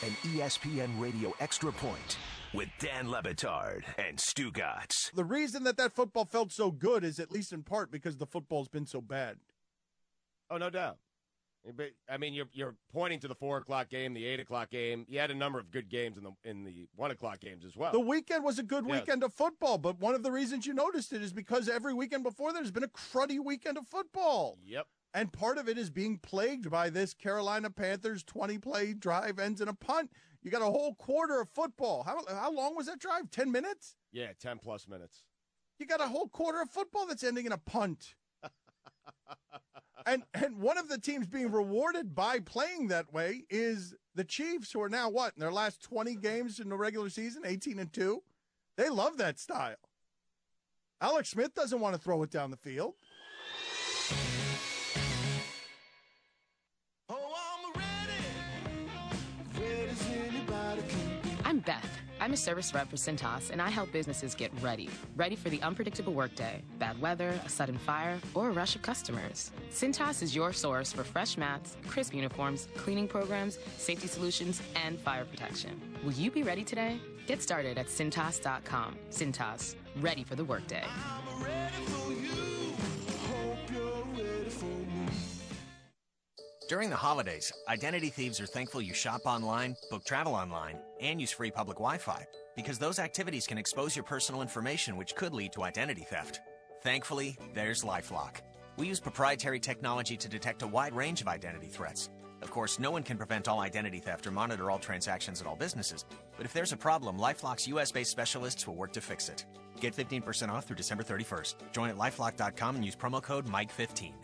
An 0.02 0.10
ESPN 0.32 1.00
Radio 1.00 1.34
Extra 1.40 1.72
Point 1.72 2.18
with 2.52 2.68
Dan 2.78 3.10
Le 3.10 3.22
Batard 3.22 3.84
and 3.98 4.18
Stugotz. 4.18 5.12
The 5.12 5.24
reason 5.24 5.64
that 5.64 5.76
that 5.76 5.92
football 5.92 6.24
felt 6.24 6.52
so 6.52 6.70
good 6.70 7.04
is 7.04 7.18
at 7.18 7.32
least 7.32 7.52
in 7.52 7.62
part 7.62 7.90
because 7.90 8.18
the 8.18 8.26
football's 8.26 8.68
been 8.68 8.86
so 8.86 9.00
bad. 9.00 9.38
Oh, 10.50 10.56
no 10.56 10.70
doubt. 10.70 10.98
I 12.10 12.18
mean, 12.18 12.34
you're 12.34 12.48
you're 12.52 12.74
pointing 12.92 13.20
to 13.20 13.28
the 13.28 13.34
four 13.34 13.56
o'clock 13.56 13.88
game, 13.88 14.12
the 14.12 14.26
eight 14.26 14.38
o'clock 14.38 14.70
game. 14.70 15.06
You 15.08 15.18
had 15.18 15.30
a 15.30 15.34
number 15.34 15.58
of 15.58 15.70
good 15.70 15.88
games 15.88 16.18
in 16.18 16.24
the 16.24 16.32
in 16.44 16.62
the 16.64 16.88
one 16.94 17.10
o'clock 17.10 17.40
games 17.40 17.64
as 17.64 17.74
well. 17.74 17.90
The 17.90 18.00
weekend 18.00 18.44
was 18.44 18.58
a 18.58 18.62
good 18.62 18.84
yes. 18.86 19.00
weekend 19.00 19.24
of 19.24 19.32
football, 19.32 19.78
but 19.78 19.98
one 19.98 20.14
of 20.14 20.22
the 20.22 20.30
reasons 20.30 20.66
you 20.66 20.74
noticed 20.74 21.14
it 21.14 21.22
is 21.22 21.32
because 21.32 21.66
every 21.66 21.94
weekend 21.94 22.22
before 22.22 22.52
there's 22.52 22.70
been 22.70 22.84
a 22.84 22.88
cruddy 22.88 23.42
weekend 23.42 23.78
of 23.78 23.86
football. 23.86 24.58
Yep. 24.62 24.86
And 25.14 25.32
part 25.32 25.58
of 25.58 25.68
it 25.68 25.78
is 25.78 25.90
being 25.90 26.18
plagued 26.18 26.68
by 26.70 26.90
this 26.90 27.14
Carolina 27.14 27.70
Panthers 27.70 28.24
20 28.24 28.58
play 28.58 28.92
drive 28.94 29.38
ends 29.38 29.60
in 29.60 29.68
a 29.68 29.74
punt. 29.74 30.10
You 30.42 30.50
got 30.50 30.60
a 30.60 30.66
whole 30.66 30.94
quarter 30.96 31.40
of 31.40 31.48
football. 31.48 32.02
How, 32.02 32.18
how 32.28 32.52
long 32.52 32.76
was 32.76 32.86
that 32.86 32.98
drive? 32.98 33.30
10 33.30 33.50
minutes? 33.52 33.94
Yeah, 34.12 34.32
10 34.40 34.58
plus 34.58 34.88
minutes. 34.88 35.22
You 35.78 35.86
got 35.86 36.00
a 36.00 36.08
whole 36.08 36.28
quarter 36.28 36.60
of 36.60 36.68
football 36.68 37.06
that's 37.06 37.22
ending 37.22 37.46
in 37.46 37.52
a 37.52 37.58
punt. 37.58 38.14
and 40.06 40.24
and 40.34 40.58
one 40.58 40.78
of 40.78 40.88
the 40.88 40.98
teams 40.98 41.26
being 41.26 41.50
rewarded 41.50 42.14
by 42.14 42.40
playing 42.40 42.88
that 42.88 43.12
way 43.12 43.44
is 43.50 43.94
the 44.14 44.24
Chiefs, 44.24 44.72
who 44.72 44.82
are 44.82 44.88
now 44.88 45.08
what 45.08 45.32
in 45.34 45.40
their 45.40 45.52
last 45.52 45.82
20 45.82 46.14
games 46.16 46.60
in 46.60 46.68
the 46.68 46.76
regular 46.76 47.08
season, 47.08 47.42
18 47.44 47.78
and 47.78 47.92
2. 47.92 48.22
They 48.76 48.88
love 48.88 49.16
that 49.18 49.38
style. 49.38 49.76
Alex 51.00 51.30
Smith 51.30 51.54
doesn't 51.54 51.80
want 51.80 51.94
to 51.94 52.00
throw 52.00 52.22
it 52.22 52.30
down 52.30 52.50
the 52.50 52.56
field. 52.56 52.94
I'm 62.24 62.32
a 62.32 62.38
service 62.38 62.72
rep 62.72 62.88
for 62.88 62.96
Cintas, 62.96 63.50
and 63.50 63.60
I 63.60 63.68
help 63.68 63.92
businesses 63.92 64.34
get 64.34 64.50
ready. 64.62 64.88
Ready 65.14 65.36
for 65.36 65.50
the 65.50 65.60
unpredictable 65.60 66.14
workday, 66.14 66.62
bad 66.78 66.98
weather, 66.98 67.38
a 67.44 67.50
sudden 67.50 67.76
fire, 67.76 68.18
or 68.32 68.48
a 68.48 68.50
rush 68.50 68.74
of 68.74 68.80
customers. 68.80 69.50
Cintas 69.70 70.22
is 70.22 70.34
your 70.34 70.50
source 70.54 70.90
for 70.90 71.04
fresh 71.04 71.36
mats, 71.36 71.76
crisp 71.86 72.14
uniforms, 72.14 72.68
cleaning 72.78 73.06
programs, 73.06 73.58
safety 73.76 74.06
solutions, 74.06 74.62
and 74.74 74.98
fire 75.00 75.26
protection. 75.26 75.78
Will 76.02 76.12
you 76.12 76.30
be 76.30 76.42
ready 76.42 76.64
today? 76.64 76.98
Get 77.26 77.42
started 77.42 77.76
at 77.76 77.88
Cintas.com. 77.88 78.96
Cintas, 79.10 79.74
ready 80.00 80.24
for 80.24 80.34
the 80.34 80.46
workday. 80.46 80.84
During 86.66 86.88
the 86.88 86.96
holidays, 86.96 87.52
identity 87.68 88.08
thieves 88.08 88.40
are 88.40 88.46
thankful 88.46 88.80
you 88.80 88.94
shop 88.94 89.20
online, 89.26 89.76
book 89.90 90.02
travel 90.02 90.34
online, 90.34 90.78
and 90.98 91.20
use 91.20 91.30
free 91.30 91.50
public 91.50 91.76
Wi 91.76 91.98
Fi, 91.98 92.26
because 92.56 92.78
those 92.78 92.98
activities 92.98 93.46
can 93.46 93.58
expose 93.58 93.94
your 93.94 94.02
personal 94.02 94.40
information, 94.40 94.96
which 94.96 95.14
could 95.14 95.34
lead 95.34 95.52
to 95.52 95.62
identity 95.62 96.06
theft. 96.08 96.40
Thankfully, 96.82 97.36
there's 97.52 97.84
Lifelock. 97.84 98.36
We 98.78 98.86
use 98.86 98.98
proprietary 98.98 99.60
technology 99.60 100.16
to 100.16 100.28
detect 100.28 100.62
a 100.62 100.66
wide 100.66 100.94
range 100.94 101.20
of 101.20 101.28
identity 101.28 101.68
threats. 101.68 102.08
Of 102.40 102.50
course, 102.50 102.78
no 102.78 102.90
one 102.90 103.02
can 103.02 103.18
prevent 103.18 103.46
all 103.46 103.60
identity 103.60 103.98
theft 103.98 104.26
or 104.26 104.30
monitor 104.30 104.70
all 104.70 104.78
transactions 104.78 105.42
at 105.42 105.46
all 105.46 105.56
businesses, 105.56 106.06
but 106.38 106.46
if 106.46 106.54
there's 106.54 106.72
a 106.72 106.78
problem, 106.78 107.18
Lifelock's 107.18 107.68
US 107.68 107.92
based 107.92 108.10
specialists 108.10 108.66
will 108.66 108.74
work 108.74 108.92
to 108.94 109.02
fix 109.02 109.28
it. 109.28 109.44
Get 109.80 109.94
15% 109.94 110.48
off 110.48 110.64
through 110.64 110.76
December 110.76 111.04
31st. 111.04 111.56
Join 111.72 111.90
at 111.90 111.96
lifelock.com 111.96 112.76
and 112.76 112.84
use 112.84 112.96
promo 112.96 113.22
code 113.22 113.46
MIKE15. 113.46 114.14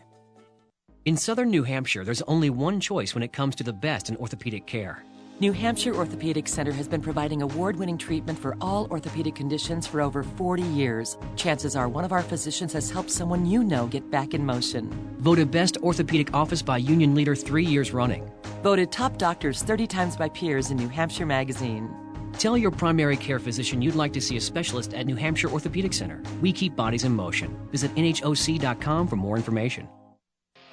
In 1.03 1.17
southern 1.17 1.49
New 1.49 1.63
Hampshire, 1.63 2.03
there's 2.03 2.21
only 2.23 2.51
one 2.51 2.79
choice 2.79 3.15
when 3.15 3.23
it 3.23 3.33
comes 3.33 3.55
to 3.55 3.63
the 3.63 3.73
best 3.73 4.09
in 4.09 4.17
orthopedic 4.17 4.67
care. 4.67 5.03
New 5.39 5.51
Hampshire 5.51 5.95
Orthopedic 5.95 6.47
Center 6.47 6.71
has 6.71 6.87
been 6.87 7.01
providing 7.01 7.41
award 7.41 7.75
winning 7.75 7.97
treatment 7.97 8.37
for 8.37 8.55
all 8.61 8.87
orthopedic 8.91 9.33
conditions 9.33 9.87
for 9.87 9.99
over 9.99 10.21
40 10.21 10.61
years. 10.61 11.17
Chances 11.35 11.75
are 11.75 11.89
one 11.89 12.05
of 12.05 12.11
our 12.11 12.21
physicians 12.21 12.71
has 12.73 12.91
helped 12.91 13.09
someone 13.09 13.47
you 13.47 13.63
know 13.63 13.87
get 13.87 14.11
back 14.11 14.35
in 14.35 14.45
motion. 14.45 14.91
Voted 15.17 15.49
Best 15.49 15.75
Orthopedic 15.77 16.35
Office 16.35 16.61
by 16.61 16.77
Union 16.77 17.15
Leader 17.15 17.33
three 17.35 17.65
years 17.65 17.93
running. 17.93 18.29
Voted 18.61 18.91
top 18.91 19.17
doctors 19.17 19.63
30 19.63 19.87
times 19.87 20.15
by 20.15 20.29
peers 20.29 20.69
in 20.69 20.77
New 20.77 20.89
Hampshire 20.89 21.25
Magazine. 21.25 21.89
Tell 22.33 22.55
your 22.55 22.69
primary 22.69 23.17
care 23.17 23.39
physician 23.39 23.81
you'd 23.81 23.95
like 23.95 24.13
to 24.13 24.21
see 24.21 24.37
a 24.37 24.41
specialist 24.41 24.93
at 24.93 25.07
New 25.07 25.15
Hampshire 25.15 25.49
Orthopedic 25.49 25.93
Center. 25.93 26.21
We 26.41 26.53
keep 26.53 26.75
bodies 26.75 27.05
in 27.05 27.15
motion. 27.15 27.57
Visit 27.71 27.95
NHOC.com 27.95 29.07
for 29.07 29.15
more 29.15 29.35
information. 29.35 29.89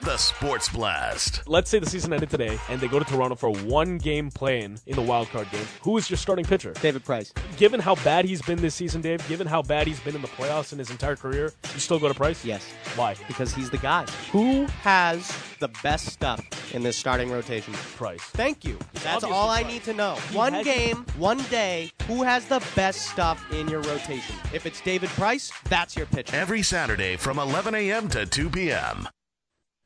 The 0.00 0.16
Sports 0.16 0.68
Blast. 0.70 1.46
Let's 1.48 1.68
say 1.68 1.80
the 1.80 1.86
season 1.90 2.12
ended 2.12 2.30
today 2.30 2.56
and 2.70 2.80
they 2.80 2.86
go 2.88 2.98
to 2.98 3.04
Toronto 3.04 3.34
for 3.34 3.50
one 3.50 3.98
game 3.98 4.30
playing 4.30 4.78
in 4.86 4.94
the 4.96 5.02
wild 5.02 5.28
card 5.28 5.50
game. 5.50 5.64
Who 5.82 5.98
is 5.98 6.08
your 6.08 6.16
starting 6.16 6.44
pitcher? 6.44 6.72
David 6.80 7.04
Price. 7.04 7.32
Given 7.56 7.80
how 7.80 7.96
bad 7.96 8.24
he's 8.24 8.40
been 8.40 8.58
this 8.62 8.74
season, 8.76 9.00
Dave, 9.02 9.26
given 9.28 9.46
how 9.46 9.60
bad 9.60 9.86
he's 9.86 9.98
been 10.00 10.14
in 10.14 10.22
the 10.22 10.28
playoffs 10.28 10.72
in 10.72 10.78
his 10.78 10.90
entire 10.90 11.16
career, 11.16 11.52
you 11.74 11.80
still 11.80 11.98
go 11.98 12.08
to 12.08 12.14
Price? 12.14 12.44
Yes. 12.44 12.64
Why? 12.96 13.16
Because 13.26 13.52
he's 13.52 13.70
the 13.70 13.76
guy. 13.78 14.06
Who 14.30 14.64
has 14.82 15.30
the 15.58 15.68
best 15.82 16.06
stuff 16.06 16.40
in 16.72 16.82
this 16.84 16.96
starting 16.96 17.30
rotation? 17.30 17.74
Price. 17.74 18.22
Thank 18.22 18.64
you. 18.64 18.78
That's 18.94 19.06
Obviously 19.24 19.32
all 19.32 19.50
I 19.50 19.62
Price. 19.62 19.74
need 19.74 19.84
to 19.84 19.94
know. 19.94 20.14
He 20.30 20.36
One 20.36 20.52
has- 20.54 20.64
game, 20.64 21.04
one 21.18 21.38
day, 21.50 21.90
who 22.06 22.22
has 22.22 22.46
the 22.46 22.64
best 22.76 23.02
stuff 23.10 23.44
in 23.52 23.68
your 23.68 23.80
rotation? 23.82 24.36
If 24.54 24.64
it's 24.64 24.80
David 24.80 25.10
Price, 25.10 25.52
that's 25.68 25.96
your 25.96 26.06
pitcher. 26.06 26.34
Every 26.36 26.62
Saturday 26.62 27.16
from 27.16 27.38
11 27.38 27.74
a.m. 27.74 28.08
to 28.10 28.24
2 28.24 28.48
p.m. 28.48 29.08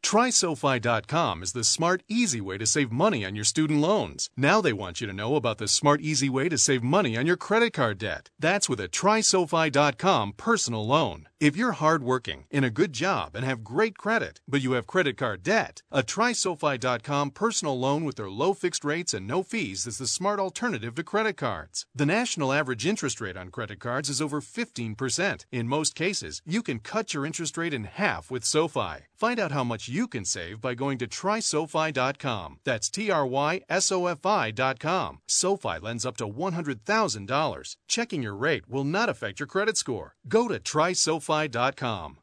TrySofi.com 0.03 1.43
is 1.43 1.53
the 1.53 1.65
smart, 1.65 2.03
easy 2.09 2.41
way 2.41 2.59
to 2.59 2.67
save 2.67 2.93
money 2.93 3.25
on 3.25 3.35
your 3.35 3.45
student 3.45 3.81
loans. 3.81 4.29
Now 4.37 4.61
they 4.61 4.73
want 4.73 5.01
you 5.01 5.07
to 5.07 5.12
know 5.12 5.37
about 5.37 5.59
the 5.59 5.69
smart, 5.69 6.01
easy 6.01 6.29
way 6.29 6.49
to 6.49 6.59
save 6.59 6.83
money 6.83 7.17
on 7.17 7.27
your 7.27 7.37
credit 7.37 7.73
card 7.73 7.99
debt. 7.99 8.31
That's 8.38 8.69
with 8.69 8.81
a 8.81 8.88
TrySofi.com 8.88 10.35
personal 10.37 10.87
loan. 10.87 11.29
If 11.42 11.57
you're 11.57 11.72
hardworking, 11.72 12.44
in 12.50 12.62
a 12.62 12.70
good 12.70 12.92
job, 12.92 13.35
and 13.35 13.44
have 13.44 13.64
great 13.64 13.98
credit, 13.98 14.40
but 14.46 14.62
you 14.62 14.74
have 14.74 14.87
credit 14.87 15.16
card 15.16 15.42
debt, 15.42 15.83
a 15.90 16.05
TrySofi.com 16.05 17.33
personal 17.33 17.81
loan 17.81 18.05
with 18.05 18.14
their 18.14 18.31
low 18.31 18.55
fixed 18.55 18.85
rates 18.85 19.12
and 19.12 19.26
no 19.26 19.42
fees 19.42 19.85
is 19.85 19.98
the 19.98 20.07
smart 20.07 20.38
alternative 20.38 20.94
to 20.94 21.02
credit 21.02 21.37
cards. 21.37 21.85
The 21.96 22.07
national 22.07 22.52
average 22.52 22.87
interest 22.87 23.20
rate 23.20 23.37
on 23.37 23.48
credit 23.48 23.81
cards 23.81 24.09
is 24.09 24.22
over 24.22 24.40
15%. 24.40 25.44
In 25.50 25.66
most 25.66 25.96
cases, 25.96 26.42
you 26.46 26.62
can 26.62 26.78
cut 26.78 27.12
your 27.12 27.26
interest 27.26 27.59
rate 27.59 27.74
in 27.74 27.90
half 27.90 28.31
with 28.31 28.44
SoFi. 28.44 29.09
Find 29.16 29.40
out 29.40 29.50
how 29.50 29.64
much 29.64 29.88
you 29.88 30.07
can 30.07 30.24
save 30.24 30.61
by 30.61 30.74
going 30.74 30.98
to 30.98 31.09
trysofi.com. 31.09 32.61
That's 32.62 32.88
T 32.88 33.11
R 33.11 33.26
Y 33.26 33.62
S 33.68 33.90
O 33.90 34.07
F 34.07 34.24
I.com. 34.24 35.18
SoFi 35.26 35.81
lends 35.81 36.07
up 36.07 36.16
to 36.18 36.28
$100,000. 36.28 37.76
Checking 37.88 38.22
your 38.22 38.37
rate 38.37 38.68
will 38.68 38.85
not 38.85 39.09
affect 39.09 39.40
your 39.40 39.48
credit 39.48 39.76
score. 39.76 40.14
Go 40.28 40.46
to 40.46 40.61
trysofi.com. 40.61 41.32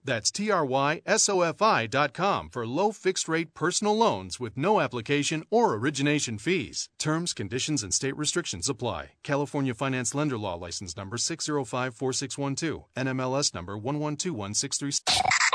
That's 0.03 0.31
T 0.31 0.51
R 0.51 0.65
Y 0.65 1.01
S 1.05 1.29
O 1.29 1.41
F 1.41 1.61
I.com 1.61 2.49
for 2.49 2.67
low 2.67 2.91
fixed 2.91 3.27
rate 3.27 3.53
personal 3.53 3.97
loans 3.97 4.39
with 4.39 4.57
no 4.57 4.79
application 4.79 5.43
or 5.49 5.75
origination 5.75 6.37
fees. 6.37 6.89
Terms, 6.99 7.33
conditions, 7.33 7.83
and 7.83 7.93
state 7.93 8.17
restrictions 8.17 8.69
apply. 8.69 9.11
California 9.23 9.73
Finance 9.73 10.13
Lender 10.13 10.37
Law 10.37 10.55
License 10.55 10.95
Number 10.95 11.17
6054612. 11.17 12.85
NMLS 12.95 13.53
Number 13.53 13.77
1121636. 13.77 15.01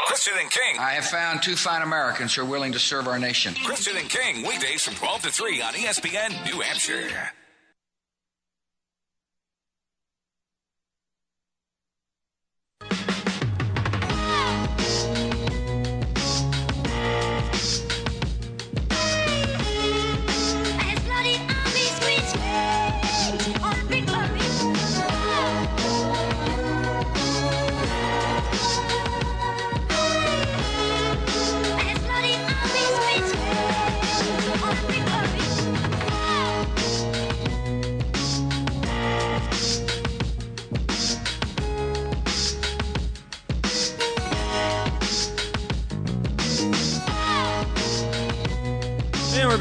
Christian 0.06 0.34
and 0.38 0.50
King. 0.50 0.78
I 0.78 0.90
have 0.90 1.06
found 1.06 1.42
two 1.42 1.56
fine 1.56 1.82
Americans 1.82 2.34
who 2.34 2.42
are 2.42 2.44
willing 2.44 2.72
to 2.72 2.78
serve 2.78 3.08
our 3.08 3.18
nation. 3.18 3.54
Christian 3.64 3.96
and 3.96 4.08
King, 4.08 4.46
weekdays 4.46 4.82
from 4.82 4.94
12 4.94 5.22
to 5.22 5.30
3 5.30 5.62
on 5.62 5.74
ESPN 5.74 6.44
New 6.44 6.60
Hampshire. 6.60 7.32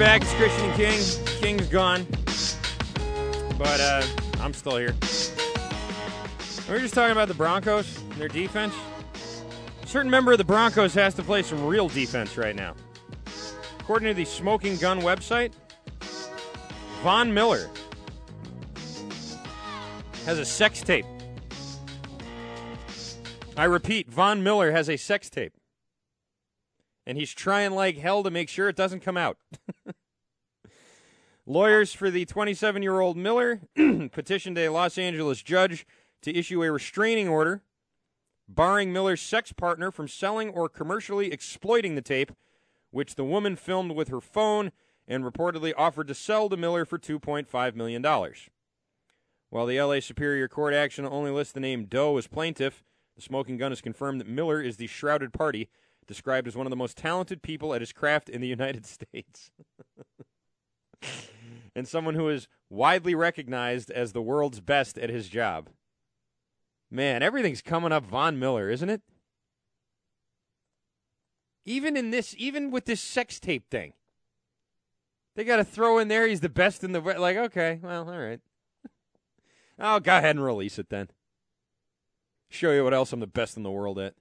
Back. 0.04 0.22
It's 0.22 0.34
Christian 0.34 0.74
King. 0.74 1.00
King's 1.40 1.70
gone. 1.70 2.06
But 3.58 3.80
uh, 3.80 4.06
I'm 4.42 4.54
still 4.54 4.76
here. 4.76 4.94
We 6.68 6.74
were 6.74 6.80
just 6.82 6.94
talking 6.94 7.14
about 7.14 7.30
the 7.30 7.34
Broncos 7.34 8.02
and 8.02 8.14
their 8.16 8.28
defense. 8.28 8.74
A 9.82 9.88
certain 9.88 10.12
member 10.12 10.34
of 10.34 10.40
the 10.40 10.44
Broncos 10.44 10.94
has 10.96 11.14
to 11.14 11.24
play 11.24 11.42
some 11.42 11.66
real 11.66 11.88
defense 11.88 12.36
right 12.38 12.54
now. 12.54 12.76
According 13.80 14.10
to 14.10 14.14
the 14.14 14.26
Smoking 14.26 14.76
Gun 14.76 15.00
website, 15.00 15.54
Von 17.02 17.34
Miller 17.34 17.70
has 20.26 20.38
a 20.38 20.44
sex 20.44 20.82
tape. 20.82 21.06
I 23.56 23.64
repeat, 23.64 24.12
Von 24.12 24.44
Miller 24.44 24.74
has 24.74 24.90
a 24.90 24.98
sex 24.98 25.30
tape. 25.30 25.54
And 27.06 27.18
he's 27.18 27.34
trying 27.34 27.72
like 27.72 27.98
hell 27.98 28.24
to 28.24 28.32
make 28.32 28.50
sure 28.50 28.70
it 28.70 28.76
doesn't 28.76 29.02
come 29.02 29.18
out. 29.18 29.38
Lawyers 31.46 31.94
for 31.94 32.10
the 32.10 32.26
27 32.26 32.82
year 32.82 33.02
old 33.02 33.18
Miller 33.18 33.62
petitioned 33.76 34.58
a 34.58 34.70
Los 34.70 34.98
Angeles 34.98 35.42
judge 35.42 35.86
to 36.22 36.34
issue 36.36 36.64
a 36.64 36.72
restraining 36.72 37.28
order 37.28 37.62
barring 38.48 38.94
Miller's 38.94 39.22
sex 39.22 39.52
partner 39.52 39.92
from 39.92 40.08
selling 40.08 40.50
or 40.50 40.70
commercially 40.70 41.32
exploiting 41.32 41.96
the 41.96 42.02
tape, 42.02 42.32
which 42.92 43.16
the 43.16 43.24
woman 43.24 43.56
filmed 43.56 43.92
with 43.92 44.08
her 44.08 44.22
phone 44.22 44.72
and 45.08 45.24
reportedly 45.24 45.74
offered 45.78 46.08
to 46.08 46.16
sell 46.16 46.50
to 46.50 46.58
Miller 46.58 46.86
for 46.86 46.98
$2.5 46.98 47.76
million. 47.76 48.06
While 49.50 49.66
the 49.66 49.82
LA 49.82 50.00
Superior 50.00 50.48
Court 50.48 50.74
action 50.74 51.06
only 51.06 51.32
lists 51.32 51.54
the 51.54 51.60
name 51.60 51.86
Doe 51.86 52.18
as 52.18 52.28
plaintiff, 52.28 52.84
the 53.16 53.22
smoking 53.22 53.58
gun 53.58 53.72
has 53.72 53.82
confirmed 53.82 54.20
that 54.22 54.28
Miller 54.28 54.62
is 54.62 54.78
the 54.78 54.88
shrouded 54.88 55.34
party, 55.34 55.70
described 56.08 56.48
as 56.48 56.56
one 56.56 56.66
of 56.66 56.72
the 56.72 56.76
most 56.76 56.98
talented 56.98 57.42
people 57.42 57.74
at 57.74 57.82
his 57.82 57.94
craft 57.94 58.30
in 58.30 58.42
the 58.42 58.48
United 58.60 58.86
States. 58.86 59.52
and 61.76 61.88
someone 61.88 62.16
who 62.16 62.30
is 62.30 62.48
widely 62.70 63.16
recognized 63.16 63.92
as 63.92 64.12
the 64.12 64.22
world's 64.22 64.60
best 64.60 64.98
at 64.98 65.10
his 65.10 65.30
job. 65.30 65.70
Man, 66.92 67.24
everything's 67.24 67.62
coming 67.62 67.92
up 67.92 68.06
Von 68.06 68.38
Miller, 68.38 68.70
isn't 68.70 68.90
it? 68.90 69.02
Even 71.66 71.98
in 71.98 72.12
this, 72.12 72.36
even 72.38 72.72
with 72.72 72.86
this 72.86 73.02
sex 73.02 73.40
tape 73.40 73.70
thing, 73.70 73.94
they 75.36 75.44
got 75.44 75.56
to 75.56 75.64
throw 75.64 75.98
in 75.98 76.08
there. 76.08 76.28
He's 76.28 76.42
the 76.42 76.50
best 76.50 76.84
in 76.84 76.92
the 76.92 77.00
like. 77.00 77.38
Okay, 77.38 77.80
well, 77.82 78.10
all 78.10 78.20
right. 78.20 78.40
Oh, 79.80 80.00
go 80.00 80.16
ahead 80.16 80.36
and 80.36 80.46
release 80.46 80.78
it 80.78 80.90
then. 80.90 81.10
Show 82.48 82.72
you 82.72 82.84
what 82.84 82.94
else 82.94 83.12
I'm 83.12 83.20
the 83.20 83.26
best 83.26 83.58
in 83.58 83.64
the 83.64 83.72
world 83.72 83.98
at. 83.98 84.14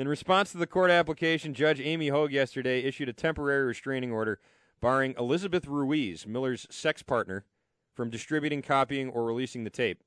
In 0.00 0.08
response 0.08 0.50
to 0.50 0.56
the 0.56 0.66
court 0.66 0.90
application, 0.90 1.52
Judge 1.52 1.78
Amy 1.78 2.08
Hogue 2.08 2.32
yesterday 2.32 2.80
issued 2.80 3.10
a 3.10 3.12
temporary 3.12 3.66
restraining 3.66 4.10
order 4.10 4.38
barring 4.80 5.14
Elizabeth 5.18 5.66
Ruiz, 5.66 6.26
Miller's 6.26 6.66
sex 6.70 7.02
partner, 7.02 7.44
from 7.92 8.08
distributing, 8.08 8.62
copying, 8.62 9.10
or 9.10 9.24
releasing 9.24 9.64
the 9.64 9.68
tape. 9.68 10.02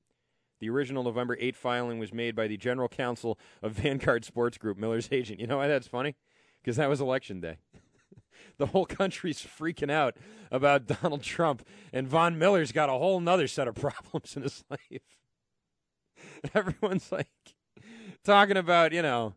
The 0.60 0.72
original 0.72 1.04
November 1.04 1.38
8 1.40 1.56
filing 1.56 2.00
was 2.00 2.12
made 2.12 2.36
by 2.36 2.48
the 2.48 2.58
general 2.58 2.88
counsel 2.88 3.38
of 3.62 3.74
Vanguard 3.74 4.26
Sports 4.26 4.58
Group, 4.58 4.80
Miller's 4.80 5.10
agent. 5.12 5.40
You 5.40 5.46
know 5.46 5.58
why 5.58 5.68
that's 5.68 5.86
funny? 5.86 6.16
Because 6.64 6.78
that 6.78 6.90
was 6.90 7.00
election 7.00 7.40
day. 7.40 7.58
the 8.58 8.66
whole 8.66 8.88
country's 8.88 9.42
freaking 9.42 9.92
out 9.92 10.18
about 10.50 10.88
Donald 10.88 11.22
Trump, 11.22 11.64
and 11.92 12.08
Von 12.08 12.40
Miller's 12.40 12.72
got 12.72 12.90
a 12.90 12.94
whole 12.94 13.20
nother 13.20 13.48
set 13.48 13.68
of 13.68 13.76
problems 13.76 14.36
in 14.36 14.42
his 14.42 14.64
life. 14.72 15.04
Everyone's 16.56 17.12
like 17.12 17.28
talking 18.24 18.58
about, 18.58 18.92
you 18.92 19.04
know, 19.04 19.36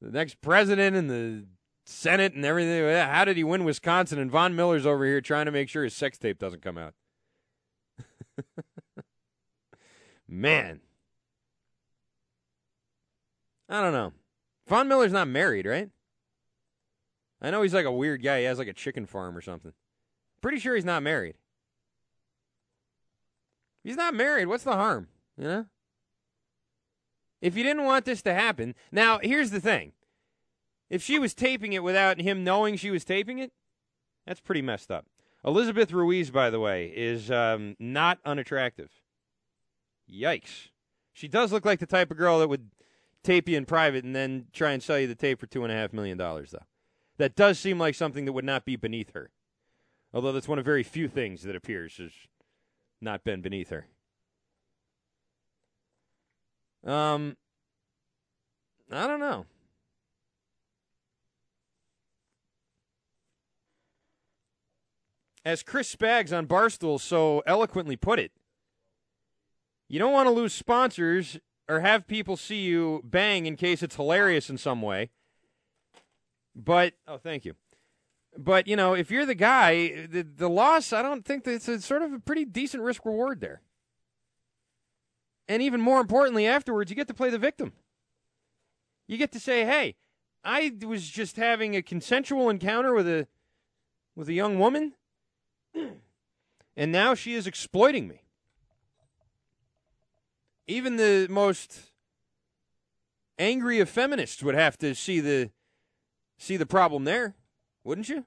the 0.00 0.10
next 0.10 0.40
president 0.40 0.96
and 0.96 1.10
the 1.10 1.46
Senate 1.84 2.34
and 2.34 2.44
everything. 2.44 2.84
How 2.84 3.24
did 3.24 3.36
he 3.36 3.44
win 3.44 3.64
Wisconsin? 3.64 4.18
And 4.18 4.30
Von 4.30 4.54
Miller's 4.54 4.86
over 4.86 5.04
here 5.04 5.20
trying 5.20 5.46
to 5.46 5.52
make 5.52 5.68
sure 5.68 5.84
his 5.84 5.94
sex 5.94 6.18
tape 6.18 6.38
doesn't 6.38 6.62
come 6.62 6.78
out. 6.78 6.94
Man. 10.28 10.80
I 13.68 13.80
don't 13.80 13.92
know. 13.92 14.12
Von 14.68 14.88
Miller's 14.88 15.12
not 15.12 15.28
married, 15.28 15.66
right? 15.66 15.90
I 17.42 17.50
know 17.50 17.62
he's 17.62 17.74
like 17.74 17.86
a 17.86 17.92
weird 17.92 18.22
guy. 18.22 18.40
He 18.40 18.44
has 18.44 18.58
like 18.58 18.68
a 18.68 18.72
chicken 18.72 19.06
farm 19.06 19.36
or 19.36 19.40
something. 19.40 19.72
Pretty 20.40 20.58
sure 20.58 20.74
he's 20.74 20.84
not 20.84 21.02
married. 21.02 21.34
He's 23.82 23.96
not 23.96 24.14
married. 24.14 24.46
What's 24.46 24.64
the 24.64 24.72
harm? 24.72 25.08
You 25.36 25.44
know? 25.44 25.66
If 27.40 27.56
you 27.56 27.62
didn't 27.62 27.84
want 27.84 28.04
this 28.04 28.22
to 28.22 28.34
happen, 28.34 28.74
now 28.92 29.18
here's 29.22 29.50
the 29.50 29.60
thing. 29.60 29.92
If 30.88 31.02
she 31.02 31.18
was 31.18 31.34
taping 31.34 31.72
it 31.72 31.82
without 31.82 32.20
him 32.20 32.44
knowing 32.44 32.76
she 32.76 32.90
was 32.90 33.04
taping 33.04 33.38
it, 33.38 33.52
that's 34.26 34.40
pretty 34.40 34.62
messed 34.62 34.90
up. 34.90 35.06
Elizabeth 35.44 35.92
Ruiz, 35.92 36.30
by 36.30 36.50
the 36.50 36.60
way, 36.60 36.92
is 36.94 37.30
um, 37.30 37.76
not 37.78 38.18
unattractive. 38.24 38.90
Yikes. 40.10 40.68
She 41.12 41.28
does 41.28 41.52
look 41.52 41.64
like 41.64 41.78
the 41.78 41.86
type 41.86 42.10
of 42.10 42.16
girl 42.16 42.40
that 42.40 42.48
would 42.48 42.70
tape 43.22 43.48
you 43.48 43.56
in 43.56 43.64
private 43.64 44.04
and 44.04 44.14
then 44.14 44.46
try 44.52 44.72
and 44.72 44.82
sell 44.82 44.98
you 44.98 45.06
the 45.06 45.14
tape 45.14 45.40
for 45.40 45.46
$2.5 45.46 45.92
million, 45.92 46.18
though. 46.18 46.44
That 47.16 47.36
does 47.36 47.58
seem 47.58 47.78
like 47.78 47.94
something 47.94 48.24
that 48.24 48.32
would 48.32 48.44
not 48.44 48.64
be 48.64 48.76
beneath 48.76 49.12
her. 49.14 49.30
Although 50.12 50.32
that's 50.32 50.48
one 50.48 50.58
of 50.58 50.64
very 50.64 50.82
few 50.82 51.08
things 51.08 51.42
that 51.42 51.56
appears 51.56 51.96
has 51.98 52.12
not 53.00 53.24
been 53.24 53.40
beneath 53.40 53.70
her. 53.70 53.86
Um, 56.84 57.36
I 58.90 59.06
don't 59.06 59.20
know. 59.20 59.46
As 65.44 65.62
Chris 65.62 65.94
Spags 65.94 66.36
on 66.36 66.46
Barstool 66.46 67.00
so 67.00 67.42
eloquently 67.46 67.96
put 67.96 68.18
it, 68.18 68.32
you 69.88 69.98
don't 69.98 70.12
want 70.12 70.26
to 70.26 70.32
lose 70.32 70.52
sponsors 70.52 71.38
or 71.68 71.80
have 71.80 72.06
people 72.06 72.36
see 72.36 72.60
you 72.60 73.00
bang 73.04 73.46
in 73.46 73.56
case 73.56 73.82
it's 73.82 73.96
hilarious 73.96 74.50
in 74.50 74.58
some 74.58 74.82
way. 74.82 75.10
But 76.54 76.94
oh, 77.06 77.16
thank 77.16 77.44
you. 77.44 77.54
But 78.36 78.66
you 78.66 78.76
know, 78.76 78.94
if 78.94 79.10
you're 79.10 79.26
the 79.26 79.34
guy, 79.34 80.06
the 80.06 80.22
the 80.22 80.48
loss, 80.48 80.92
I 80.92 81.02
don't 81.02 81.24
think 81.24 81.44
that 81.44 81.54
it's 81.54 81.68
a 81.68 81.80
sort 81.80 82.02
of 82.02 82.12
a 82.12 82.18
pretty 82.18 82.44
decent 82.44 82.82
risk 82.82 83.04
reward 83.04 83.40
there. 83.40 83.62
And 85.50 85.60
even 85.64 85.80
more 85.80 86.00
importantly, 86.00 86.46
afterwards, 86.46 86.90
you 86.90 86.94
get 86.94 87.08
to 87.08 87.14
play 87.14 87.28
the 87.28 87.36
victim. 87.36 87.72
You 89.08 89.16
get 89.16 89.32
to 89.32 89.40
say, 89.40 89.64
"Hey, 89.64 89.96
I 90.44 90.72
was 90.86 91.10
just 91.10 91.34
having 91.34 91.74
a 91.74 91.82
consensual 91.82 92.48
encounter 92.48 92.94
with 92.94 93.08
a 93.08 93.26
with 94.14 94.28
a 94.28 94.32
young 94.32 94.60
woman, 94.60 94.94
and 95.74 96.92
now 96.92 97.16
she 97.16 97.34
is 97.34 97.48
exploiting 97.48 98.06
me." 98.06 98.22
Even 100.68 100.94
the 100.94 101.26
most 101.28 101.90
angry 103.36 103.80
of 103.80 103.90
feminists 103.90 104.44
would 104.44 104.54
have 104.54 104.78
to 104.78 104.94
see 104.94 105.18
the 105.18 105.50
see 106.38 106.56
the 106.56 106.64
problem 106.64 107.02
there, 107.02 107.34
wouldn't 107.82 108.08
you? 108.08 108.24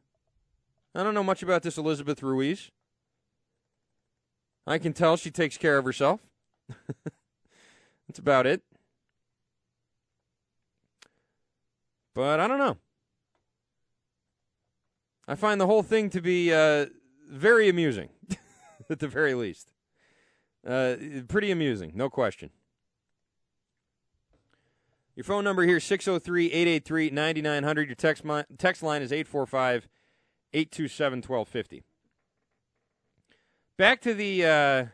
I 0.94 1.04
don't 1.04 1.14
know 1.14 1.24
much 1.24 1.42
about 1.42 1.64
this 1.64 1.78
Elizabeth 1.78 2.22
Ruiz. 2.22 2.70
I 4.68 4.78
can 4.78 4.92
tell 4.92 5.16
she 5.16 5.32
takes 5.32 5.58
care 5.58 5.78
of 5.78 5.86
herself. 5.86 6.20
That's 8.08 8.20
about 8.20 8.46
it. 8.46 8.62
But 12.14 12.40
I 12.40 12.48
don't 12.48 12.60
know. 12.60 12.78
I 15.28 15.36
find 15.36 15.60
the 15.60 15.68
whole 15.68 15.84
thing 15.84 16.10
to 16.12 16.22
be 16.22 16.54
uh, 16.54 16.88
very 17.30 17.70
amusing, 17.70 18.10
at 18.90 19.00
the 19.00 19.08
very 19.08 19.34
least. 19.34 19.70
Uh, 20.68 20.96
pretty 21.28 21.52
amusing, 21.52 21.92
no 21.96 22.10
question. 22.10 22.50
Your 25.16 25.24
phone 25.24 25.44
number 25.44 25.64
here 25.64 25.78
603-883-9900. 25.78 27.86
Your 27.86 27.96
text 27.96 28.26
mi- 28.26 28.44
text 28.58 28.82
line 28.82 29.02
is 29.02 29.12
845 29.12 29.88
827 30.54 31.18
1250. 31.18 31.84
Back 33.78 34.02
to 34.02 34.14
the 34.14 34.46
uh, 34.46 34.86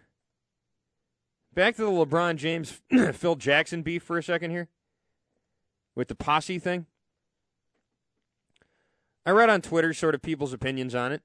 back 1.53 1.75
to 1.75 1.81
the 1.83 1.91
LeBron 1.91 2.35
James 2.37 2.81
Phil 3.13 3.35
Jackson 3.35 3.81
beef 3.81 4.03
for 4.03 4.17
a 4.17 4.23
second 4.23 4.51
here 4.51 4.67
with 5.95 6.07
the 6.07 6.15
posse 6.15 6.59
thing. 6.59 6.85
I 9.25 9.31
read 9.31 9.49
on 9.49 9.61
Twitter 9.61 9.93
sort 9.93 10.15
of 10.15 10.21
people's 10.21 10.53
opinions 10.53 10.95
on 10.95 11.11
it, 11.11 11.21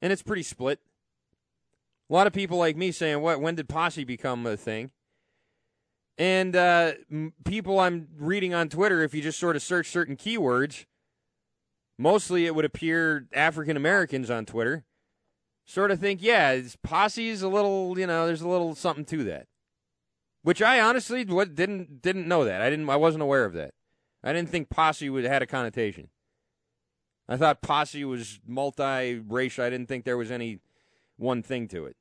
and 0.00 0.12
it's 0.12 0.22
pretty 0.22 0.42
split. 0.42 0.80
A 2.10 2.12
lot 2.12 2.26
of 2.26 2.32
people 2.32 2.58
like 2.58 2.76
me 2.76 2.90
saying, 2.90 3.20
"What? 3.20 3.40
When 3.40 3.54
did 3.54 3.68
posse 3.68 4.04
become 4.04 4.46
a 4.46 4.56
thing?" 4.56 4.90
And 6.16 6.54
uh, 6.54 6.92
people 7.44 7.80
I'm 7.80 8.08
reading 8.16 8.54
on 8.54 8.68
Twitter, 8.68 9.02
if 9.02 9.14
you 9.14 9.22
just 9.22 9.38
sort 9.38 9.56
of 9.56 9.62
search 9.62 9.88
certain 9.90 10.16
keywords, 10.16 10.84
mostly 11.98 12.46
it 12.46 12.54
would 12.54 12.64
appear 12.64 13.26
African 13.32 13.76
Americans 13.76 14.30
on 14.30 14.46
Twitter, 14.46 14.84
sort 15.64 15.90
of 15.90 15.98
think, 15.98 16.22
yeah, 16.22 16.60
posse's 16.82 17.42
a 17.42 17.48
little, 17.48 17.98
you 17.98 18.06
know, 18.06 18.26
there's 18.26 18.42
a 18.42 18.48
little 18.48 18.74
something 18.74 19.04
to 19.06 19.24
that. 19.24 19.48
Which 20.44 20.60
I 20.60 20.78
honestly 20.78 21.24
what, 21.24 21.54
didn't 21.54 22.02
didn't 22.02 22.28
know 22.28 22.44
that. 22.44 22.60
I 22.60 22.68
didn't. 22.68 22.88
I 22.90 22.96
wasn't 22.96 23.22
aware 23.22 23.46
of 23.46 23.54
that. 23.54 23.72
I 24.22 24.34
didn't 24.34 24.50
think 24.50 24.68
posse 24.68 25.08
would 25.08 25.24
had 25.24 25.40
a 25.40 25.46
connotation. 25.46 26.10
I 27.26 27.38
thought 27.38 27.62
posse 27.62 28.04
was 28.04 28.40
multi-racial. 28.46 29.64
I 29.64 29.70
didn't 29.70 29.88
think 29.88 30.04
there 30.04 30.18
was 30.18 30.30
any 30.30 30.60
one 31.16 31.42
thing 31.42 31.66
to 31.68 31.86
it. 31.86 31.96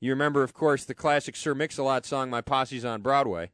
You 0.00 0.10
remember, 0.10 0.42
of 0.42 0.52
course, 0.52 0.84
the 0.84 0.94
classic 0.94 1.36
Sir 1.36 1.54
Mix-a-Lot 1.54 2.04
song, 2.04 2.28
My 2.28 2.40
Posse's 2.40 2.84
on 2.84 3.00
Broadway. 3.00 3.52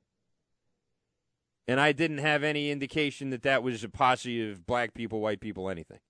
And 1.68 1.79
I 1.79 1.92
didn't 1.92 2.18
have 2.18 2.42
any 2.42 2.70
indication 2.70 3.29
that 3.31 3.42
that 3.42 3.62
was 3.62 3.85
a 3.85 3.90
posse 3.90 4.50
of 4.50 4.66
black 4.66 4.94
people, 4.94 5.20
white 5.20 5.40
people, 5.40 5.68
anything. 5.68 6.00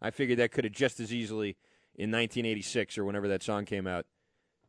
I 0.00 0.12
figured 0.12 0.38
that 0.38 0.52
could 0.52 0.62
have 0.62 0.72
just 0.72 1.00
as 1.00 1.12
easily, 1.12 1.56
in 1.96 2.12
1986 2.12 2.96
or 2.96 3.04
whenever 3.04 3.26
that 3.26 3.42
song 3.42 3.64
came 3.64 3.88
out, 3.88 4.06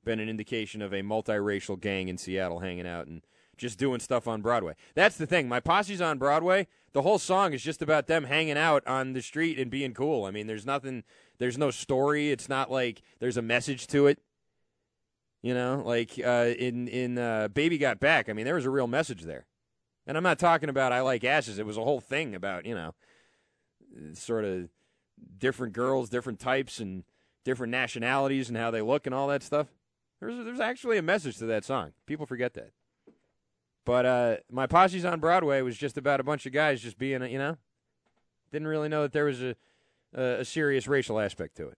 been 0.09 0.19
an 0.19 0.27
indication 0.27 0.81
of 0.81 0.91
a 0.91 1.03
multiracial 1.03 1.79
gang 1.79 2.07
in 2.07 2.17
Seattle 2.17 2.61
hanging 2.61 2.87
out 2.87 3.05
and 3.05 3.21
just 3.57 3.77
doing 3.77 3.99
stuff 3.99 4.27
on 4.27 4.41
Broadway. 4.41 4.73
That's 4.95 5.17
the 5.17 5.27
thing. 5.27 5.47
My 5.47 5.59
posse's 5.59 6.01
on 6.01 6.17
Broadway. 6.17 6.65
The 6.93 7.03
whole 7.03 7.19
song 7.19 7.53
is 7.53 7.61
just 7.61 7.83
about 7.83 8.07
them 8.07 8.23
hanging 8.23 8.57
out 8.57 8.85
on 8.87 9.13
the 9.13 9.21
street 9.21 9.59
and 9.59 9.69
being 9.69 9.93
cool. 9.93 10.25
I 10.25 10.31
mean, 10.31 10.47
there's 10.47 10.65
nothing, 10.65 11.03
there's 11.37 11.59
no 11.59 11.69
story. 11.69 12.31
It's 12.31 12.49
not 12.49 12.71
like 12.71 13.03
there's 13.19 13.37
a 13.37 13.43
message 13.43 13.85
to 13.87 14.07
it. 14.07 14.17
You 15.43 15.53
know, 15.53 15.83
like 15.85 16.19
uh, 16.25 16.53
in 16.57 16.87
in 16.87 17.19
uh, 17.19 17.49
Baby 17.49 17.77
Got 17.77 17.99
Back. 17.99 18.29
I 18.29 18.33
mean, 18.33 18.45
there 18.45 18.55
was 18.55 18.65
a 18.65 18.69
real 18.71 18.87
message 18.87 19.21
there, 19.21 19.45
and 20.07 20.17
I'm 20.17 20.23
not 20.23 20.39
talking 20.39 20.67
about 20.69 20.91
I 20.91 20.99
like 21.01 21.23
asses. 21.23 21.59
It 21.59 21.65
was 21.65 21.77
a 21.77 21.83
whole 21.83 22.01
thing 22.01 22.35
about 22.35 22.65
you 22.65 22.75
know, 22.75 22.93
sort 24.15 24.43
of 24.43 24.69
different 25.37 25.71
girls, 25.71 26.09
different 26.09 26.39
types, 26.39 26.79
and 26.79 27.05
different 27.45 27.71
nationalities 27.71 28.49
and 28.49 28.57
how 28.57 28.69
they 28.69 28.81
look 28.81 29.05
and 29.05 29.15
all 29.15 29.27
that 29.27 29.43
stuff. 29.43 29.67
There's 30.19 30.43
there's 30.45 30.59
actually 30.59 30.97
a 30.97 31.01
message 31.01 31.37
to 31.37 31.45
that 31.45 31.63
song. 31.63 31.93
People 32.05 32.25
forget 32.25 32.53
that. 32.55 32.71
But 33.85 34.05
uh, 34.05 34.37
my 34.51 34.67
posse's 34.67 35.05
on 35.05 35.19
Broadway 35.19 35.61
was 35.61 35.77
just 35.77 35.97
about 35.97 36.19
a 36.19 36.23
bunch 36.23 36.45
of 36.45 36.51
guys 36.51 36.81
just 36.81 36.97
being, 36.97 37.23
you 37.23 37.39
know, 37.39 37.57
didn't 38.51 38.67
really 38.67 38.89
know 38.89 39.03
that 39.03 39.13
there 39.13 39.25
was 39.25 39.41
a 39.41 39.55
a, 40.13 40.41
a 40.41 40.45
serious 40.45 40.87
racial 40.87 41.19
aspect 41.19 41.57
to 41.57 41.73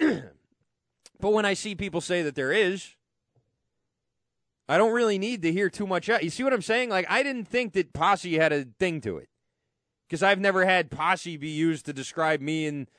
it. 0.00 0.24
But 1.20 1.32
when 1.32 1.44
I 1.46 1.54
see 1.54 1.74
people 1.74 2.00
say 2.00 2.22
that 2.22 2.34
there 2.34 2.52
is, 2.52 2.96
I 4.68 4.76
don't 4.76 4.92
really 4.92 5.16
need 5.16 5.42
to 5.42 5.52
hear 5.52 5.70
too 5.70 5.86
much. 5.86 6.08
You 6.08 6.28
see 6.28 6.42
what 6.42 6.52
I'm 6.52 6.60
saying? 6.60 6.90
Like, 6.90 7.06
I 7.08 7.22
didn't 7.22 7.46
think 7.46 7.72
that 7.74 7.92
posse 7.92 8.36
had 8.36 8.52
a 8.52 8.64
thing 8.78 9.00
to 9.02 9.18
it 9.18 9.28
because 10.06 10.22
I've 10.22 10.40
never 10.40 10.66
had 10.66 10.90
posse 10.90 11.36
be 11.36 11.48
used 11.48 11.86
to 11.86 11.92
describe 11.92 12.40
me 12.40 12.66
and 12.66 12.90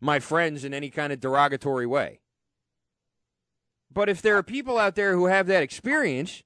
my 0.00 0.18
friends 0.18 0.64
in 0.64 0.72
any 0.72 0.88
kind 0.88 1.12
of 1.12 1.20
derogatory 1.20 1.86
way. 1.86 2.20
But 3.94 4.08
if 4.08 4.20
there 4.20 4.36
are 4.36 4.42
people 4.42 4.76
out 4.76 4.96
there 4.96 5.14
who 5.14 5.26
have 5.26 5.46
that 5.46 5.62
experience, 5.62 6.42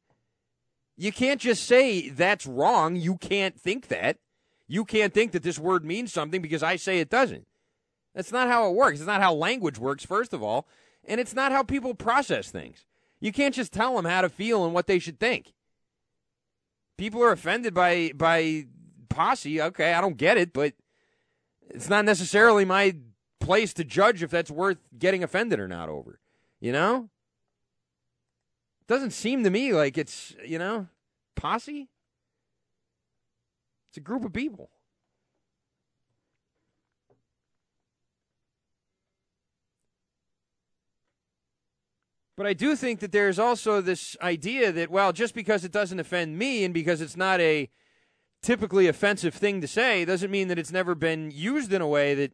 you 0.97 1.11
can't 1.11 1.41
just 1.41 1.65
say 1.65 2.11
that's 2.11 2.47
wrong. 2.47 2.95
You 2.95 3.17
can't 3.17 3.59
think 3.59 3.89
that. 3.89 4.19
You 4.67 4.85
can't 4.85 5.15
think 5.15 5.33
that 5.33 5.43
this 5.43 5.59
word 5.59 5.85
means 5.85 6.13
something 6.13 6.43
because 6.43 6.63
I 6.63 6.77
say 6.77 7.01
it 7.01 7.09
doesn't. 7.09 7.47
That's 8.15 8.33
not 8.33 8.49
how 8.49 8.69
it 8.69 8.75
works. 8.75 8.99
It's 8.99 9.07
not 9.07 9.23
how 9.23 9.33
language 9.33 9.79
works, 9.79 10.05
first 10.05 10.35
of 10.35 10.43
all, 10.43 10.69
and 11.05 11.21
it's 11.21 11.35
not 11.35 11.53
how 11.53 11.63
people 11.63 11.95
process 11.95 12.51
things. 12.51 12.85
You 13.21 13.33
can't 13.33 13.55
just 13.55 13.73
tell 13.73 13.97
them 13.97 14.05
how 14.05 14.21
to 14.21 14.29
feel 14.29 14.65
and 14.65 14.75
what 14.75 14.87
they 14.87 14.99
should 14.99 15.19
think. 15.19 15.55
People 16.99 17.23
are 17.23 17.33
offended 17.33 17.73
by 17.73 18.13
by 18.15 18.67
posse. 19.09 19.63
Okay, 19.63 19.95
I 19.95 20.01
don't 20.01 20.17
get 20.17 20.37
it, 20.37 20.53
but 20.53 20.75
it's 21.71 21.89
not 21.89 22.05
necessarily 22.05 22.65
my 22.65 22.97
place 23.41 23.73
to 23.75 23.85
judge 23.85 24.23
if 24.23 24.31
that's 24.31 24.51
worth 24.51 24.79
getting 24.99 25.23
offended 25.23 25.61
or 25.61 25.69
not 25.69 25.89
over. 25.89 26.21
You 26.61 26.73
know? 26.73 27.09
Doesn't 28.89 29.11
seem 29.11 29.45
to 29.45 29.51
me 29.51 29.75
like 29.75 29.99
it's, 29.99 30.35
you 30.45 30.59
know, 30.59 30.89
posse. 31.37 31.89
It's 33.91 33.99
a 33.99 34.01
group 34.01 34.25
of 34.25 34.33
people. 34.33 34.71
But 42.39 42.47
I 42.47 42.53
do 42.53 42.77
think 42.77 43.01
that 43.01 43.13
there's 43.13 43.39
also 43.39 43.81
this 43.81 44.17
idea 44.23 44.73
that, 44.73 44.91
well, 44.91 45.13
just 45.13 45.35
because 45.35 45.65
it 45.65 45.73
doesn't 45.73 45.99
offend 45.99 46.39
me 46.39 46.65
and 46.65 46.73
because 46.73 47.01
it's 47.01 47.17
not 47.17 47.41
a 47.41 47.69
typically 48.43 48.87
offensive 48.87 49.35
thing 49.35 49.61
to 49.61 49.67
say 49.67 50.05
doesn't 50.05 50.31
mean 50.31 50.49
that 50.49 50.59
it's 50.59 50.71
never 50.71 50.95
been 50.95 51.31
used 51.33 51.73
in 51.73 51.83
a 51.83 51.89
way 51.89 52.15
that 52.15 52.33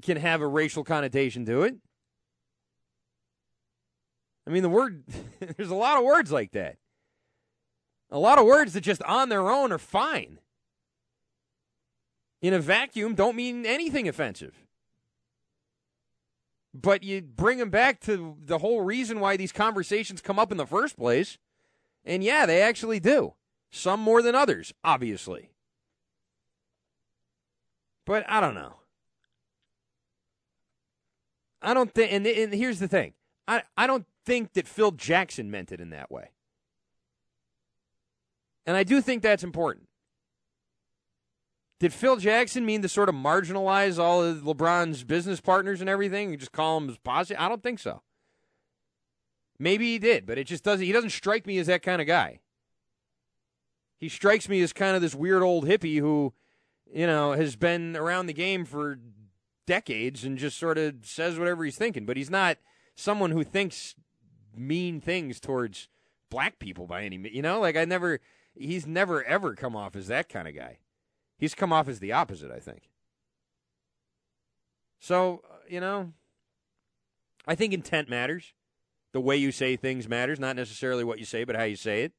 can 0.00 0.16
have 0.16 0.40
a 0.40 0.46
racial 0.46 0.82
connotation 0.82 1.44
to 1.44 1.62
it. 1.62 1.76
I 4.48 4.50
mean, 4.50 4.62
the 4.62 4.68
word, 4.68 5.04
there's 5.56 5.70
a 5.70 5.76
lot 5.76 5.98
of 5.98 6.04
words 6.04 6.32
like 6.32 6.52
that. 6.52 6.78
A 8.10 8.18
lot 8.18 8.38
of 8.38 8.46
words 8.46 8.72
that 8.72 8.80
just 8.80 9.02
on 9.02 9.28
their 9.28 9.48
own 9.50 9.70
are 9.70 9.78
fine. 9.78 10.38
In 12.40 12.54
a 12.54 12.58
vacuum, 12.58 13.14
don't 13.14 13.36
mean 13.36 13.66
anything 13.66 14.08
offensive 14.08 14.54
but 16.74 17.02
you 17.02 17.22
bring 17.22 17.58
them 17.58 17.70
back 17.70 18.00
to 18.00 18.36
the 18.44 18.58
whole 18.58 18.82
reason 18.82 19.20
why 19.20 19.36
these 19.36 19.52
conversations 19.52 20.20
come 20.20 20.38
up 20.38 20.52
in 20.52 20.58
the 20.58 20.66
first 20.66 20.96
place. 20.96 21.38
And 22.04 22.22
yeah, 22.22 22.46
they 22.46 22.62
actually 22.62 23.00
do. 23.00 23.34
Some 23.70 24.00
more 24.00 24.22
than 24.22 24.34
others, 24.34 24.72
obviously. 24.84 25.50
But 28.06 28.24
I 28.28 28.40
don't 28.40 28.54
know. 28.54 28.76
I 31.60 31.74
don't 31.74 31.92
think, 31.92 32.12
and, 32.12 32.26
and 32.26 32.54
here's 32.54 32.78
the 32.78 32.88
thing 32.88 33.14
I, 33.48 33.62
I 33.76 33.86
don't 33.86 34.06
think 34.26 34.52
that 34.52 34.68
Phil 34.68 34.92
Jackson 34.92 35.50
meant 35.50 35.72
it 35.72 35.80
in 35.80 35.90
that 35.90 36.10
way. 36.10 36.30
And 38.66 38.76
I 38.76 38.84
do 38.84 39.00
think 39.00 39.22
that's 39.22 39.42
important. 39.42 39.88
Did 41.80 41.94
Phil 41.94 42.16
Jackson 42.16 42.66
mean 42.66 42.82
to 42.82 42.88
sort 42.88 43.08
of 43.08 43.14
marginalize 43.14 43.98
all 43.98 44.22
of 44.22 44.42
LeBron's 44.42 45.04
business 45.04 45.40
partners 45.40 45.80
and 45.80 45.88
everything 45.88 46.30
and 46.30 46.38
just 46.38 46.52
call 46.52 46.78
them 46.78 46.94
posse? 47.02 47.34
I 47.36 47.48
don't 47.48 47.62
think 47.62 47.78
so. 47.78 48.02
Maybe 49.58 49.92
he 49.92 49.98
did, 49.98 50.26
but 50.26 50.38
it 50.38 50.44
just 50.44 50.64
doesn't. 50.64 50.84
He 50.84 50.92
doesn't 50.92 51.10
strike 51.10 51.46
me 51.46 51.58
as 51.58 51.68
that 51.68 51.82
kind 51.82 52.00
of 52.02 52.06
guy. 52.06 52.40
He 53.98 54.08
strikes 54.08 54.48
me 54.48 54.60
as 54.60 54.72
kind 54.72 54.94
of 54.94 55.02
this 55.02 55.14
weird 55.14 55.42
old 55.42 55.66
hippie 55.66 55.98
who, 55.98 56.34
you 56.92 57.06
know, 57.06 57.32
has 57.32 57.56
been 57.56 57.96
around 57.96 58.26
the 58.26 58.32
game 58.32 58.64
for 58.64 58.98
decades 59.66 60.24
and 60.24 60.36
just 60.36 60.58
sort 60.58 60.78
of 60.78 60.96
says 61.02 61.38
whatever 61.38 61.64
he's 61.64 61.76
thinking. 61.76 62.06
But 62.06 62.16
he's 62.16 62.30
not 62.30 62.58
someone 62.98 63.30
who 63.30 63.44
thinks 63.44 63.94
mean 64.54 65.00
things 65.00 65.38
towards 65.38 65.88
black 66.30 66.58
people 66.58 66.86
by 66.86 67.04
any. 67.04 67.16
Means. 67.16 67.34
You 67.34 67.42
know, 67.42 67.60
like 67.60 67.76
I 67.76 67.84
never. 67.84 68.20
He's 68.54 68.86
never 68.86 69.22
ever 69.22 69.54
come 69.54 69.76
off 69.76 69.94
as 69.94 70.08
that 70.08 70.28
kind 70.28 70.48
of 70.48 70.54
guy. 70.54 70.78
He's 71.38 71.54
come 71.54 71.72
off 71.72 71.88
as 71.88 72.00
the 72.00 72.12
opposite, 72.12 72.50
I 72.50 72.58
think. 72.58 72.90
So, 74.98 75.42
uh, 75.48 75.58
you 75.68 75.78
know, 75.78 76.12
I 77.46 77.54
think 77.54 77.72
intent 77.72 78.08
matters. 78.08 78.52
The 79.12 79.20
way 79.20 79.36
you 79.36 79.52
say 79.52 79.76
things 79.76 80.08
matters, 80.08 80.40
not 80.40 80.56
necessarily 80.56 81.04
what 81.04 81.20
you 81.20 81.24
say, 81.24 81.44
but 81.44 81.54
how 81.54 81.62
you 81.62 81.76
say 81.76 82.02
it. 82.02 82.12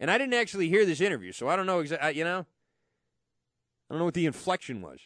And 0.00 0.10
I 0.10 0.16
didn't 0.16 0.34
actually 0.34 0.68
hear 0.70 0.86
this 0.86 1.02
interview, 1.02 1.30
so 1.30 1.46
I 1.46 1.56
don't 1.56 1.66
know 1.66 1.80
exactly, 1.80 2.18
you 2.18 2.24
know, 2.24 2.46
I 3.88 3.92
don't 3.92 3.98
know 3.98 4.06
what 4.06 4.14
the 4.14 4.26
inflection 4.26 4.80
was. 4.80 5.00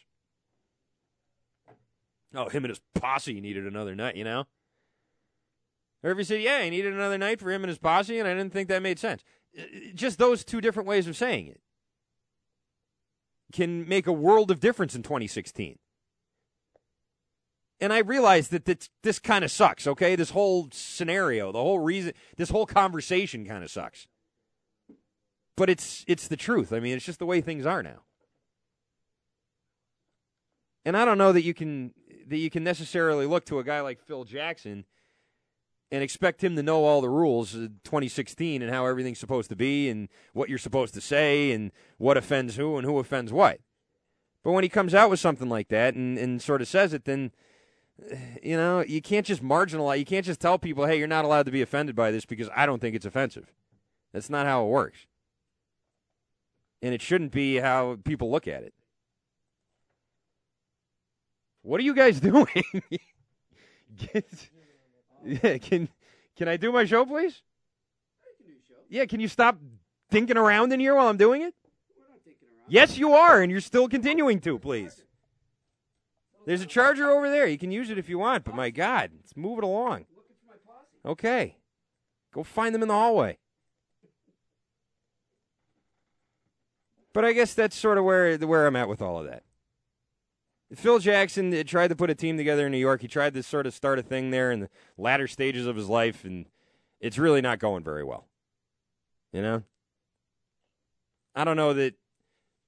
Oh, 2.33 2.47
him 2.47 2.63
and 2.63 2.71
his 2.71 2.81
posse 2.95 3.41
needed 3.41 3.67
another 3.67 3.93
night, 3.93 4.15
you 4.15 4.23
know? 4.23 4.47
He 6.01 6.23
said, 6.23 6.41
yeah, 6.41 6.63
he 6.63 6.69
needed 6.69 6.93
another 6.93 7.17
night 7.17 7.39
for 7.39 7.51
him 7.51 7.63
and 7.63 7.69
his 7.69 7.77
posse, 7.77 8.19
and 8.19 8.27
I 8.27 8.33
didn't 8.33 8.53
think 8.53 8.69
that 8.69 8.81
made 8.81 8.99
sense. 8.99 9.23
Uh, 9.57 9.63
just 9.93 10.17
those 10.17 10.43
two 10.45 10.61
different 10.61 10.87
ways 10.87 11.07
of 11.07 11.17
saying 11.17 11.47
it 11.47 11.59
can 13.51 13.87
make 13.87 14.07
a 14.07 14.13
world 14.13 14.51
of 14.51 14.59
difference 14.59 14.95
in 14.95 15.03
2016. 15.03 15.77
And 17.81 17.93
I 17.93 17.99
realize 17.99 18.49
that 18.49 18.65
this, 18.65 18.89
this 19.03 19.19
kind 19.19 19.43
of 19.43 19.51
sucks, 19.51 19.87
okay? 19.87 20.15
This 20.15 20.31
whole 20.31 20.69
scenario, 20.71 21.51
the 21.51 21.59
whole 21.59 21.79
reason, 21.79 22.13
this 22.37 22.49
whole 22.49 22.65
conversation 22.65 23.45
kind 23.45 23.63
of 23.63 23.71
sucks. 23.71 24.07
But 25.55 25.69
it's 25.69 26.05
it's 26.07 26.29
the 26.29 26.37
truth. 26.37 26.71
I 26.71 26.79
mean, 26.79 26.95
it's 26.95 27.05
just 27.05 27.19
the 27.19 27.25
way 27.25 27.41
things 27.41 27.65
are 27.65 27.83
now. 27.83 28.03
And 30.85 30.95
I 30.95 31.03
don't 31.03 31.17
know 31.17 31.33
that 31.33 31.43
you 31.43 31.53
can 31.53 31.93
that 32.27 32.37
you 32.37 32.49
can 32.49 32.63
necessarily 32.63 33.25
look 33.25 33.45
to 33.47 33.59
a 33.59 33.63
guy 33.63 33.81
like 33.81 33.99
Phil 33.99 34.23
Jackson 34.23 34.85
and 35.91 36.03
expect 36.03 36.43
him 36.43 36.55
to 36.55 36.63
know 36.63 36.83
all 36.83 37.01
the 37.01 37.09
rules 37.09 37.55
of 37.55 37.83
2016 37.83 38.61
and 38.61 38.71
how 38.71 38.85
everything's 38.85 39.19
supposed 39.19 39.49
to 39.49 39.55
be 39.55 39.89
and 39.89 40.07
what 40.33 40.49
you're 40.49 40.57
supposed 40.57 40.93
to 40.93 41.01
say 41.01 41.51
and 41.51 41.71
what 41.97 42.17
offends 42.17 42.55
who 42.55 42.77
and 42.77 42.85
who 42.85 42.99
offends 42.99 43.33
what. 43.33 43.59
But 44.43 44.51
when 44.51 44.63
he 44.63 44.69
comes 44.69 44.93
out 44.93 45.09
with 45.09 45.19
something 45.19 45.49
like 45.49 45.67
that 45.69 45.95
and, 45.95 46.17
and 46.17 46.41
sort 46.41 46.61
of 46.61 46.67
says 46.67 46.93
it, 46.93 47.05
then, 47.05 47.31
eh, 48.09 48.17
you 48.43 48.55
know, 48.55 48.81
you 48.81 49.01
can't 49.01 49.25
just 49.25 49.43
marginalize. 49.43 49.99
You 49.99 50.05
can't 50.05 50.25
just 50.25 50.39
tell 50.39 50.59
people, 50.59 50.85
hey, 50.85 50.97
you're 50.97 51.07
not 51.07 51.25
allowed 51.25 51.47
to 51.47 51.51
be 51.51 51.61
offended 51.61 51.95
by 51.95 52.11
this 52.11 52.25
because 52.25 52.49
I 52.55 52.65
don't 52.65 52.79
think 52.79 52.95
it's 52.95 53.05
offensive. 53.05 53.51
That's 54.13 54.29
not 54.29 54.45
how 54.45 54.65
it 54.65 54.69
works. 54.69 55.07
And 56.81 56.93
it 56.93 57.01
shouldn't 57.01 57.31
be 57.31 57.57
how 57.57 57.97
people 58.05 58.31
look 58.31 58.47
at 58.47 58.63
it. 58.63 58.73
What 61.61 61.79
are 61.79 61.83
you 61.83 61.93
guys 61.93 62.19
doing? 62.21 62.47
Yeah, 65.43 65.57
can 65.57 65.89
can 66.35 66.47
I 66.47 66.57
do 66.57 66.71
my 66.71 66.85
show, 66.85 67.05
please? 67.05 67.41
Yeah, 68.89 69.05
can 69.05 69.19
you 69.19 69.27
stop 69.27 69.57
thinking 70.09 70.37
around 70.37 70.73
in 70.73 70.79
here 70.79 70.95
while 70.95 71.07
I'm 71.07 71.17
doing 71.17 71.43
it? 71.43 71.53
Yes, 72.67 72.97
you 72.97 73.13
are, 73.13 73.41
and 73.41 73.51
you're 73.51 73.61
still 73.61 73.87
continuing 73.87 74.39
to, 74.41 74.57
please. 74.57 75.03
There's 76.45 76.61
a 76.61 76.65
charger 76.65 77.09
over 77.09 77.29
there. 77.29 77.45
You 77.45 77.57
can 77.57 77.71
use 77.71 77.89
it 77.89 77.97
if 77.97 78.09
you 78.09 78.17
want, 78.17 78.43
but 78.43 78.55
my 78.55 78.69
God, 78.69 79.11
let's 79.15 79.35
move 79.35 79.59
it 79.59 79.63
along. 79.63 80.05
Okay. 81.05 81.57
Go 82.33 82.43
find 82.43 82.73
them 82.73 82.81
in 82.81 82.87
the 82.87 82.93
hallway. 82.93 83.37
But 87.13 87.25
I 87.25 87.33
guess 87.33 87.53
that's 87.53 87.75
sort 87.75 87.97
of 87.97 88.03
where 88.03 88.37
where 88.37 88.65
I'm 88.65 88.75
at 88.75 88.87
with 88.87 89.01
all 89.01 89.19
of 89.19 89.25
that. 89.25 89.43
Phil 90.75 90.99
Jackson 90.99 91.51
tried 91.65 91.87
to 91.87 91.95
put 91.95 92.09
a 92.09 92.15
team 92.15 92.37
together 92.37 92.67
in 92.67 92.71
New 92.71 92.77
York. 92.77 93.01
He 93.01 93.07
tried 93.07 93.33
to 93.33 93.43
sort 93.43 93.65
of 93.65 93.73
start 93.73 93.97
a 93.97 94.03
thing 94.03 94.29
there 94.29 94.51
in 94.51 94.59
the 94.61 94.69
latter 94.97 95.27
stages 95.27 95.65
of 95.65 95.75
his 95.75 95.87
life, 95.87 96.23
and 96.23 96.45
it's 96.99 97.17
really 97.17 97.41
not 97.41 97.59
going 97.59 97.83
very 97.83 98.03
well. 98.03 98.27
You 99.31 99.41
know, 99.41 99.63
I 101.35 101.43
don't 101.43 101.57
know 101.57 101.73
that. 101.73 101.95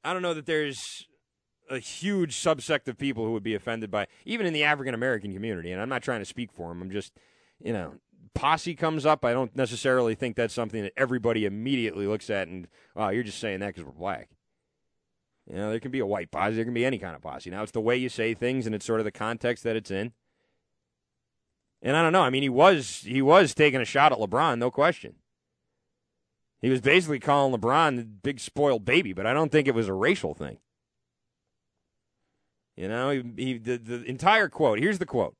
I 0.03 0.13
don't 0.13 0.23
know 0.23 0.33
that 0.33 0.47
there's 0.47 1.07
a 1.69 1.79
huge 1.79 2.35
subsect 2.35 2.87
of 2.87 2.97
people 2.97 3.23
who 3.23 3.31
would 3.33 3.43
be 3.43 3.55
offended 3.55 3.91
by, 3.91 4.07
even 4.25 4.45
in 4.45 4.53
the 4.53 4.63
African 4.63 4.93
American 4.93 5.33
community. 5.33 5.71
And 5.71 5.81
I'm 5.81 5.89
not 5.89 6.03
trying 6.03 6.19
to 6.19 6.25
speak 6.25 6.51
for 6.51 6.71
him. 6.71 6.81
I'm 6.81 6.91
just, 6.91 7.13
you 7.63 7.71
know, 7.71 7.93
posse 8.33 8.75
comes 8.75 9.05
up. 9.05 9.23
I 9.23 9.31
don't 9.31 9.55
necessarily 9.55 10.15
think 10.15 10.35
that's 10.35 10.53
something 10.53 10.81
that 10.83 10.93
everybody 10.97 11.45
immediately 11.45 12.07
looks 12.07 12.29
at 12.29 12.47
and, 12.47 12.67
oh, 12.95 13.09
you're 13.09 13.23
just 13.23 13.39
saying 13.39 13.59
that 13.61 13.67
because 13.67 13.85
we're 13.85 13.91
black. 13.91 14.29
You 15.49 15.57
know, 15.57 15.69
there 15.69 15.79
can 15.79 15.91
be 15.91 15.99
a 15.99 16.05
white 16.05 16.31
posse, 16.31 16.55
there 16.55 16.65
can 16.65 16.73
be 16.73 16.85
any 16.85 16.97
kind 16.97 17.15
of 17.15 17.21
posse. 17.21 17.49
Now 17.49 17.63
it's 17.63 17.71
the 17.71 17.81
way 17.81 17.97
you 17.97 18.09
say 18.09 18.33
things 18.33 18.65
and 18.65 18.75
it's 18.75 18.85
sort 18.85 18.99
of 18.99 19.05
the 19.05 19.11
context 19.11 19.63
that 19.63 19.75
it's 19.75 19.91
in. 19.91 20.13
And 21.81 21.97
I 21.97 22.03
don't 22.03 22.13
know. 22.13 22.21
I 22.21 22.29
mean, 22.29 22.43
he 22.43 22.49
was 22.49 23.01
he 23.05 23.21
was 23.21 23.53
taking 23.53 23.81
a 23.81 23.85
shot 23.85 24.11
at 24.11 24.19
LeBron, 24.19 24.59
no 24.59 24.69
question. 24.69 25.15
He 26.61 26.69
was 26.69 26.79
basically 26.79 27.19
calling 27.19 27.59
LeBron 27.59 27.97
the 27.97 28.03
big 28.03 28.39
spoiled 28.39 28.85
baby, 28.85 29.13
but 29.13 29.25
I 29.25 29.33
don't 29.33 29.51
think 29.51 29.67
it 29.67 29.73
was 29.73 29.87
a 29.87 29.93
racial 29.93 30.35
thing. 30.35 30.59
You 32.75 32.87
know, 32.87 33.09
he, 33.09 33.23
he 33.35 33.57
the, 33.57 33.77
the 33.77 34.03
entire 34.03 34.47
quote. 34.47 34.79
Here's 34.79 34.99
the 34.99 35.05
quote. 35.05 35.37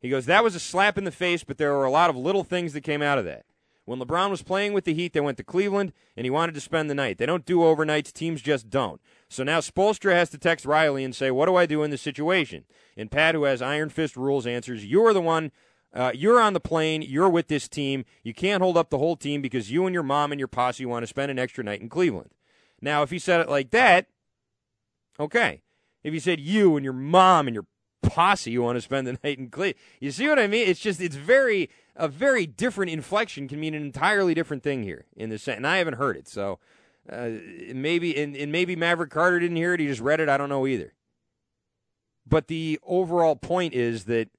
He 0.00 0.10
goes, 0.10 0.26
that 0.26 0.44
was 0.44 0.54
a 0.54 0.60
slap 0.60 0.98
in 0.98 1.04
the 1.04 1.10
face, 1.10 1.44
but 1.44 1.56
there 1.56 1.72
were 1.72 1.86
a 1.86 1.90
lot 1.90 2.10
of 2.10 2.16
little 2.16 2.44
things 2.44 2.74
that 2.74 2.82
came 2.82 3.00
out 3.00 3.16
of 3.16 3.24
that. 3.24 3.46
When 3.84 3.98
LeBron 3.98 4.30
was 4.30 4.42
playing 4.42 4.72
with 4.72 4.84
the 4.84 4.94
Heat, 4.94 5.12
they 5.12 5.20
went 5.20 5.36
to 5.36 5.44
Cleveland, 5.44 5.92
and 6.16 6.24
he 6.24 6.30
wanted 6.30 6.54
to 6.54 6.60
spend 6.60 6.88
the 6.88 6.94
night. 6.94 7.18
They 7.18 7.26
don't 7.26 7.44
do 7.44 7.58
overnights. 7.58 8.12
Teams 8.12 8.40
just 8.40 8.70
don't. 8.70 9.00
So 9.28 9.44
now 9.44 9.60
Spoelstra 9.60 10.12
has 10.12 10.30
to 10.30 10.38
text 10.38 10.64
Riley 10.64 11.04
and 11.04 11.14
say, 11.14 11.30
what 11.30 11.46
do 11.46 11.56
I 11.56 11.66
do 11.66 11.82
in 11.82 11.90
this 11.90 12.00
situation? 12.00 12.64
And 12.96 13.10
Pat, 13.10 13.34
who 13.34 13.44
has 13.44 13.60
iron 13.60 13.90
fist 13.90 14.16
rules, 14.16 14.46
answers, 14.46 14.86
you're 14.86 15.12
the 15.12 15.20
one 15.20 15.52
uh, 15.94 16.10
you're 16.12 16.40
on 16.40 16.52
the 16.54 16.60
plane. 16.60 17.02
You're 17.02 17.30
with 17.30 17.46
this 17.46 17.68
team. 17.68 18.04
You 18.24 18.34
can't 18.34 18.62
hold 18.62 18.76
up 18.76 18.90
the 18.90 18.98
whole 18.98 19.16
team 19.16 19.40
because 19.40 19.70
you 19.70 19.86
and 19.86 19.94
your 19.94 20.02
mom 20.02 20.32
and 20.32 20.40
your 20.40 20.48
posse 20.48 20.84
want 20.84 21.04
to 21.04 21.06
spend 21.06 21.30
an 21.30 21.38
extra 21.38 21.62
night 21.62 21.80
in 21.80 21.88
Cleveland. 21.88 22.30
Now, 22.80 23.02
if 23.02 23.10
he 23.10 23.18
said 23.18 23.40
it 23.40 23.48
like 23.48 23.70
that, 23.70 24.08
okay. 25.20 25.62
If 26.02 26.12
he 26.12 26.18
said 26.18 26.40
you 26.40 26.76
and 26.76 26.84
your 26.84 26.92
mom 26.92 27.46
and 27.46 27.54
your 27.54 27.66
posse 28.02 28.50
you 28.50 28.60
want 28.60 28.76
to 28.76 28.82
spend 28.82 29.06
the 29.06 29.12
night 29.24 29.38
in 29.38 29.50
Cleveland, 29.50 29.78
you 30.00 30.10
see 30.10 30.28
what 30.28 30.38
I 30.38 30.48
mean? 30.48 30.68
It's 30.68 30.80
just 30.80 31.00
it's 31.00 31.16
very 31.16 31.70
a 31.96 32.08
very 32.08 32.46
different 32.46 32.90
inflection 32.90 33.48
can 33.48 33.60
mean 33.60 33.74
an 33.74 33.82
entirely 33.82 34.34
different 34.34 34.62
thing 34.62 34.82
here 34.82 35.06
in 35.16 35.30
this 35.30 35.42
sentence. 35.42 35.58
And 35.58 35.66
I 35.66 35.78
haven't 35.78 35.94
heard 35.94 36.16
it, 36.16 36.28
so 36.28 36.58
uh, 37.10 37.30
maybe 37.72 38.16
and, 38.16 38.36
and 38.36 38.50
maybe 38.50 38.76
Maverick 38.76 39.10
Carter 39.10 39.38
didn't 39.38 39.56
hear 39.56 39.74
it. 39.74 39.80
He 39.80 39.86
just 39.86 40.00
read 40.00 40.20
it. 40.20 40.28
I 40.28 40.36
don't 40.36 40.48
know 40.48 40.66
either. 40.66 40.94
But 42.26 42.48
the 42.48 42.80
overall 42.82 43.36
point 43.36 43.74
is 43.74 44.04
that 44.04 44.30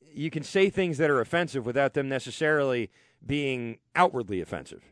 you 0.00 0.30
can 0.30 0.42
say 0.42 0.70
things 0.70 0.96
that 0.98 1.10
are 1.10 1.20
offensive 1.20 1.66
without 1.66 1.92
them 1.92 2.08
necessarily 2.08 2.90
being 3.24 3.78
outwardly 3.94 4.40
offensive. 4.40 4.82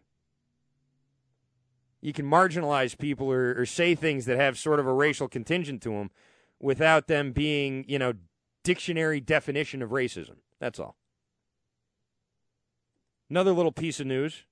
You 2.02 2.12
can 2.12 2.26
marginalize 2.26 2.98
people 2.98 3.32
or, 3.32 3.58
or, 3.58 3.64
say 3.64 3.94
things 3.94 4.26
that 4.26 4.36
have 4.36 4.58
sort 4.58 4.78
of 4.78 4.86
a 4.86 4.92
racial 4.92 5.26
contingent 5.26 5.80
to 5.84 5.90
them 5.90 6.10
without 6.60 7.06
them 7.06 7.32
being, 7.32 7.86
you 7.88 7.98
know, 7.98 8.12
dictionary 8.62 9.20
definition 9.20 9.80
of 9.80 9.88
racism. 9.88 10.36
That's 10.60 10.78
all. 10.78 10.96
Another 13.30 13.52
little 13.52 13.72
piece 13.72 14.00
of 14.00 14.06
news, 14.06 14.44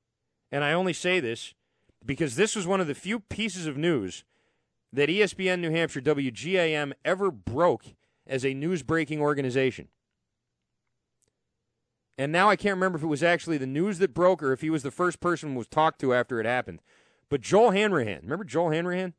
and 0.51 0.65
I 0.65 0.73
only 0.73 0.93
say 0.93 1.21
this 1.21 1.55
because 2.05 2.37
this 2.37 2.57
was 2.57 2.67
one 2.67 2.81
of 2.81 2.87
the 2.87 2.95
few 2.95 3.21
pieces 3.21 3.67
of 3.67 3.77
news 3.77 4.25
that 4.93 5.09
ESPN 5.09 5.61
New 5.61 5.71
Hampshire 5.71 6.01
WGAM 6.01 6.93
ever 7.05 7.31
broke 7.31 7.85
as 8.27 8.45
a 8.45 8.55
news 8.55 8.83
breaking 8.83 9.21
organization. 9.21 9.89
And 12.19 12.31
now 12.31 12.51
I 12.51 12.57
can't 12.57 12.75
remember 12.75 12.99
if 12.99 13.05
it 13.05 13.09
was 13.09 13.23
actually 13.23 13.59
the 13.59 13.67
news 13.67 13.99
that 13.99 14.15
broke 14.15 14.43
or 14.43 14.53
if 14.53 14.61
he 14.61 14.71
was 14.71 14.83
the 14.83 14.91
first 14.91 15.21
person 15.21 15.55
was 15.55 15.67
talked 15.67 16.01
to 16.01 16.13
after 16.13 16.41
it 16.41 16.47
happened. 16.47 16.81
But 17.31 17.41
Joel 17.41 17.71
Hanrahan, 17.71 18.21
remember 18.23 18.45
Joel 18.45 18.71
Hanrahan? 18.71 19.15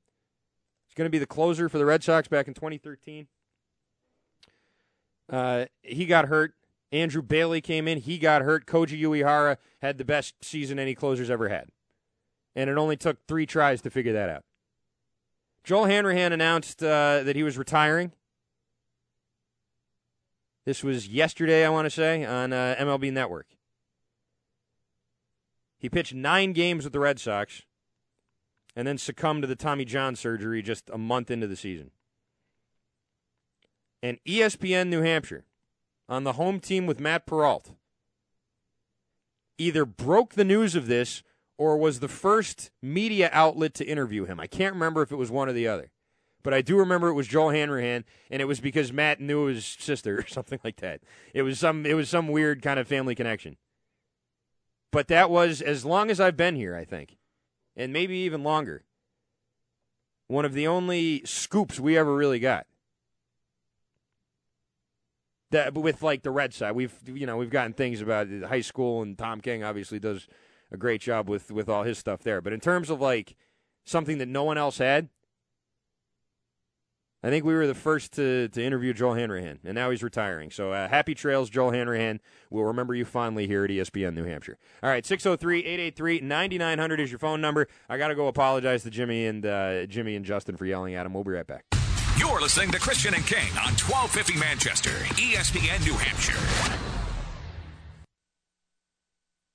He's 0.85 0.93
going 0.93 1.07
to 1.07 1.11
be 1.11 1.19
the 1.19 1.25
closer 1.25 1.69
for 1.69 1.79
the 1.79 1.85
Red 1.85 2.03
Sox 2.03 2.27
back 2.27 2.47
in 2.47 2.53
2013. 2.53 3.27
Uh, 5.29 5.65
he 5.81 6.05
got 6.05 6.27
hurt. 6.27 6.53
Andrew 6.93 7.23
Bailey 7.23 7.59
came 7.59 7.87
in. 7.87 7.97
He 7.97 8.19
got 8.19 8.43
hurt. 8.43 8.67
Koji 8.67 9.01
Uehara 9.01 9.57
had 9.81 9.97
the 9.97 10.05
best 10.05 10.35
season 10.43 10.77
any 10.77 10.93
closers 10.93 11.29
ever 11.29 11.49
had. 11.49 11.69
And 12.55 12.69
it 12.69 12.77
only 12.77 12.95
took 12.95 13.17
three 13.27 13.47
tries 13.47 13.81
to 13.81 13.89
figure 13.89 14.13
that 14.13 14.29
out. 14.29 14.43
Joel 15.63 15.85
Hanrahan 15.85 16.31
announced 16.31 16.83
uh, 16.83 17.23
that 17.23 17.35
he 17.35 17.41
was 17.41 17.57
retiring. 17.57 18.11
This 20.65 20.83
was 20.83 21.07
yesterday, 21.07 21.65
I 21.65 21.69
want 21.69 21.87
to 21.87 21.89
say, 21.89 22.23
on 22.25 22.53
uh, 22.53 22.75
MLB 22.79 23.11
Network. 23.11 23.47
He 25.79 25.89
pitched 25.89 26.13
nine 26.13 26.53
games 26.53 26.83
with 26.83 26.93
the 26.93 26.99
Red 26.99 27.19
Sox 27.19 27.63
and 28.75 28.87
then 28.87 28.99
succumbed 28.99 29.41
to 29.41 29.47
the 29.47 29.55
Tommy 29.55 29.83
John 29.83 30.15
surgery 30.15 30.61
just 30.61 30.89
a 30.91 30.97
month 30.97 31.31
into 31.31 31.47
the 31.47 31.55
season. 31.55 31.89
And 34.01 34.19
ESPN 34.25 34.89
New 34.89 35.01
Hampshire, 35.01 35.45
on 36.07 36.23
the 36.23 36.33
home 36.33 36.59
team 36.59 36.85
with 36.85 36.99
Matt 36.99 37.25
Perrault, 37.25 37.75
either 39.57 39.85
broke 39.85 40.33
the 40.33 40.43
news 40.43 40.75
of 40.75 40.87
this 40.87 41.23
or 41.57 41.77
was 41.77 41.99
the 41.99 42.07
first 42.07 42.71
media 42.81 43.29
outlet 43.31 43.73
to 43.75 43.85
interview 43.85 44.25
him. 44.25 44.39
I 44.39 44.47
can't 44.47 44.73
remember 44.73 45.01
if 45.01 45.11
it 45.11 45.17
was 45.17 45.31
one 45.31 45.49
or 45.49 45.53
the 45.53 45.67
other 45.67 45.91
but 46.43 46.53
I 46.53 46.61
do 46.61 46.77
remember 46.77 47.07
it 47.07 47.13
was 47.13 47.27
Joel 47.27 47.49
Hanrahan, 47.49 48.03
and 48.29 48.41
it 48.41 48.45
was 48.45 48.59
because 48.59 48.93
Matt 48.93 49.21
knew 49.21 49.45
his 49.45 49.65
sister 49.65 50.19
or 50.19 50.27
something 50.27 50.59
like 50.63 50.77
that. 50.81 51.01
It 51.33 51.41
was 51.41 51.57
some 51.57 51.85
it 51.85 51.95
was 51.95 52.09
some 52.09 52.27
weird 52.27 52.61
kind 52.61 52.79
of 52.79 52.87
family 52.87 53.15
connection. 53.15 53.57
But 54.91 55.07
that 55.07 55.31
was 55.31 55.61
as 55.61 55.85
long 55.85 56.11
as 56.11 56.19
I've 56.19 56.37
been 56.37 56.55
here, 56.55 56.75
I 56.75 56.85
think, 56.85 57.17
and 57.75 57.91
maybe 57.91 58.17
even 58.17 58.43
longer. 58.43 58.83
One 60.27 60.45
of 60.45 60.53
the 60.53 60.67
only 60.67 61.23
scoops 61.25 61.79
we 61.79 61.97
ever 61.97 62.15
really 62.15 62.39
got. 62.39 62.67
That 65.53 65.73
with 65.75 66.01
like 66.01 66.23
the 66.23 66.31
red 66.31 66.53
side, 66.53 66.73
we've 66.73 66.93
you 67.05 67.25
know 67.25 67.37
we've 67.37 67.49
gotten 67.49 67.73
things 67.73 68.01
about 68.01 68.27
high 68.47 68.61
school, 68.61 69.01
and 69.01 69.17
Tom 69.17 69.39
King 69.39 69.63
obviously 69.63 69.99
does 69.99 70.27
a 70.71 70.77
great 70.77 70.99
job 70.99 71.29
with 71.29 71.51
with 71.51 71.69
all 71.69 71.83
his 71.83 71.97
stuff 71.97 72.21
there. 72.21 72.41
But 72.41 72.53
in 72.53 72.59
terms 72.59 72.89
of 72.89 72.99
like 72.99 73.35
something 73.85 74.17
that 74.17 74.27
no 74.27 74.43
one 74.43 74.57
else 74.57 74.79
had, 74.79 75.09
I 77.23 77.29
think 77.29 77.45
we 77.45 77.53
were 77.53 77.67
the 77.67 77.73
first 77.73 78.11
to, 78.13 78.49
to 78.49 78.61
interview 78.61 78.93
Joel 78.93 79.13
Hanrahan, 79.13 79.59
and 79.63 79.75
now 79.75 79.91
he's 79.91 80.03
retiring. 80.03 80.51
So 80.51 80.73
uh, 80.73 80.89
happy 80.89 81.15
trails, 81.15 81.49
Joel 81.49 81.71
Hanrahan. 81.71 82.19
We'll 82.49 82.65
remember 82.65 82.93
you 82.93 83.05
fondly 83.05 83.47
here 83.47 83.63
at 83.63 83.69
ESPN 83.69 84.13
New 84.13 84.25
Hampshire. 84.25 84.57
All 84.81 84.89
right, 84.89 85.05
603-883-9900 85.05 86.99
is 86.99 87.11
your 87.11 87.19
phone 87.19 87.39
number. 87.39 87.67
I 87.87 87.97
got 87.97 88.09
to 88.09 88.15
go 88.15 88.27
apologize 88.27 88.83
to 88.83 88.89
Jimmy 88.89 89.25
and 89.25 89.45
uh, 89.45 89.85
Jimmy 89.85 90.17
and 90.17 90.25
Justin 90.25 90.57
for 90.57 90.65
yelling 90.65 90.95
at 90.95 91.05
him. 91.05 91.13
We'll 91.13 91.23
be 91.23 91.31
right 91.31 91.47
back. 91.47 91.63
You're 92.15 92.39
listening 92.39 92.69
to 92.71 92.79
Christian 92.79 93.15
and 93.15 93.25
King 93.25 93.49
on 93.57 93.73
1250 93.73 94.37
Manchester, 94.37 94.91
ESPN 95.15 95.83
New 95.83 95.93
Hampshire. 95.93 96.37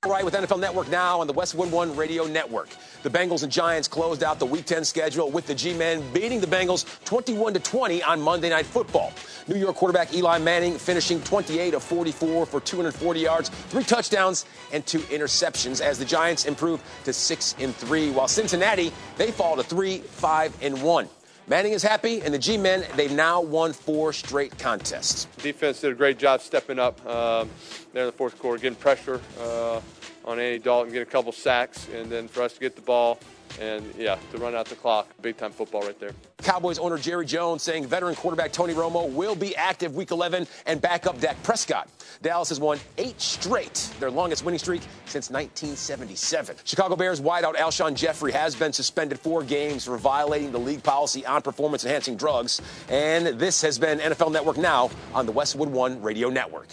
All 0.05 0.11
right, 0.11 0.25
with 0.25 0.35
NFL 0.35 0.59
Network 0.59 0.89
now 0.89 1.21
on 1.21 1.29
the 1.29 1.33
Westwood 1.33 1.71
One 1.71 1.95
Radio 1.95 2.25
Network. 2.25 2.69
The 3.05 3.11
Bengals 3.11 3.45
and 3.45 3.53
Giants 3.53 3.87
closed 3.87 4.25
out 4.25 4.41
the 4.41 4.47
Week 4.47 4.65
10 4.65 4.85
schedule 4.85 5.31
with 5.31 5.47
the 5.47 5.55
G-men 5.55 6.03
beating 6.13 6.41
the 6.41 6.49
Bengals 6.49 6.85
21 7.05 7.55
to 7.55 7.61
20 7.61 8.03
on 8.03 8.21
Monday 8.21 8.49
Night 8.49 8.67
Football. 8.67 9.13
New 9.47 9.57
York 9.57 9.77
quarterback 9.77 10.13
Eli 10.13 10.39
Manning 10.39 10.79
finishing 10.79 11.21
28 11.23 11.75
of 11.75 11.83
44 11.85 12.45
for 12.45 12.61
240 12.61 13.21
yards, 13.21 13.51
three 13.51 13.85
touchdowns, 13.85 14.47
and 14.73 14.85
two 14.85 15.01
interceptions 15.01 15.81
as 15.81 15.99
the 15.99 16.05
Giants 16.05 16.45
improve 16.45 16.83
to 17.05 17.13
6 17.13 17.55
and 17.61 17.75
3, 17.75 18.11
while 18.11 18.27
Cincinnati 18.27 18.93
they 19.17 19.31
fall 19.31 19.55
to 19.55 19.63
3, 19.63 19.99
5 19.99 20.57
and 20.63 20.83
1. 20.83 21.09
Manning 21.49 21.73
is 21.73 21.83
happy, 21.83 22.21
and 22.21 22.35
the 22.35 22.39
G-men, 22.39 22.85
they've 22.95 23.11
now 23.11 23.41
won 23.41 23.73
four 23.73 24.13
straight 24.13 24.59
contests. 24.59 25.25
Defense 25.39 25.81
did 25.81 25.93
a 25.93 25.95
great 25.95 26.19
job 26.19 26.43
stepping 26.43 26.79
up 26.79 27.01
um, 27.07 27.49
there 27.95 28.03
in 28.03 28.07
the 28.07 28.13
fourth 28.13 28.39
quarter, 28.39 28.61
getting 28.61 28.77
pressure 28.77 29.19
uh, 29.41 29.81
on 30.27 30.39
Andy 30.39 30.59
Dalton, 30.59 30.93
getting 30.93 31.09
a 31.09 31.11
couple 31.11 31.33
sacks, 31.33 31.89
and 31.95 32.13
then 32.13 32.29
for 32.29 32.43
us 32.43 32.53
to 32.53 32.61
get 32.61 32.77
the 32.77 32.83
ball 32.83 33.19
and 33.61 33.85
yeah, 33.97 34.19
to 34.33 34.39
run 34.39 34.55
out 34.55 34.67
the 34.67 34.77
clock. 34.77 35.09
Big 35.23 35.37
time 35.37 35.53
football 35.53 35.83
right 35.83 35.99
there. 35.99 36.13
Cowboys 36.43 36.79
owner 36.79 36.99
Jerry 36.99 37.27
Jones 37.27 37.63
saying 37.63 37.87
veteran 37.87 38.15
quarterback 38.15 38.53
Tony 38.53 38.75
Romo 38.75 39.11
will 39.13 39.35
be 39.35 39.55
active 39.57 39.95
week 39.95 40.11
11 40.11 40.47
and 40.67 40.81
back 40.81 41.07
up 41.07 41.21
Dak 41.21 41.43
Prescott. 41.43 41.89
Dallas 42.23 42.49
has 42.49 42.61
won 42.61 42.79
eight 42.97 43.21
straight, 43.21 43.91
their 44.01 44.11
longest 44.11 44.45
winning 44.45 44.59
streak 44.59 44.83
since 45.07 45.31
1977. 45.31 46.57
Chicago 46.65 46.97
Bears 46.97 47.21
wideout 47.21 47.57
Alshon 47.57 47.95
Jeffery 47.95 48.33
has 48.33 48.55
been 48.55 48.73
suspended 48.73 49.19
four 49.19 49.43
games 49.43 49.85
for 49.85 49.99
violating 49.99 50.53
the 50.53 50.59
league 50.59 50.83
policy 50.83 51.27
on 51.27 51.43
performance 51.43 51.85
enhancing 51.85 52.17
drugs. 52.17 52.61
And 52.89 53.39
this 53.39 53.63
has 53.63 53.79
been 53.79 53.99
NFL 53.99 54.33
Network 54.33 54.57
Now 54.57 54.91
on 55.15 55.27
the 55.27 55.33
Westwood 55.33 55.69
One 55.69 56.01
Radio 56.03 56.29
Network. 56.29 56.69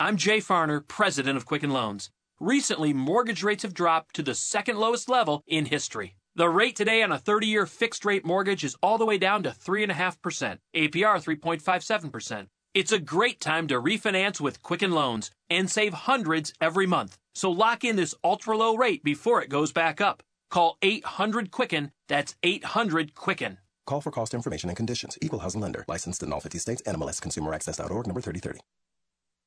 I'm 0.00 0.16
Jay 0.16 0.38
Farner, 0.38 0.86
president 0.86 1.36
of 1.36 1.46
Quicken 1.46 1.70
Loans. 1.70 2.10
Recently, 2.40 2.92
mortgage 2.92 3.44
rates 3.44 3.62
have 3.62 3.74
dropped 3.74 4.16
to 4.16 4.22
the 4.22 4.34
second 4.34 4.76
lowest 4.76 5.08
level 5.08 5.44
in 5.46 5.66
history. 5.66 6.16
The 6.34 6.48
rate 6.48 6.74
today 6.74 7.00
on 7.04 7.12
a 7.12 7.18
30 7.18 7.46
year 7.46 7.64
fixed 7.64 8.04
rate 8.04 8.24
mortgage 8.24 8.64
is 8.64 8.76
all 8.82 8.98
the 8.98 9.06
way 9.06 9.18
down 9.18 9.44
to 9.44 9.50
3.5%, 9.50 10.58
APR 10.74 11.38
3.57%. 11.40 12.46
It's 12.74 12.90
a 12.90 12.98
great 12.98 13.40
time 13.40 13.68
to 13.68 13.80
refinance 13.80 14.40
with 14.40 14.62
Quicken 14.62 14.90
Loans 14.90 15.30
and 15.48 15.70
save 15.70 15.94
hundreds 15.94 16.52
every 16.60 16.86
month. 16.86 17.16
So 17.36 17.52
lock 17.52 17.84
in 17.84 17.94
this 17.94 18.16
ultra 18.24 18.56
low 18.56 18.76
rate 18.76 19.04
before 19.04 19.40
it 19.40 19.48
goes 19.48 19.70
back 19.70 20.00
up. 20.00 20.24
Call 20.50 20.76
800 20.82 21.52
Quicken, 21.52 21.92
that's 22.08 22.34
800 22.42 23.14
Quicken. 23.14 23.58
Call 23.86 24.00
for 24.00 24.10
cost 24.10 24.34
information 24.34 24.70
and 24.70 24.76
conditions. 24.76 25.16
Equal 25.22 25.38
housing 25.38 25.60
lender. 25.60 25.84
Licensed 25.86 26.22
in 26.22 26.32
all 26.32 26.40
50 26.40 26.58
states. 26.58 26.82
NMLS 26.82 27.20
ConsumerAccess.org 27.20 28.06
number 28.08 28.20
3030. 28.20 28.58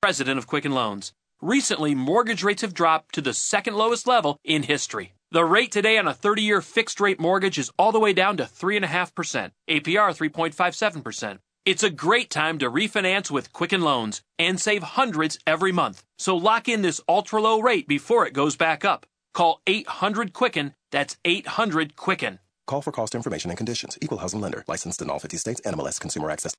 President 0.01 0.37
of 0.37 0.47
Quicken 0.47 0.71
Loans. 0.71 1.11
Recently, 1.41 1.93
mortgage 1.93 2.41
rates 2.41 2.63
have 2.63 2.73
dropped 2.73 3.13
to 3.13 3.21
the 3.21 3.33
second 3.33 3.75
lowest 3.75 4.07
level 4.07 4.39
in 4.43 4.63
history. 4.63 5.13
The 5.29 5.45
rate 5.45 5.71
today 5.71 5.99
on 5.99 6.07
a 6.07 6.13
30 6.13 6.41
year 6.41 6.61
fixed 6.61 6.99
rate 6.99 7.19
mortgage 7.19 7.59
is 7.59 7.71
all 7.77 7.91
the 7.91 7.99
way 7.99 8.11
down 8.11 8.37
to 8.37 8.45
3.5%, 8.45 9.51
APR 9.69 10.31
3.57%. 10.31 11.37
It's 11.63 11.83
a 11.83 11.91
great 11.91 12.31
time 12.31 12.57
to 12.57 12.71
refinance 12.71 13.29
with 13.29 13.53
Quicken 13.53 13.81
Loans 13.81 14.21
and 14.39 14.59
save 14.59 14.81
hundreds 14.81 15.37
every 15.45 15.71
month. 15.71 16.03
So 16.17 16.35
lock 16.35 16.67
in 16.67 16.81
this 16.81 17.01
ultra 17.07 17.39
low 17.39 17.61
rate 17.61 17.87
before 17.87 18.25
it 18.25 18.33
goes 18.33 18.55
back 18.55 18.83
up. 18.83 19.05
Call 19.35 19.61
800 19.67 20.33
Quicken, 20.33 20.73
that's 20.91 21.17
800 21.23 21.95
Quicken. 21.95 22.39
Call 22.65 22.81
for 22.81 22.91
cost 22.91 23.13
information 23.13 23.51
and 23.51 23.57
conditions. 23.57 23.95
Equal 24.01 24.17
housing 24.17 24.41
lender. 24.41 24.63
Licensed 24.67 25.03
in 25.03 25.09
all 25.11 25.19
50 25.19 25.37
states. 25.37 25.61
NMLS 25.61 25.99
Consumer 25.99 26.31
Access. 26.31 26.55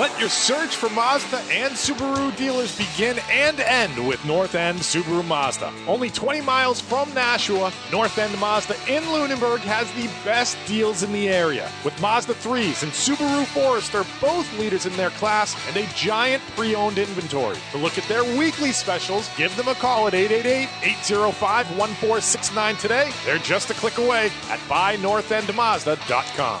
Let 0.00 0.18
your 0.18 0.30
search 0.30 0.76
for 0.76 0.88
Mazda 0.88 1.36
and 1.50 1.74
Subaru 1.74 2.34
dealers 2.34 2.74
begin 2.74 3.18
and 3.30 3.60
end 3.60 4.08
with 4.08 4.24
North 4.24 4.54
End 4.54 4.78
Subaru 4.78 5.22
Mazda. 5.26 5.70
Only 5.86 6.08
20 6.08 6.40
miles 6.40 6.80
from 6.80 7.12
Nashua, 7.12 7.70
North 7.92 8.16
End 8.16 8.40
Mazda 8.40 8.76
in 8.88 9.04
Lunenburg 9.12 9.60
has 9.60 9.92
the 9.92 10.06
best 10.24 10.56
deals 10.66 11.02
in 11.02 11.12
the 11.12 11.28
area. 11.28 11.70
With 11.84 12.00
Mazda 12.00 12.32
3s 12.32 12.82
and 12.82 12.92
Subaru 12.92 13.44
Forester 13.48 14.06
both 14.22 14.50
leaders 14.58 14.86
in 14.86 14.96
their 14.96 15.10
class 15.10 15.54
and 15.68 15.76
a 15.76 15.86
giant 15.92 16.42
pre 16.56 16.74
owned 16.74 16.96
inventory. 16.96 17.58
To 17.72 17.76
look 17.76 17.98
at 17.98 18.04
their 18.04 18.24
weekly 18.38 18.72
specials, 18.72 19.28
give 19.36 19.54
them 19.54 19.68
a 19.68 19.74
call 19.74 20.06
at 20.06 20.14
888 20.14 20.70
805 20.82 21.76
1469 21.76 22.76
today. 22.76 23.10
They're 23.26 23.36
just 23.36 23.68
a 23.68 23.74
click 23.74 23.98
away 23.98 24.30
at 24.48 24.60
buynorthendmazda.com. 24.60 26.60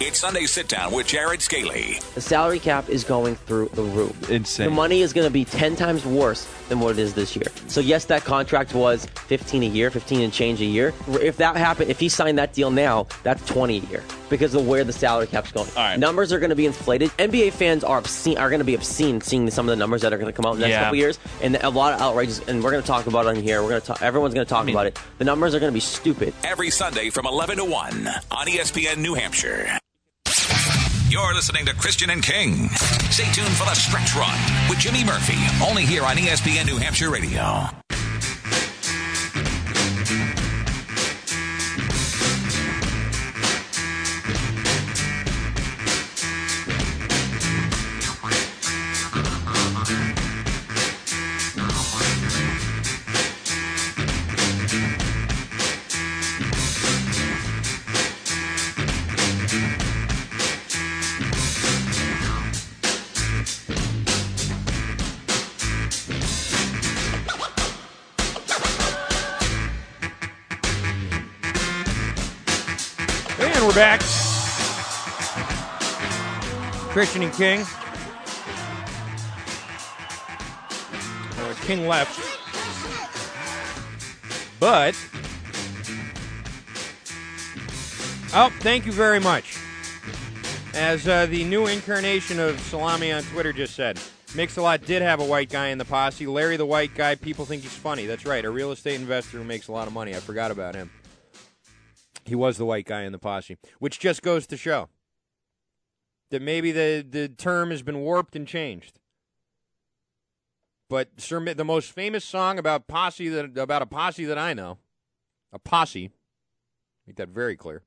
It's 0.00 0.18
Sunday 0.18 0.46
Sit 0.46 0.68
Down 0.68 0.92
with 0.92 1.06
Jared 1.06 1.40
Scaly. 1.40 2.00
The 2.14 2.20
salary 2.20 2.58
cap 2.58 2.88
is 2.88 3.04
going 3.04 3.36
through 3.36 3.70
the 3.74 3.82
roof. 3.82 4.30
Insane. 4.30 4.70
The 4.70 4.74
money 4.74 5.02
is 5.02 5.12
going 5.12 5.26
to 5.26 5.32
be 5.32 5.44
10 5.44 5.76
times 5.76 6.04
worse 6.04 6.46
than 6.68 6.80
what 6.80 6.92
it 6.92 6.98
is 6.98 7.14
this 7.14 7.34
year. 7.36 7.46
So, 7.66 7.80
yes, 7.80 8.04
that 8.06 8.24
contract 8.24 8.74
was 8.74 9.06
15 9.26 9.62
a 9.62 9.66
year, 9.66 9.90
15 9.90 10.20
and 10.20 10.32
change 10.32 10.60
a 10.60 10.64
year. 10.64 10.92
If 11.08 11.36
that 11.38 11.56
happened, 11.56 11.90
if 11.90 11.98
he 12.00 12.08
signed 12.08 12.38
that 12.38 12.52
deal 12.52 12.70
now, 12.70 13.06
that's 13.22 13.44
20 13.46 13.78
a 13.78 13.80
year 13.90 14.04
because 14.28 14.54
of 14.54 14.66
where 14.66 14.84
the 14.84 14.92
salary 14.92 15.26
cap's 15.26 15.50
going. 15.52 15.68
Numbers 16.00 16.32
are 16.32 16.38
going 16.38 16.50
to 16.50 16.56
be 16.56 16.66
inflated. 16.66 17.10
NBA 17.18 17.52
fans 17.52 17.82
are 17.82 17.98
obscene, 17.98 18.36
are 18.38 18.50
going 18.50 18.58
to 18.60 18.64
be 18.64 18.74
obscene 18.74 19.20
seeing 19.20 19.50
some 19.50 19.66
of 19.66 19.70
the 19.70 19.76
numbers 19.76 20.02
that 20.02 20.12
are 20.12 20.18
going 20.18 20.30
to 20.30 20.36
come 20.36 20.44
out 20.44 20.54
in 20.54 20.60
the 20.60 20.66
next 20.66 20.72
Yeah. 20.76 20.82
couple 20.84 20.96
years, 20.96 21.18
and 21.42 21.56
a 21.56 21.70
lot 21.70 21.94
of 21.94 22.00
outrages. 22.00 22.40
And 22.48 22.62
we're 22.62 22.70
going 22.70 22.82
to 22.82 22.86
talk 22.86 23.06
about 23.06 23.26
it 23.26 23.30
on 23.30 23.36
here. 23.36 23.62
We're 23.62 23.70
going 23.70 23.80
to 23.80 23.86
talk. 23.86 24.02
Everyone's 24.02 24.34
going 24.34 24.46
to 24.46 24.50
talk 24.50 24.68
about 24.68 24.86
it. 24.86 24.98
The 25.18 25.24
numbers 25.24 25.54
are 25.54 25.60
going 25.60 25.70
to 25.72 25.74
be 25.74 25.80
stupid. 25.80 26.34
Every 26.44 26.70
Sunday 26.70 27.10
from 27.10 27.26
11 27.26 27.56
to 27.56 27.64
1 27.64 28.08
on 28.30 28.46
ESPN 28.46 28.98
New 28.98 29.14
Hampshire. 29.14 29.78
You're 31.10 31.32
listening 31.32 31.64
to 31.64 31.74
Christian 31.74 32.10
and 32.10 32.22
King. 32.22 32.68
Stay 33.10 33.32
tuned 33.32 33.56
for 33.56 33.64
the 33.64 33.74
stretch 33.74 34.14
run 34.14 34.38
with 34.68 34.78
Jimmy 34.78 35.04
Murphy, 35.04 35.38
only 35.64 35.86
here 35.86 36.04
on 36.04 36.16
ESPN 36.16 36.66
New 36.66 36.76
Hampshire 36.76 37.08
Radio. 37.08 37.70
Christian 76.98 77.22
and 77.22 77.32
King. 77.32 77.60
Uh, 81.38 81.54
King 81.60 81.86
left. 81.86 82.18
But. 84.58 84.96
Oh, 88.34 88.52
thank 88.62 88.84
you 88.84 88.90
very 88.90 89.20
much. 89.20 89.56
As 90.74 91.06
uh, 91.06 91.26
the 91.26 91.44
new 91.44 91.68
incarnation 91.68 92.40
of 92.40 92.58
Salami 92.62 93.12
on 93.12 93.22
Twitter 93.22 93.52
just 93.52 93.76
said, 93.76 94.00
Mix-a-Lot 94.34 94.84
did 94.84 95.00
have 95.00 95.20
a 95.20 95.24
white 95.24 95.50
guy 95.50 95.68
in 95.68 95.78
the 95.78 95.84
posse. 95.84 96.26
Larry 96.26 96.56
the 96.56 96.66
white 96.66 96.96
guy, 96.96 97.14
people 97.14 97.44
think 97.44 97.62
he's 97.62 97.76
funny. 97.76 98.06
That's 98.06 98.26
right, 98.26 98.44
a 98.44 98.50
real 98.50 98.72
estate 98.72 98.96
investor 98.96 99.38
who 99.38 99.44
makes 99.44 99.68
a 99.68 99.72
lot 99.72 99.86
of 99.86 99.92
money. 99.92 100.16
I 100.16 100.18
forgot 100.18 100.50
about 100.50 100.74
him. 100.74 100.90
He 102.24 102.34
was 102.34 102.58
the 102.58 102.66
white 102.66 102.86
guy 102.86 103.02
in 103.02 103.12
the 103.12 103.20
posse, 103.20 103.56
which 103.78 104.00
just 104.00 104.20
goes 104.20 104.48
to 104.48 104.56
show 104.56 104.88
that 106.30 106.42
maybe 106.42 106.72
the, 106.72 107.06
the 107.08 107.28
term 107.28 107.70
has 107.70 107.82
been 107.82 108.00
warped 108.00 108.36
and 108.36 108.46
changed. 108.46 108.98
But 110.88 111.20
Sir, 111.20 111.52
the 111.54 111.64
most 111.64 111.92
famous 111.92 112.24
song 112.24 112.58
about 112.58 112.88
posse 112.88 113.28
that 113.28 113.58
about 113.58 113.82
a 113.82 113.86
posse 113.86 114.24
that 114.24 114.38
I 114.38 114.54
know, 114.54 114.78
a 115.52 115.58
posse, 115.58 116.10
make 117.06 117.16
that 117.16 117.28
very 117.28 117.56
clear. 117.56 117.82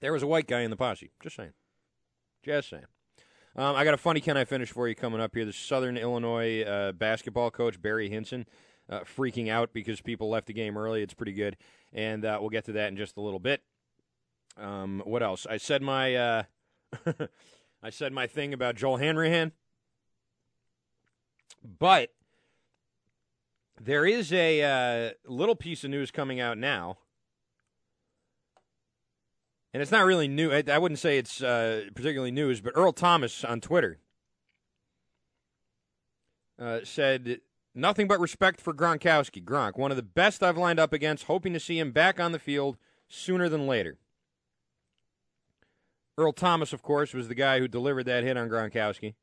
There 0.00 0.12
was 0.12 0.24
a 0.24 0.26
white 0.26 0.48
guy 0.48 0.62
in 0.62 0.70
the 0.70 0.76
posse. 0.76 1.10
Just 1.22 1.36
saying. 1.36 1.52
Just 2.42 2.70
saying. 2.70 2.86
Um, 3.54 3.76
I 3.76 3.84
got 3.84 3.94
a 3.94 3.98
funny 3.98 4.20
can 4.20 4.36
I 4.36 4.44
finish 4.44 4.70
for 4.70 4.88
you 4.88 4.94
coming 4.94 5.20
up 5.20 5.34
here. 5.34 5.44
The 5.44 5.52
Southern 5.52 5.96
Illinois 5.96 6.62
uh, 6.62 6.92
basketball 6.92 7.50
coach 7.50 7.80
Barry 7.80 8.08
Hinson 8.08 8.46
uh, 8.90 9.00
freaking 9.00 9.48
out 9.48 9.72
because 9.72 10.00
people 10.00 10.28
left 10.28 10.46
the 10.46 10.52
game 10.52 10.76
early. 10.76 11.02
It's 11.02 11.14
pretty 11.14 11.32
good, 11.32 11.56
and 11.92 12.24
uh, 12.24 12.38
we'll 12.40 12.50
get 12.50 12.64
to 12.64 12.72
that 12.72 12.88
in 12.88 12.96
just 12.96 13.16
a 13.16 13.20
little 13.20 13.38
bit. 13.38 13.62
Um, 14.56 15.02
what 15.04 15.22
else? 15.22 15.46
I 15.48 15.58
said 15.58 15.82
my 15.82 16.14
uh, 16.16 16.42
I 17.82 17.90
said 17.90 18.12
my 18.12 18.26
thing 18.26 18.52
about 18.52 18.76
Joel 18.76 18.98
Hanrahan, 18.98 19.52
but 21.78 22.10
there 23.80 24.06
is 24.06 24.32
a 24.32 24.62
uh, 24.62 25.10
little 25.26 25.56
piece 25.56 25.82
of 25.84 25.90
news 25.90 26.10
coming 26.10 26.40
out 26.40 26.58
now. 26.58 26.98
And 29.74 29.80
it's 29.80 29.90
not 29.90 30.04
really 30.04 30.28
new. 30.28 30.52
I, 30.52 30.62
I 30.70 30.78
wouldn't 30.78 30.98
say 30.98 31.18
it's 31.18 31.42
uh, 31.42 31.84
particularly 31.94 32.30
news, 32.30 32.60
but 32.60 32.74
Earl 32.76 32.92
Thomas 32.92 33.42
on 33.42 33.60
Twitter 33.60 33.98
uh, 36.58 36.80
said 36.84 37.40
nothing 37.74 38.06
but 38.06 38.20
respect 38.20 38.60
for 38.60 38.74
Gronkowski. 38.74 39.42
Gronk, 39.42 39.78
one 39.78 39.90
of 39.90 39.96
the 39.96 40.02
best 40.02 40.42
I've 40.42 40.58
lined 40.58 40.78
up 40.78 40.92
against, 40.92 41.24
hoping 41.24 41.54
to 41.54 41.60
see 41.60 41.78
him 41.78 41.90
back 41.90 42.20
on 42.20 42.32
the 42.32 42.38
field 42.38 42.76
sooner 43.08 43.48
than 43.48 43.66
later. 43.66 43.98
Earl 46.18 46.32
Thomas, 46.32 46.72
of 46.72 46.82
course, 46.82 47.14
was 47.14 47.28
the 47.28 47.34
guy 47.34 47.58
who 47.58 47.68
delivered 47.68 48.04
that 48.04 48.22
hit 48.22 48.36
on 48.36 48.48
Gronkowski. 48.48 49.14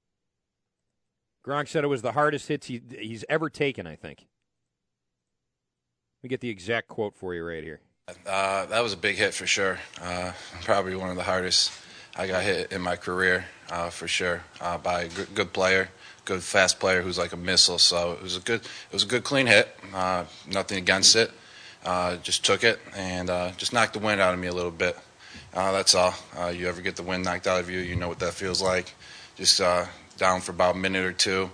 Gronk 1.46 1.68
said 1.68 1.84
it 1.84 1.88
was 1.88 2.02
the 2.02 2.14
hardest 2.14 2.48
hits 2.48 2.68
he, 2.68 2.82
he's 3.00 3.24
ever 3.30 3.50
taken, 3.50 3.88
I 3.88 3.96
think. 3.96 4.28
Let 6.18 6.24
me 6.24 6.30
get 6.30 6.42
the 6.42 6.50
exact 6.50 6.88
quote 6.88 7.16
for 7.16 7.34
you 7.34 7.46
right 7.46 7.64
here. 7.64 7.80
Uh, 8.26 8.66
that 8.66 8.82
was 8.82 8.92
a 8.92 8.98
big 8.98 9.16
hit 9.16 9.34
for 9.34 9.46
sure. 9.46 9.80
Uh, 10.02 10.34
probably 10.64 10.96
one 10.96 11.10
of 11.10 11.16
the 11.16 11.24
hardest 11.24 11.72
I 12.18 12.28
got 12.28 12.44
hit 12.44 12.72
in 12.72 12.82
my 12.82 12.96
career 12.96 13.46
uh, 13.70 13.90
for 13.90 14.08
sure 14.08 14.44
uh, 14.60 14.78
by 14.80 15.04
a 15.04 15.08
good, 15.10 15.36
good 15.36 15.54
player, 15.54 15.90
good 16.26 16.42
fast 16.42 16.80
player 16.80 17.02
who's 17.02 17.18
like 17.18 17.32
a 17.32 17.38
missile. 17.38 17.78
So 17.78 18.14
it 18.14 18.22
was 18.22 18.36
a 18.36 18.42
good, 18.42 18.62
it 18.62 18.94
was 18.94 19.04
a 19.04 19.08
good 19.08 19.24
clean 19.24 19.46
hit. 19.46 19.70
Uh, 19.94 20.26
nothing 20.48 20.80
against 20.80 21.16
it. 21.16 21.32
Uh, 21.86 22.18
just 22.18 22.44
took 22.44 22.64
it 22.64 22.80
and 22.98 23.28
just 23.58 23.72
knocked 23.72 23.94
the 23.94 24.00
wind 24.00 24.20
out 24.20 24.34
of 24.34 24.40
me 24.40 24.48
a 24.48 24.54
little 24.54 24.72
bit. 24.72 24.98
Uh, 25.54 25.72
that's 25.72 25.95
all. 25.95 26.14
Uh, 26.38 26.47
you 26.47 26.68
ever 26.68 26.82
get 26.82 26.95
the 26.95 27.04
wind 27.04 27.24
knocked 27.24 27.47
out 27.47 27.60
of 27.60 27.70
you, 27.70 27.80
you 27.80 27.95
know 27.95 28.08
what 28.08 28.20
that 28.20 28.34
feels 28.34 28.62
like. 28.62 28.93
Just 29.36 29.60
uh, 29.62 29.86
down 30.18 30.41
for 30.41 30.52
about 30.52 30.76
a 30.76 30.78
minute 30.78 31.06
or 31.06 31.14
two. 31.14 31.50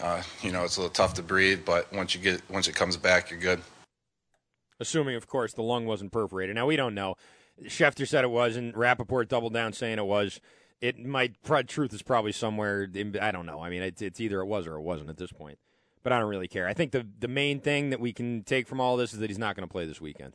Uh, 0.00 0.22
you 0.42 0.50
know 0.50 0.64
it's 0.64 0.76
a 0.76 0.80
little 0.80 0.92
tough 0.92 1.14
to 1.14 1.22
breathe, 1.22 1.60
but 1.64 1.92
once 1.92 2.14
you 2.14 2.20
get 2.20 2.42
once 2.48 2.68
it 2.68 2.74
comes 2.74 2.96
back, 2.96 3.30
you're 3.30 3.40
good. 3.40 3.60
Assuming, 4.80 5.14
of 5.14 5.26
course, 5.26 5.52
the 5.52 5.62
lung 5.62 5.84
wasn't 5.84 6.10
perforated. 6.10 6.56
Now, 6.56 6.66
we 6.66 6.74
don't 6.74 6.94
know. 6.94 7.14
Schefter 7.64 8.08
said 8.08 8.24
it 8.24 8.30
was, 8.30 8.56
and 8.56 8.74
Rapoport 8.74 9.28
doubled 9.28 9.52
down 9.52 9.74
saying 9.74 9.98
it 9.98 10.06
was. 10.06 10.40
It 10.80 10.98
might, 10.98 11.34
truth 11.68 11.92
is 11.92 12.00
probably 12.00 12.32
somewhere. 12.32 12.88
In, 12.94 13.18
I 13.20 13.30
don't 13.30 13.44
know. 13.44 13.60
I 13.60 13.68
mean, 13.68 13.82
it's, 13.82 14.00
it's 14.00 14.18
either 14.18 14.40
it 14.40 14.46
was 14.46 14.66
or 14.66 14.76
it 14.76 14.80
wasn't 14.80 15.10
at 15.10 15.18
this 15.18 15.30
point. 15.30 15.58
But 16.02 16.14
I 16.14 16.18
don't 16.18 16.30
really 16.30 16.48
care. 16.48 16.66
I 16.66 16.72
think 16.72 16.92
the, 16.92 17.06
the 17.18 17.28
main 17.28 17.60
thing 17.60 17.90
that 17.90 18.00
we 18.00 18.14
can 18.14 18.42
take 18.42 18.66
from 18.66 18.80
all 18.80 18.96
this 18.96 19.12
is 19.12 19.18
that 19.18 19.28
he's 19.28 19.38
not 19.38 19.54
going 19.54 19.68
to 19.68 19.70
play 19.70 19.84
this 19.84 20.00
weekend. 20.00 20.34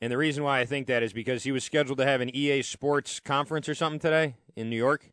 And 0.00 0.10
the 0.10 0.16
reason 0.16 0.42
why 0.42 0.60
I 0.60 0.64
think 0.64 0.86
that 0.86 1.02
is 1.02 1.12
because 1.12 1.44
he 1.44 1.52
was 1.52 1.62
scheduled 1.62 1.98
to 1.98 2.06
have 2.06 2.20
an 2.20 2.34
EA 2.34 2.62
Sports 2.62 3.20
conference 3.20 3.68
or 3.68 3.74
something 3.74 4.00
today 4.00 4.34
in 4.56 4.70
New 4.70 4.76
York. 4.76 5.10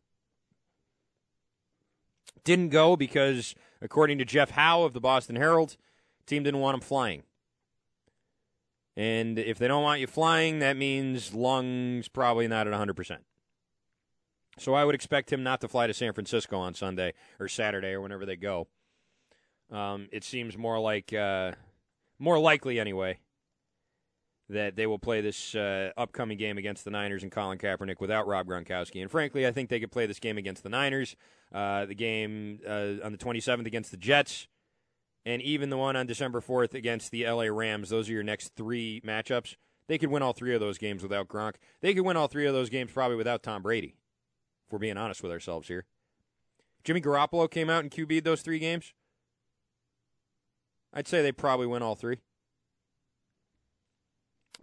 Didn't 2.44 2.70
go 2.70 2.96
because, 2.96 3.54
according 3.82 4.18
to 4.18 4.24
Jeff 4.24 4.50
Howe 4.50 4.84
of 4.84 4.94
the 4.94 5.00
Boston 5.00 5.36
Herald, 5.36 5.76
team 6.26 6.42
didn't 6.42 6.60
want 6.60 6.76
him 6.76 6.80
flying. 6.80 7.22
And 8.96 9.38
if 9.38 9.58
they 9.58 9.68
don't 9.68 9.82
want 9.82 10.00
you 10.00 10.06
flying, 10.06 10.58
that 10.60 10.76
means 10.76 11.34
lungs 11.34 12.08
probably 12.08 12.48
not 12.48 12.66
at 12.66 12.72
100%. 12.72 13.18
So 14.58 14.74
I 14.74 14.84
would 14.84 14.94
expect 14.94 15.32
him 15.32 15.42
not 15.42 15.60
to 15.60 15.68
fly 15.68 15.86
to 15.86 15.94
San 15.94 16.12
Francisco 16.12 16.58
on 16.58 16.74
Sunday 16.74 17.12
or 17.38 17.46
Saturday 17.46 17.92
or 17.92 18.00
whenever 18.00 18.26
they 18.26 18.36
go. 18.36 18.66
Um, 19.70 20.08
it 20.10 20.24
seems 20.24 20.56
more 20.56 20.80
like, 20.80 21.12
uh, 21.12 21.52
more 22.18 22.40
likely 22.40 22.80
anyway, 22.80 23.18
that 24.50 24.76
they 24.76 24.86
will 24.86 24.98
play 24.98 25.20
this 25.20 25.54
uh, 25.54 25.90
upcoming 25.96 26.38
game 26.38 26.56
against 26.56 26.84
the 26.84 26.90
Niners 26.90 27.22
and 27.22 27.30
Colin 27.30 27.58
Kaepernick 27.58 28.00
without 28.00 28.26
Rob 28.26 28.46
Gronkowski. 28.46 29.02
And 29.02 29.10
frankly, 29.10 29.46
I 29.46 29.52
think 29.52 29.68
they 29.68 29.80
could 29.80 29.92
play 29.92 30.06
this 30.06 30.18
game 30.18 30.38
against 30.38 30.62
the 30.62 30.70
Niners, 30.70 31.16
uh, 31.52 31.84
the 31.84 31.94
game 31.94 32.60
uh, 32.66 33.04
on 33.04 33.12
the 33.12 33.18
27th 33.18 33.66
against 33.66 33.90
the 33.90 33.96
Jets, 33.98 34.48
and 35.26 35.42
even 35.42 35.68
the 35.68 35.76
one 35.76 35.96
on 35.96 36.06
December 36.06 36.40
4th 36.40 36.72
against 36.72 37.10
the 37.10 37.28
LA 37.28 37.44
Rams. 37.44 37.90
Those 37.90 38.08
are 38.08 38.12
your 38.12 38.22
next 38.22 38.54
three 38.56 39.02
matchups. 39.04 39.56
They 39.86 39.98
could 39.98 40.10
win 40.10 40.22
all 40.22 40.32
three 40.32 40.54
of 40.54 40.60
those 40.60 40.78
games 40.78 41.02
without 41.02 41.28
Gronk. 41.28 41.54
They 41.80 41.92
could 41.92 42.04
win 42.04 42.16
all 42.16 42.28
three 42.28 42.46
of 42.46 42.54
those 42.54 42.70
games 42.70 42.92
probably 42.92 43.16
without 43.16 43.42
Tom 43.42 43.62
Brady, 43.62 43.96
if 44.66 44.72
we're 44.72 44.78
being 44.78 44.96
honest 44.96 45.22
with 45.22 45.32
ourselves 45.32 45.68
here. 45.68 45.84
Jimmy 46.84 47.00
Garoppolo 47.00 47.50
came 47.50 47.68
out 47.68 47.82
and 47.82 47.90
QB'd 47.90 48.24
those 48.24 48.40
three 48.40 48.58
games. 48.58 48.94
I'd 50.92 51.08
say 51.08 51.20
they 51.20 51.32
probably 51.32 51.66
win 51.66 51.82
all 51.82 51.94
three. 51.94 52.20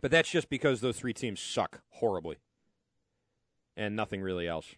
But 0.06 0.12
that's 0.12 0.30
just 0.30 0.52
because 0.52 0.82
those 0.82 1.00
three 1.00 1.16
teams 1.16 1.40
suck 1.40 1.82
horribly. 1.90 2.38
And 3.76 3.96
nothing 3.96 4.22
really 4.22 4.48
else. 4.48 4.76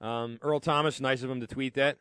Um, 0.00 0.40
Earl 0.42 0.58
Thomas, 0.58 1.00
nice 1.00 1.22
of 1.22 1.30
him 1.30 1.38
to 1.40 1.46
tweet 1.46 1.74
that. 1.74 1.98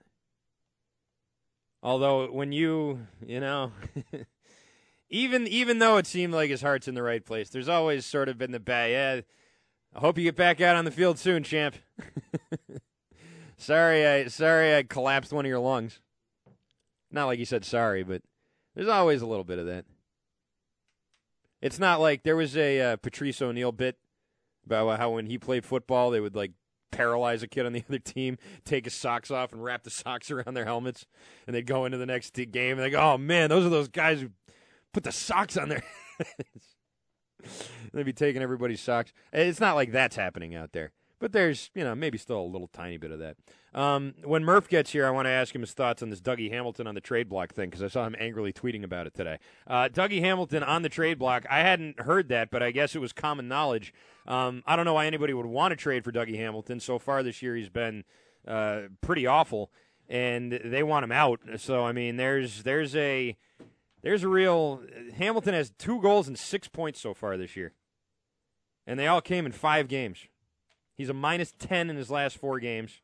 Although 1.83 2.31
when 2.31 2.51
you, 2.51 3.05
you 3.23 3.39
know, 3.39 3.73
even 5.11 5.45
even 5.47 5.77
though 5.77 5.97
it 5.97 6.07
seemed 6.07 6.33
like 6.33 6.49
his 6.49 6.63
heart's 6.63 6.87
in 6.87 6.95
the 6.95 7.03
right 7.03 7.23
place, 7.23 7.49
there's 7.49 7.69
always 7.69 8.03
sort 8.03 8.27
of 8.27 8.39
been 8.39 8.51
the 8.51 8.59
bad. 8.59 8.89
Yeah, 8.89 9.21
I 9.95 9.99
hope 9.99 10.17
you 10.17 10.23
get 10.23 10.35
back 10.35 10.61
out 10.61 10.75
on 10.75 10.85
the 10.85 10.89
field 10.89 11.19
soon, 11.19 11.43
champ. 11.43 11.75
sorry, 13.57 14.03
I 14.03 14.27
sorry 14.29 14.75
I 14.75 14.81
collapsed 14.81 15.31
one 15.31 15.45
of 15.45 15.49
your 15.49 15.59
lungs. 15.59 15.99
Not 17.11 17.27
like 17.27 17.37
you 17.37 17.45
said 17.45 17.65
sorry, 17.65 18.01
but 18.01 18.23
there's 18.73 18.89
always 18.89 19.21
a 19.21 19.27
little 19.27 19.43
bit 19.43 19.59
of 19.59 19.67
that. 19.67 19.85
It's 21.61 21.79
not 21.79 21.99
like 21.99 22.23
there 22.23 22.35
was 22.35 22.55
a 22.55 22.79
uh, 22.81 22.95
Patrice 22.97 23.41
O'Neal 23.41 23.71
bit 23.71 23.97
about 24.65 24.99
how 24.99 25.11
when 25.11 25.25
he 25.25 25.37
played 25.37 25.65
football, 25.65 26.11
they 26.11 26.19
would 26.19 26.35
like 26.35 26.51
paralyze 26.91 27.43
a 27.43 27.47
kid 27.47 27.65
on 27.65 27.73
the 27.73 27.83
other 27.89 27.99
team, 27.99 28.37
take 28.65 28.85
his 28.85 28.93
socks 28.93 29.31
off, 29.31 29.51
and 29.51 29.63
wrap 29.63 29.83
the 29.83 29.89
socks 29.89 30.31
around 30.31 30.53
their 30.53 30.65
helmets, 30.65 31.05
and 31.45 31.55
they'd 31.55 31.65
go 31.65 31.85
into 31.85 31.97
the 31.97 32.05
next 32.05 32.33
game 32.33 32.77
and 32.77 32.81
they 32.81 32.89
go, 32.89 32.99
"Oh 32.99 33.17
man, 33.17 33.49
those 33.49 33.65
are 33.65 33.69
those 33.69 33.87
guys 33.87 34.21
who 34.21 34.29
put 34.93 35.03
the 35.03 35.11
socks 35.11 35.57
on 35.57 35.69
their." 35.69 35.83
they'd 37.93 38.05
be 38.05 38.13
taking 38.13 38.41
everybody's 38.41 38.81
socks. 38.81 39.13
It's 39.31 39.59
not 39.59 39.75
like 39.75 39.91
that's 39.91 40.15
happening 40.15 40.55
out 40.55 40.71
there, 40.73 40.91
but 41.19 41.31
there's 41.31 41.69
you 41.73 41.83
know 41.83 41.95
maybe 41.95 42.17
still 42.17 42.39
a 42.39 42.41
little 42.41 42.67
tiny 42.67 42.97
bit 42.97 43.11
of 43.11 43.19
that. 43.19 43.37
Um, 43.73 44.15
when 44.23 44.43
Murph 44.43 44.67
gets 44.67 44.91
here, 44.91 45.05
I 45.05 45.11
want 45.11 45.25
to 45.27 45.31
ask 45.31 45.53
him 45.53 45.61
his 45.61 45.73
thoughts 45.73 46.01
on 46.01 46.09
this 46.09 46.21
Dougie 46.21 46.51
Hamilton 46.51 46.87
on 46.87 46.95
the 46.95 47.01
trade 47.01 47.29
block 47.29 47.53
thing 47.53 47.69
because 47.69 47.83
I 47.83 47.87
saw 47.87 48.05
him 48.05 48.15
angrily 48.19 48.51
tweeting 48.51 48.83
about 48.83 49.07
it 49.07 49.13
today. 49.13 49.37
Uh, 49.67 49.89
Dougie 49.89 50.19
Hamilton 50.19 50.63
on 50.63 50.81
the 50.81 50.89
trade 50.89 51.19
block. 51.19 51.45
I 51.49 51.59
hadn't 51.59 51.99
heard 51.99 52.29
that, 52.29 52.49
but 52.49 52.63
I 52.63 52.71
guess 52.71 52.95
it 52.95 52.99
was 52.99 53.13
common 53.13 53.47
knowledge. 53.47 53.93
Um, 54.27 54.63
I 54.65 54.75
don't 54.75 54.85
know 54.85 54.95
why 54.95 55.05
anybody 55.05 55.33
would 55.33 55.45
want 55.45 55.71
to 55.71 55.75
trade 55.75 56.03
for 56.03 56.11
Dougie 56.11 56.37
Hamilton. 56.37 56.79
So 56.79 56.97
far 56.97 57.23
this 57.23 57.41
year, 57.41 57.55
he's 57.55 57.69
been 57.69 58.03
uh, 58.47 58.83
pretty 59.01 59.27
awful, 59.27 59.71
and 60.09 60.59
they 60.63 60.83
want 60.83 61.03
him 61.03 61.11
out. 61.11 61.39
So 61.57 61.85
I 61.85 61.91
mean, 61.91 62.17
there's 62.17 62.63
there's 62.63 62.95
a 62.95 63.37
there's 64.01 64.23
a 64.23 64.29
real 64.29 64.81
Hamilton 65.17 65.53
has 65.53 65.71
two 65.77 66.01
goals 66.01 66.27
and 66.27 66.37
six 66.37 66.67
points 66.67 66.99
so 66.99 67.13
far 67.13 67.37
this 67.37 67.55
year, 67.55 67.73
and 68.85 68.99
they 68.99 69.07
all 69.07 69.21
came 69.21 69.45
in 69.45 69.51
five 69.51 69.87
games. 69.87 70.27
He's 70.97 71.09
a 71.09 71.13
minus 71.13 71.53
ten 71.57 71.89
in 71.89 71.95
his 71.95 72.09
last 72.09 72.37
four 72.37 72.59
games. 72.59 73.01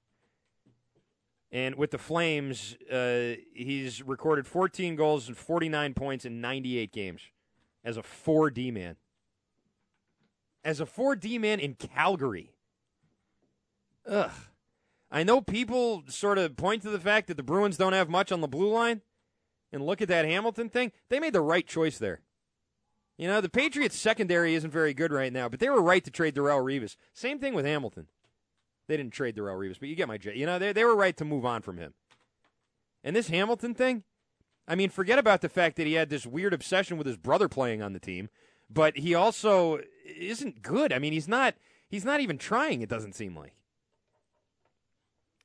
And 1.52 1.76
with 1.76 1.92
the 1.92 2.00
Flames, 2.00 2.76
uh, 2.92 3.36
he's 3.54 4.02
recorded 4.02 4.48
14 4.48 4.96
goals 4.96 5.28
and 5.28 5.38
49 5.38 5.94
points 5.94 6.26
in 6.26 6.42
98 6.42 6.92
games 6.92 7.22
as 7.84 7.96
a 7.96 8.02
4D 8.02 8.74
man. 8.74 8.96
As 10.64 10.82
a 10.82 10.86
4D 10.86 11.40
man 11.40 11.60
in 11.60 11.76
Calgary. 11.76 12.56
Ugh. 14.08 14.32
I 15.12 15.22
know 15.24 15.42
people 15.42 16.04
sort 16.08 16.40
of 16.40 16.58
point 16.58 16.82
to 16.82 16.90
the 16.90 17.00
fact 17.00 17.28
that 17.28 17.38
the 17.38 17.44
Bruins 17.44 17.78
don't 17.78 17.94
have 17.94 18.10
much 18.10 18.32
on 18.32 18.42
the 18.42 18.48
blue 18.48 18.74
line 18.74 19.02
and 19.72 19.86
look 19.86 20.02
at 20.02 20.08
that 20.08 20.26
Hamilton 20.26 20.70
thing. 20.70 20.92
They 21.10 21.20
made 21.20 21.34
the 21.34 21.42
right 21.42 21.68
choice 21.68 22.00
there. 22.00 22.22
You 23.18 23.28
know, 23.28 23.42
the 23.42 23.50
Patriots' 23.50 23.98
secondary 23.98 24.56
isn't 24.56 24.72
very 24.72 24.94
good 24.94 25.12
right 25.12 25.32
now, 25.32 25.48
but 25.48 25.60
they 25.60 25.70
were 25.70 25.82
right 25.82 26.04
to 26.04 26.12
trade 26.12 26.36
Darrelle 26.36 26.64
Revis. 26.64 26.96
Same 27.14 27.40
thing 27.40 27.54
with 27.54 27.66
Hamilton. 27.66 28.08
They 28.88 28.98
didn't 28.98 29.14
trade 29.14 29.36
Darrelle 29.36 29.60
Revis, 29.60 29.80
but 29.80 29.90
you 29.90 29.96
get 29.96 30.08
my 30.08 30.18
j. 30.18 30.36
You 30.36 30.46
know, 30.46 30.60
they 30.60 30.74
they 30.74 30.84
were 30.84 30.96
right 30.96 31.16
to 31.18 31.26
move 31.26 31.46
on 31.46 31.62
from 31.62 31.78
him. 31.78 31.94
And 33.04 33.16
this 33.16 33.28
Hamilton 33.30 33.76
thing, 33.76 34.04
I 34.68 34.76
mean, 34.76 34.90
forget 34.90 35.20
about 35.20 35.42
the 35.42 35.50
fact 35.50 35.76
that 35.76 35.88
he 35.88 35.94
had 35.94 36.10
this 36.10 36.26
weird 36.26 36.54
obsession 36.54 36.98
with 36.98 37.08
his 37.08 37.18
brother 37.18 37.48
playing 37.48 37.82
on 37.82 37.94
the 37.94 38.00
team, 38.00 38.30
but 38.70 38.98
he 38.98 39.14
also 39.14 39.80
isn't 40.06 40.62
good. 40.62 40.92
I 40.92 41.00
mean, 41.00 41.14
he's 41.14 41.28
not 41.28 41.56
he's 41.90 42.06
not 42.06 42.20
even 42.20 42.38
trying. 42.38 42.82
It 42.82 42.90
doesn't 42.90 43.16
seem 43.16 43.36
like. 43.36 43.54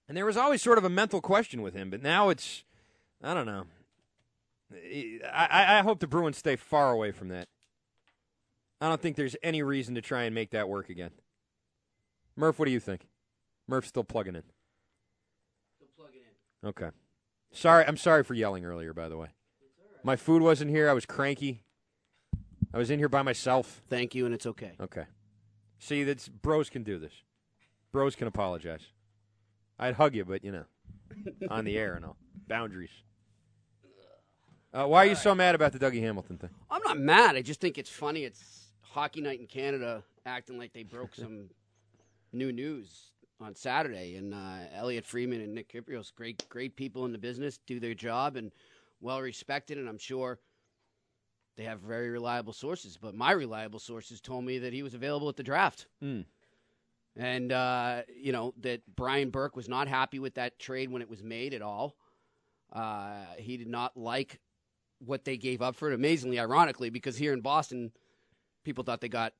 And 0.09 0.16
there 0.16 0.27
was 0.27 0.39
always 0.39 0.62
sort 0.62 0.79
of 0.79 0.85
a 0.85 0.91
mental 0.91 1.21
question 1.21 1.61
with 1.61 1.75
him, 1.75 1.91
but 1.91 2.03
now 2.03 2.31
it's 2.31 2.64
I 3.23 3.35
don't 3.35 3.47
know. 3.47 3.66
I, 5.33 5.79
I 5.79 5.83
hope 5.83 6.01
the 6.01 6.07
Bruins 6.07 6.39
stay 6.39 6.57
far 6.57 6.93
away 6.93 7.11
from 7.11 7.29
that. 7.29 7.49
I 8.81 8.89
don't 8.89 9.01
think 9.01 9.16
there's 9.16 9.37
any 9.43 9.62
reason 9.62 9.95
to 9.97 10.01
try 10.01 10.24
and 10.24 10.35
make 10.35 10.51
that 10.51 10.68
work 10.68 10.89
again. 10.89 11.11
Murph, 12.37 12.59
what 12.59 12.66
do 12.66 12.70
you 12.70 12.81
think? 12.81 13.09
Murph's 13.66 13.89
still 13.89 14.05
plugging 14.05 14.37
in. 14.37 14.45
Still 15.76 15.89
plugging 15.97 16.20
in. 16.62 16.68
Okay. 16.68 16.91
Sorry, 17.51 17.85
I'm 17.87 17.97
sorry 17.97 18.22
for 18.22 18.35
yelling 18.35 18.64
earlier. 18.64 18.95
By 18.95 19.09
the 19.09 19.16
way, 19.16 19.29
my 20.05 20.16
food 20.16 20.43
wasn't 20.43 20.70
here. 20.70 20.89
I 20.89 20.93
was 20.93 21.07
cranky. 21.07 21.64
I 22.72 22.79
was 22.79 22.91
in 22.91 22.99
here 22.99 23.09
by 23.09 23.22
myself. 23.22 23.83
Thank 23.89 24.14
you, 24.14 24.26
and 24.26 24.35
it's 24.35 24.47
okay. 24.47 24.72
Okay. 24.81 25.05
See, 25.79 26.05
that's 26.05 26.29
bros 26.29 26.70
can 26.70 26.83
do 26.83 26.99
this. 26.99 27.12
Bros 27.91 28.14
can 28.14 28.26
apologize. 28.26 28.83
I'd 29.79 29.95
hug 29.95 30.14
you, 30.14 30.24
but 30.24 30.45
you 30.45 30.53
know, 30.53 30.64
on 31.51 31.64
the 31.64 31.79
air 31.79 31.95
and 31.95 32.05
all 32.05 32.16
boundaries. 32.47 32.91
Uh, 34.72 34.87
why 34.87 35.05
are 35.05 35.09
you 35.09 35.14
so 35.14 35.35
mad 35.35 35.55
about 35.55 35.72
the 35.72 35.79
Dougie 35.79 36.01
Hamilton 36.01 36.37
thing? 36.37 36.51
I'm 36.70 36.83
not 36.83 36.99
mad. 36.99 37.37
I 37.37 37.43
just 37.43 37.59
think 37.61 37.79
it's 37.79 37.89
funny. 37.89 38.24
It's 38.24 38.57
hockey 38.91 39.20
night 39.20 39.41
in 39.41 39.47
Canada 39.47 40.03
acting 40.26 40.59
like 40.59 40.72
they 40.72 40.82
broke 40.82 41.14
some 41.14 41.51
new 42.32 42.53
news 42.53 43.12
on 43.41 43.55
Saturday, 43.55 44.16
and 44.16 44.34
uh, 44.34 44.66
Elliotte 44.74 45.07
Friedman 45.07 45.41
and 45.41 45.55
Nick 45.55 45.72
Kypreos, 45.72 46.12
great 46.12 46.49
great 46.49 46.76
people 46.76 47.05
in 47.05 47.12
the 47.12 47.18
business, 47.18 47.59
do 47.66 47.78
their 47.78 47.95
job 47.95 48.36
and 48.36 48.51
well 49.01 49.20
respected, 49.20 49.78
and 49.78 49.89
I'm 49.89 49.99
sure 49.99 50.41
they 51.57 51.64
have 51.64 51.80
very 51.80 52.09
reliable 52.09 52.53
sources. 52.53 52.97
But 53.01 53.14
my 53.14 53.32
reliable 53.32 53.80
sources 53.80 54.20
told 54.20 54.45
me 54.45 54.59
that 54.61 54.72
he 54.72 54.82
was 54.82 54.95
available 54.95 55.28
at 55.28 55.36
the 55.36 55.43
draft. 55.43 55.86
Mm. 56.03 56.24
And, 57.16 57.51
uh, 57.51 58.03
you 58.16 58.30
know, 58.30 58.55
that 58.61 58.82
Brian 58.95 59.30
Burke 59.30 59.57
was 59.57 59.68
not 59.68 59.89
happy 59.89 60.20
with 60.20 60.34
that 60.34 60.61
trade 60.61 60.89
when 60.89 61.03
it 61.03 61.11
was 61.11 61.22
made 61.22 61.53
at 61.53 61.62
all. 61.62 61.97
Uh, 62.72 63.24
he 63.36 63.57
did 63.57 63.66
not 63.66 63.97
like 63.97 64.39
what 65.01 65.24
they 65.24 65.36
gave 65.36 65.61
up 65.61 65.74
for 65.74 65.91
it, 65.91 65.95
amazingly, 65.95 66.39
ironically, 66.39 66.91
because 66.91 67.16
here 67.16 67.32
in 67.32 67.41
Boston, 67.41 67.91
people 68.69 68.85
thought 68.85 69.01
they 69.01 69.09
got 69.09 69.33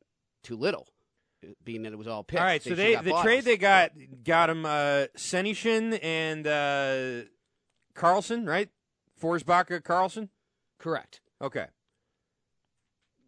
too 0.43 0.57
little, 0.57 0.89
being 1.62 1.83
that 1.83 1.93
it 1.93 1.99
was 1.99 2.09
all 2.09 2.24
picks. 2.24 2.41
All 2.41 2.47
right, 2.47 2.62
so 2.62 2.74
they 2.74 2.95
the 2.95 3.20
trade 3.22 3.45
they 3.45 3.59
got 3.59 3.93
got 4.24 4.49
him 4.49 4.64
uh, 4.64 5.05
Senyshyn 5.18 6.03
and 6.03 6.47
uh, 6.47 7.29
Karlsson, 7.95 8.49
right? 8.49 8.70
Forsbacka 9.22 9.83
Karlsson? 9.83 10.31
Correct. 10.79 11.20
Okay. 11.43 11.66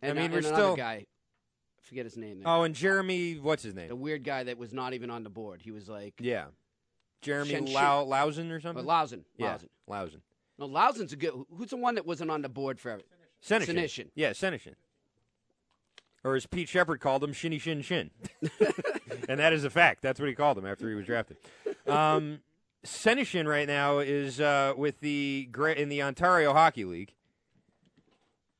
And, 0.00 0.18
I 0.18 0.22
mean, 0.22 0.30
uh, 0.30 0.34
we're 0.36 0.42
still. 0.42 0.74
guy. 0.74 1.04
I 1.78 1.82
forget 1.82 2.06
his 2.06 2.16
name. 2.16 2.40
Now. 2.40 2.60
Oh, 2.60 2.62
and 2.62 2.74
Jeremy, 2.74 3.34
what's 3.34 3.62
his 3.62 3.74
name? 3.74 3.88
The 3.88 3.96
weird 3.96 4.24
guy 4.24 4.44
that 4.44 4.56
was 4.56 4.72
not 4.72 4.94
even 4.94 5.10
on 5.10 5.22
the 5.22 5.28
board. 5.30 5.60
He 5.60 5.70
was 5.70 5.86
like 5.86 6.14
Yeah. 6.18 6.46
Jeremy 7.20 7.50
Shen- 7.50 7.66
Lau- 7.66 8.06
Lauzon 8.06 8.50
or 8.50 8.60
something? 8.60 8.88
Uh, 8.88 8.88
Lauzon. 8.88 9.24
Yeah, 9.36 9.58
Lauzon. 9.58 9.68
Lauzon. 9.90 10.20
No, 10.58 10.68
Lauzon's 10.68 11.12
a 11.12 11.16
good. 11.16 11.32
Who's 11.54 11.68
the 11.68 11.76
one 11.76 11.96
that 11.96 12.06
wasn't 12.06 12.30
on 12.30 12.40
the 12.40 12.48
board 12.48 12.80
forever? 12.80 13.02
Senyshyn. 13.46 13.74
Senyshyn. 13.74 14.10
Yeah, 14.14 14.30
Senyshyn. 14.30 14.74
Or 16.22 16.36
as 16.36 16.46
Pete 16.46 16.68
Shepard 16.68 17.00
called 17.00 17.24
him, 17.24 17.32
Shinny 17.32 17.58
Shin 17.58 17.80
Shin. 17.82 18.10
and 19.28 19.40
that 19.40 19.52
is 19.52 19.64
a 19.64 19.70
fact. 19.70 20.02
That's 20.02 20.20
what 20.20 20.28
he 20.28 20.34
called 20.34 20.58
him 20.58 20.66
after 20.66 20.88
he 20.88 20.94
was 20.94 21.06
drafted. 21.06 21.38
Um, 21.86 22.40
Senyshyn 22.84 23.46
right 23.46 23.66
now 23.66 23.98
is 24.00 24.40
uh, 24.40 24.74
with 24.76 25.00
the 25.00 25.48
in 25.76 25.88
the 25.88 26.02
Ontario 26.02 26.52
Hockey 26.52 26.84
League. 26.84 27.14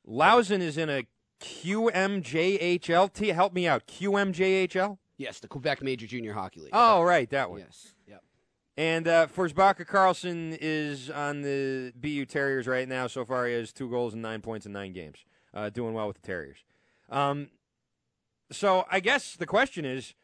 Lauzon 0.08 0.60
is 0.60 0.78
in 0.78 0.88
a 0.88 1.02
QMJHL. 1.40 3.12
T- 3.12 3.28
help 3.28 3.52
me 3.52 3.66
out. 3.68 3.86
QMJHL? 3.86 4.98
Yes, 5.16 5.38
the 5.40 5.48
Quebec 5.48 5.82
Major 5.82 6.06
Junior 6.06 6.32
Hockey 6.32 6.60
League. 6.60 6.70
Oh, 6.72 7.02
right, 7.02 7.28
that 7.30 7.50
one. 7.50 7.60
Yes. 7.60 7.94
Yep. 8.08 8.22
And 8.76 9.06
uh, 9.06 9.26
Forsbacka 9.26 9.84
Karlsson 9.86 10.56
is 10.60 11.10
on 11.10 11.42
the 11.42 11.92
BU 11.94 12.24
Terriers 12.26 12.66
right 12.66 12.88
now. 12.88 13.06
So 13.06 13.24
far, 13.24 13.46
he 13.46 13.52
has 13.54 13.72
two 13.72 13.90
goals 13.90 14.14
and 14.14 14.22
nine 14.22 14.40
points 14.40 14.64
in 14.64 14.72
nine 14.72 14.92
games. 14.94 15.18
uh, 15.52 15.68
doing 15.68 15.92
well 15.94 16.06
with 16.06 16.20
the 16.20 16.26
Terriers. 16.26 16.58
Um, 17.10 17.48
so 18.52 18.84
I 18.90 19.00
guess 19.00 19.34
the 19.36 19.46
question 19.46 19.84
is, 19.84 20.14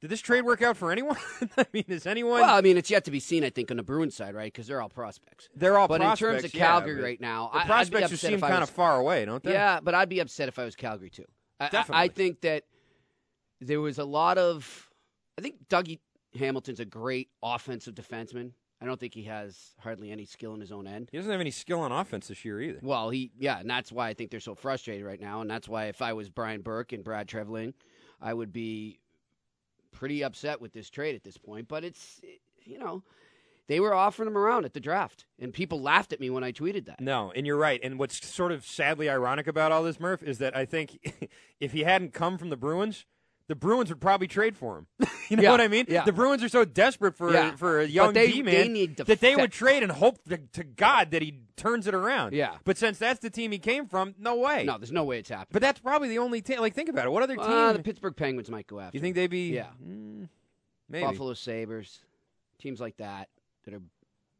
did 0.00 0.10
this 0.10 0.20
trade 0.20 0.42
work 0.42 0.60
out 0.60 0.76
for 0.76 0.92
anyone? 0.92 1.16
I 1.56 1.66
mean, 1.72 1.84
is 1.88 2.06
anyone? 2.06 2.40
Well, 2.42 2.54
I 2.54 2.60
mean, 2.60 2.76
it's 2.76 2.90
yet 2.90 3.04
to 3.04 3.10
be 3.10 3.20
seen. 3.20 3.42
I 3.44 3.50
think 3.50 3.70
on 3.70 3.78
the 3.78 3.82
Bruins 3.82 4.14
side, 4.14 4.34
right? 4.34 4.52
Because 4.52 4.66
they're 4.66 4.82
all 4.82 4.90
prospects. 4.90 5.48
They're 5.54 5.78
all 5.78 5.88
but 5.88 6.00
prospects. 6.00 6.20
in 6.20 6.28
terms 6.28 6.44
of 6.44 6.52
Calgary 6.52 6.96
but 6.96 7.02
right 7.04 7.20
now, 7.20 7.50
the 7.52 7.60
I, 7.60 7.64
prospects 7.66 8.10
who 8.10 8.16
seem 8.16 8.40
kind 8.40 8.60
was- 8.60 8.68
of 8.68 8.74
far 8.74 8.98
away, 9.00 9.24
don't 9.24 9.42
they? 9.42 9.52
Yeah, 9.52 9.80
but 9.80 9.94
I'd 9.94 10.08
be 10.10 10.20
upset 10.20 10.48
if 10.48 10.58
I 10.58 10.64
was 10.64 10.76
Calgary 10.76 11.10
too. 11.10 11.24
I- 11.58 11.66
I, 11.66 11.68
Definitely. 11.68 12.04
I 12.04 12.08
think 12.08 12.40
that 12.42 12.64
there 13.60 13.80
was 13.80 13.98
a 13.98 14.04
lot 14.04 14.36
of. 14.36 14.90
I 15.38 15.40
think 15.42 15.68
Dougie 15.68 16.00
Hamilton's 16.38 16.80
a 16.80 16.84
great 16.84 17.28
offensive 17.42 17.94
defenseman. 17.94 18.50
I 18.84 18.86
don't 18.86 19.00
think 19.00 19.14
he 19.14 19.22
has 19.22 19.70
hardly 19.78 20.10
any 20.10 20.26
skill 20.26 20.52
in 20.52 20.60
his 20.60 20.70
own 20.70 20.86
end. 20.86 21.08
He 21.10 21.16
doesn't 21.16 21.32
have 21.32 21.40
any 21.40 21.50
skill 21.50 21.80
on 21.80 21.90
offense 21.90 22.28
this 22.28 22.44
year 22.44 22.60
either. 22.60 22.80
Well, 22.82 23.08
he 23.08 23.30
yeah, 23.38 23.58
and 23.58 23.70
that's 23.70 23.90
why 23.90 24.08
I 24.08 24.14
think 24.14 24.30
they're 24.30 24.40
so 24.40 24.54
frustrated 24.54 25.06
right 25.06 25.18
now, 25.18 25.40
and 25.40 25.50
that's 25.50 25.66
why 25.66 25.86
if 25.86 26.02
I 26.02 26.12
was 26.12 26.28
Brian 26.28 26.60
Burke 26.60 26.92
and 26.92 27.02
Brad 27.02 27.26
Treliving, 27.26 27.72
I 28.20 28.34
would 28.34 28.52
be 28.52 28.98
pretty 29.90 30.22
upset 30.22 30.60
with 30.60 30.74
this 30.74 30.90
trade 30.90 31.14
at 31.14 31.24
this 31.24 31.38
point. 31.38 31.66
But 31.66 31.82
it's 31.82 32.20
you 32.66 32.78
know, 32.78 33.02
they 33.68 33.80
were 33.80 33.94
offering 33.94 34.26
him 34.26 34.36
around 34.36 34.66
at 34.66 34.74
the 34.74 34.80
draft, 34.80 35.24
and 35.38 35.50
people 35.50 35.80
laughed 35.80 36.12
at 36.12 36.20
me 36.20 36.28
when 36.28 36.44
I 36.44 36.52
tweeted 36.52 36.84
that. 36.84 37.00
No, 37.00 37.32
and 37.34 37.46
you're 37.46 37.56
right. 37.56 37.80
And 37.82 37.98
what's 37.98 38.22
sort 38.28 38.52
of 38.52 38.66
sadly 38.66 39.08
ironic 39.08 39.46
about 39.46 39.72
all 39.72 39.82
this, 39.82 39.98
Murph, 39.98 40.22
is 40.22 40.36
that 40.40 40.54
I 40.54 40.66
think 40.66 41.30
if 41.58 41.72
he 41.72 41.84
hadn't 41.84 42.12
come 42.12 42.36
from 42.36 42.50
the 42.50 42.56
Bruins, 42.58 43.06
the 43.46 43.54
Bruins 43.54 43.90
would 43.90 44.00
probably 44.00 44.26
trade 44.26 44.56
for 44.56 44.78
him. 44.78 44.86
you 45.28 45.36
know 45.36 45.42
Yeah, 45.42 45.50
what 45.50 45.60
I 45.60 45.68
mean? 45.68 45.84
yeah. 45.88 46.04
The 46.04 46.12
Bruins 46.12 46.42
are 46.42 46.48
so 46.48 46.64
desperate 46.64 47.14
for 47.16 47.32
Yeah. 47.32 47.56
for 47.56 47.80
a 47.80 47.86
young 47.86 48.12
D 48.14 48.42
man 48.42 48.94
that 49.06 49.20
they 49.20 49.36
would 49.36 49.52
trade 49.52 49.82
and 49.82 49.92
hope 49.92 50.22
to, 50.28 50.38
to 50.38 50.64
God 50.64 51.10
that 51.10 51.20
he 51.22 51.40
turns 51.56 51.86
it 51.86 51.94
around. 51.94 52.32
Yeah. 52.32 52.56
But 52.64 52.78
since 52.78 52.98
that's 52.98 53.20
the 53.20 53.30
team 53.30 53.52
he 53.52 53.58
came 53.58 53.86
from, 53.86 54.14
no 54.18 54.36
way. 54.36 54.64
No, 54.64 54.78
there's 54.78 54.92
no 54.92 55.04
way 55.04 55.18
it's 55.18 55.28
happening. 55.28 55.48
But 55.52 55.62
that's 55.62 55.80
probably 55.80 56.08
the 56.08 56.18
only 56.18 56.40
team. 56.40 56.60
Like, 56.60 56.74
think 56.74 56.88
about 56.88 57.06
it. 57.06 57.10
What 57.10 57.22
other 57.22 57.36
team? 57.36 57.44
Uh, 57.44 57.72
the 57.74 57.82
Pittsburgh 57.82 58.16
Penguins 58.16 58.48
might 58.50 58.66
go 58.66 58.80
after. 58.80 58.92
Do 58.92 58.98
you 58.98 59.02
think 59.02 59.14
they'd 59.14 59.26
be? 59.28 59.50
Yeah. 59.50 59.66
Mm, 59.86 60.28
maybe. 60.88 61.04
Buffalo 61.04 61.34
Sabres, 61.34 61.98
teams 62.58 62.80
like 62.80 62.96
that 62.96 63.28
that 63.64 63.74
are, 63.74 63.82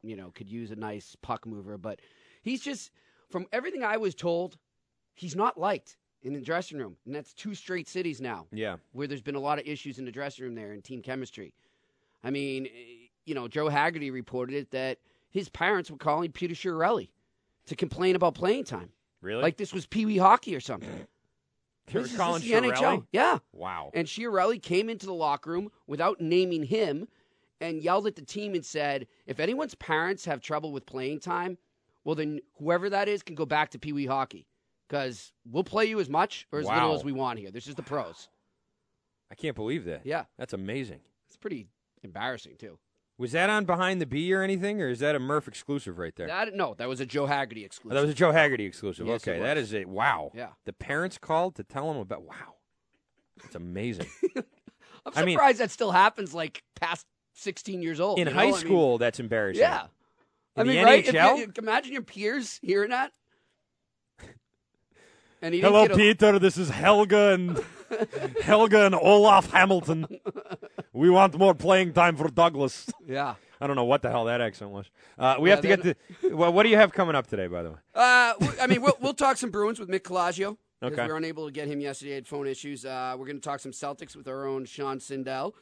you 0.03 0.17
know, 0.17 0.31
could 0.35 0.49
use 0.49 0.71
a 0.71 0.77
nice 0.77 1.15
puck 1.23 1.47
mover. 1.47 1.77
But 1.79 2.01
he's 2.43 2.61
just, 2.63 2.91
from 3.31 3.47
everything 3.53 3.85
I 3.85 3.99
was 3.99 4.15
told, 4.15 4.57
he's 5.15 5.37
not 5.37 5.59
liked 5.59 5.97
in 6.25 6.33
the 6.33 6.41
dressing 6.41 6.79
room. 6.79 6.97
And 7.07 7.15
that's 7.15 7.33
two 7.35 7.55
straight 7.55 7.87
cities 7.89 8.21
now 8.21 8.47
Yeah. 8.51 8.77
where 8.93 9.07
there's 9.07 9.23
been 9.23 9.35
a 9.37 9.41
lot 9.41 9.59
of 9.59 9.67
issues 9.67 9.99
in 9.99 10.05
the 10.05 10.11
dressing 10.11 10.45
room 10.45 10.55
there 10.55 10.73
and 10.73 10.83
team 10.83 11.03
chemistry. 11.03 11.55
I 12.25 12.31
mean, 12.31 12.67
eh, 12.67 13.09
you 13.27 13.35
know, 13.35 13.47
Joe 13.47 13.69
Haggerty 13.69 14.11
reported 14.11 14.57
it 14.57 14.71
that 14.71 14.99
his 15.31 15.49
parents 15.49 15.91
were 15.91 15.99
calling 15.99 16.33
Peter 16.33 16.55
Chiarelli 16.55 17.11
to 17.67 17.77
complain 17.77 18.17
about 18.17 18.35
playing 18.35 18.65
time. 18.65 18.91
Really? 19.21 19.43
Like 19.43 19.57
this 19.59 19.73
was 19.73 19.87
Pee 19.87 20.07
Wee 20.07 20.19
hockey 20.19 20.57
or 20.57 20.61
something. 20.61 21.07
They 21.87 22.01
were 22.01 22.09
calling 22.09 22.41
the 22.41 22.51
Chiarelli? 22.51 22.73
NHL. 22.73 23.07
Yeah. 23.13 23.39
Wow. 23.53 23.91
And 23.93 24.09
Chiarelli 24.09 24.61
came 24.61 24.89
into 24.89 25.05
the 25.07 25.13
locker 25.15 25.51
room 25.51 25.71
without 25.87 26.21
naming 26.21 26.65
him 26.65 27.07
and 27.61 27.83
yelled 27.83 28.07
at 28.07 28.17
the 28.17 28.23
team 28.25 28.55
and 28.55 28.65
said, 28.65 29.07
if 29.27 29.39
anyone's 29.39 29.75
parents 29.75 30.25
have 30.25 30.41
trouble 30.41 30.73
with 30.73 30.87
playing 30.87 31.21
time, 31.21 31.59
well, 32.05 32.15
then 32.15 32.41
whoever 32.59 32.89
that 32.91 33.09
is 33.09 33.23
can 33.23 33.35
go 33.35 33.47
back 33.47 33.71
to 33.71 33.79
Pee 33.79 33.93
Wee 33.93 34.07
hockey 34.07 34.47
because 34.89 35.33
we'll 35.51 35.65
play 35.65 35.87
you 35.87 36.01
as 36.01 36.09
much 36.09 36.47
or 36.53 36.59
as 36.61 36.67
Wow. 36.67 36.75
little 36.75 36.95
as 36.95 37.05
we 37.05 37.13
want 37.13 37.39
here. 37.39 37.51
This 37.51 37.67
is 37.67 37.75
the 37.75 37.83
pros. 37.83 38.29
I 39.31 39.35
can't 39.35 39.57
believe 39.57 39.85
that. 39.87 40.03
Yeah. 40.05 40.25
That's 40.39 40.53
amazing. 40.53 41.01
It's 41.27 41.37
pretty 41.37 41.69
embarrassing, 42.03 42.57
too. 42.59 42.79
Was 43.17 43.33
that 43.33 43.49
on 43.49 43.65
Behind 43.65 44.01
the 44.01 44.07
B 44.07 44.33
or 44.35 44.43
anything, 44.43 44.83
or 44.83 44.89
is 44.89 44.99
that 44.99 45.15
a 45.15 45.21
Murph 45.21 45.47
exclusive 45.49 45.99
right 45.99 46.15
there? 46.17 46.27
That, 46.27 46.55
no, 46.55 46.75
that 46.79 46.89
was 46.89 46.99
a 47.01 47.07
Joe 47.07 47.27
Haggerty 47.27 47.63
Oh, 47.63 47.67
exclusive. 47.67 47.95
that 47.95 48.01
was 48.01 48.11
a 48.11 48.15
Joe 48.15 48.33
Haggerty 48.33 48.65
exclusive. 48.65 49.07
Yes, 49.07 49.27
okay, 49.27 49.41
that 49.41 49.57
is 49.57 49.73
a 49.73 49.85
wow. 49.85 50.33
Yeah. 50.35 50.49
The 50.65 50.73
parents 50.73 51.17
called 51.19 51.55
to 51.57 51.65
tell 51.65 51.91
him 51.91 51.99
about 51.99 52.23
wow. 52.23 52.57
It's 53.45 53.55
amazing. 53.55 54.09
I'm 54.37 55.13
I 55.15 55.25
mean- 55.25 55.35
surprised 55.37 55.59
that 55.59 55.71
still 55.71 55.93
happens 55.93 56.35
like 56.35 56.65
past 56.75 57.07
16 57.35 57.83
years 57.83 58.01
old. 58.01 58.19
In 58.19 58.27
you 58.27 58.33
know? 58.35 58.39
high 58.41 58.47
I 58.47 58.51
mean, 58.51 58.55
school, 58.61 58.99
that's 58.99 59.21
embarrassing. 59.21 59.61
yeah. 59.63 59.87
In 60.57 60.63
I 60.63 60.65
mean, 60.65 60.85
right? 60.85 61.07
If 61.07 61.15
you- 61.15 61.53
imagine 61.59 61.93
your 61.93 62.03
peers 62.03 62.59
hearing 62.63 62.91
that. 62.91 63.13
And 65.45 65.53
he 65.55 65.61
Hello, 65.61 65.85
a- 65.85 65.95
Peter. 65.95 66.39
This 66.39 66.57
is 66.57 66.71
Helga 66.71 67.35
and 67.35 67.63
Helga 68.43 68.87
and 68.87 68.95
Olaf 68.95 69.51
Hamilton. 69.51 70.07
We 70.95 71.11
want 71.11 71.37
more 71.39 71.55
playing 71.55 71.93
time 71.93 72.17
for 72.17 72.29
Douglas. 72.29 72.89
Yeah. 73.07 73.35
I 73.61 73.67
don't 73.67 73.77
know 73.77 73.85
what 73.85 74.01
the 74.01 74.11
hell 74.11 74.25
that 74.25 74.41
accent 74.41 74.71
was. 74.71 74.87
Uh, 75.19 75.37
we 75.39 75.51
Yeah, 75.51 75.57
have 75.57 75.63
to 75.63 75.69
get 75.69 75.83
to. 76.23 76.35
Well, 76.35 76.51
what 76.51 76.63
do 76.63 76.71
you 76.71 76.77
have 76.79 76.93
coming 76.93 77.15
up 77.15 77.27
today, 77.27 77.47
by 77.47 77.63
the 77.63 77.71
way? 77.73 77.77
Uh, 77.95 78.33
I 78.59 78.67
mean, 78.69 78.81
we'll, 78.81 78.97
we'll 79.03 79.13
talk 79.13 79.37
some 79.37 79.51
Bruins 79.51 79.79
with 79.79 79.91
Mick. 79.91 80.05
Because 80.05 80.57
Okay. 80.83 81.03
we 81.03 81.09
were 81.09 81.17
unable 81.19 81.45
to 81.45 81.53
get 81.53 81.69
him 81.69 81.79
yesterday. 81.81 82.13
He 82.13 82.15
had 82.15 82.27
phone 82.27 82.47
issues. 82.47 82.87
Uh, 82.87 83.15
we're 83.19 83.27
going 83.27 83.37
to 83.41 83.47
talk 83.47 83.61
some 83.61 83.73
Celtics 83.73 84.17
with 84.17 84.27
our 84.29 84.47
own 84.47 84.65
Sean 84.65 84.99
Sindel 84.99 85.53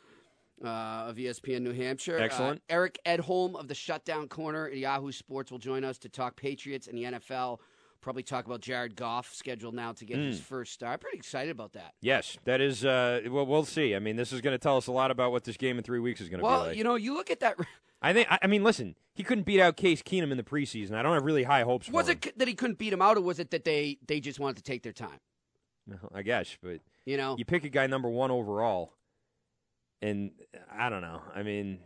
uh, 0.64 0.68
of 1.08 1.16
ESPN 1.16 1.62
New 1.62 1.72
Hampshire. 1.72 2.18
Excellent. 2.18 2.58
Uh, 2.70 2.72
Eric 2.74 2.98
Edholm 3.04 3.56
of 3.58 3.66
the 3.66 3.74
Shutdown 3.74 4.28
Corner 4.28 4.66
at 4.68 4.76
Yahoo 4.76 5.10
Sports 5.10 5.50
will 5.50 5.58
join 5.58 5.82
us 5.84 5.98
to 5.98 6.08
talk 6.08 6.36
Patriots 6.36 6.86
and 6.86 6.96
the 6.96 7.02
NFL. 7.04 7.58
Probably 8.02 8.22
talk 8.24 8.44
about 8.46 8.60
Jared 8.60 8.96
Goff, 8.96 9.32
scheduled 9.32 9.74
now 9.74 9.92
to 9.92 10.04
get 10.04 10.18
his 10.18 10.38
Mm. 10.40 10.42
first 10.44 10.72
start. 10.72 10.92
I'm 10.94 10.98
pretty 10.98 11.16
excited 11.18 11.50
about 11.52 11.72
that. 11.72 11.94
Yes, 12.02 12.36
that 12.44 12.60
is. 12.60 12.84
Uh, 12.84 13.20
well, 13.30 13.46
we'll 13.46 13.64
see. 13.64 13.94
I 13.94 14.00
mean, 14.00 14.16
this 14.16 14.32
is 14.32 14.40
going 14.40 14.52
to 14.54 14.58
tell 14.58 14.76
us 14.76 14.88
a 14.88 14.92
lot 14.92 15.10
about 15.12 15.30
what 15.32 15.44
this 15.44 15.56
game 15.56 15.78
in 15.78 15.84
three 15.84 16.00
weeks 16.00 16.20
is 16.20 16.28
going 16.28 16.40
to 16.40 16.44
Well, 16.44 16.62
be 16.64 16.68
like. 16.70 16.76
you 16.76 16.84
know, 16.84 16.96
you 16.96 17.14
look 17.14 17.30
at 17.30 17.40
that. 17.40 17.56
I 18.02 18.12
think. 18.12 18.26
I 18.30 18.40
I 18.42 18.46
mean, 18.48 18.64
listen, 18.64 18.96
he 19.14 19.22
couldn't 19.22 19.44
beat 19.44 19.60
out 19.60 19.76
Case 19.76 20.02
Keenum 20.02 20.32
in 20.32 20.36
the 20.36 20.42
preseason. 20.42 20.94
I 20.94 21.02
don't 21.02 21.14
have 21.14 21.24
really 21.24 21.44
high 21.44 21.62
hopes. 21.62 21.88
Was 21.88 22.06
for 22.06 22.12
him. 22.12 22.18
it 22.24 22.38
that 22.40 22.48
he 22.48 22.54
couldn't 22.54 22.78
beat 22.78 22.92
him 22.92 23.00
out, 23.00 23.16
or 23.16 23.20
was 23.20 23.38
it 23.38 23.50
that 23.52 23.64
they, 23.64 23.98
they 24.08 24.18
just 24.18 24.40
wanted 24.40 24.56
to 24.56 24.62
take 24.64 24.82
their 24.82 24.92
time? 24.92 25.20
I 26.12 26.22
guess, 26.22 26.56
but 26.62 26.80
You 27.06 27.16
know, 27.16 27.36
you 27.38 27.44
pick 27.44 27.62
a 27.64 27.68
guy 27.68 27.86
number 27.86 28.08
one 28.08 28.30
overall, 28.32 28.94
and 30.00 30.32
I 30.72 30.88
don't 30.88 31.02
know. 31.02 31.22
I 31.34 31.42
mean, 31.44 31.78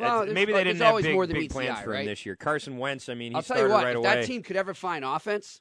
Well, 0.00 0.26
maybe 0.26 0.52
they 0.52 0.64
didn't 0.64 0.80
have 0.82 1.02
big, 1.02 1.14
more 1.14 1.26
than 1.26 1.36
big 1.36 1.50
plans 1.50 1.78
eye, 1.78 1.82
for 1.82 1.90
him 1.90 1.98
right? 1.98 2.06
this 2.06 2.24
year. 2.26 2.36
Carson 2.36 2.78
Wentz. 2.78 3.08
I 3.08 3.14
mean, 3.14 3.32
he 3.32 3.36
I'll 3.36 3.42
tell 3.42 3.58
you 3.58 3.68
what, 3.68 3.84
right 3.84 3.90
if 3.90 3.96
away. 3.96 4.14
that 4.14 4.24
team 4.26 4.42
could 4.42 4.56
ever 4.56 4.74
find 4.74 5.04
offense, 5.04 5.60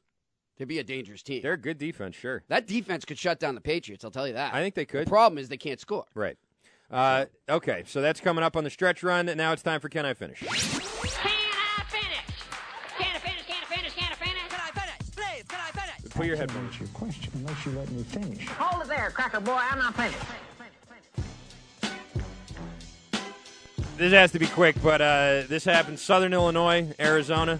they'd 0.57 0.67
be 0.67 0.79
a 0.79 0.83
dangerous 0.83 1.21
team. 1.23 1.41
They're 1.41 1.53
a 1.53 1.57
good 1.57 1.77
defense, 1.77 2.15
sure. 2.15 2.43
That 2.47 2.67
defense 2.67 3.05
could 3.05 3.17
shut 3.17 3.39
down 3.39 3.55
the 3.55 3.61
Patriots. 3.61 4.03
I'll 4.03 4.11
tell 4.11 4.27
you 4.27 4.33
that. 4.33 4.53
I 4.53 4.61
think 4.61 4.75
they 4.75 4.85
could. 4.85 5.05
The 5.05 5.09
problem 5.09 5.37
is 5.37 5.49
they 5.49 5.57
can't 5.57 5.79
score. 5.79 6.05
Right. 6.15 6.37
Uh, 6.91 7.25
okay, 7.47 7.83
so 7.85 8.01
that's 8.01 8.19
coming 8.19 8.43
up 8.43 8.57
on 8.57 8.63
the 8.63 8.69
stretch 8.69 9.03
run. 9.03 9.27
Now 9.27 9.51
it's 9.51 9.61
time 9.61 9.79
for 9.79 9.89
Can 9.89 10.05
I 10.05 10.13
Finish? 10.15 10.39
Can 10.39 10.49
I 10.49 10.53
finish? 10.55 10.83
Can 12.97 13.15
I 13.15 13.19
finish? 13.19 13.45
Can 13.45 13.57
I 13.61 13.67
finish? 13.67 13.93
Can 13.93 14.11
I 14.11 14.15
finish? 14.15 14.49
Can 14.49 14.59
I 14.59 14.71
finish? 14.71 15.15
Please, 15.15 15.43
Can 15.47 15.59
I 15.59 15.71
Finish? 15.71 16.13
Put 16.15 16.25
your 16.25 16.35
headphones. 16.35 16.79
your 16.79 16.89
question 16.89 17.31
unless 17.35 17.65
you 17.65 17.71
let 17.73 17.91
me 17.91 18.03
finish. 18.03 18.47
Hold 18.47 18.81
it 18.83 18.87
there, 18.87 19.11
cracker 19.11 19.39
boy. 19.39 19.59
I'm 19.59 19.77
not 19.77 19.95
finished. 19.95 20.17
This 23.99 24.13
has 24.13 24.31
to 24.31 24.39
be 24.39 24.47
quick, 24.47 24.81
but 24.81 25.01
uh, 25.01 25.43
this 25.49 25.65
happened 25.65 25.99
Southern 25.99 26.31
Illinois, 26.31 26.87
Arizona. 27.01 27.59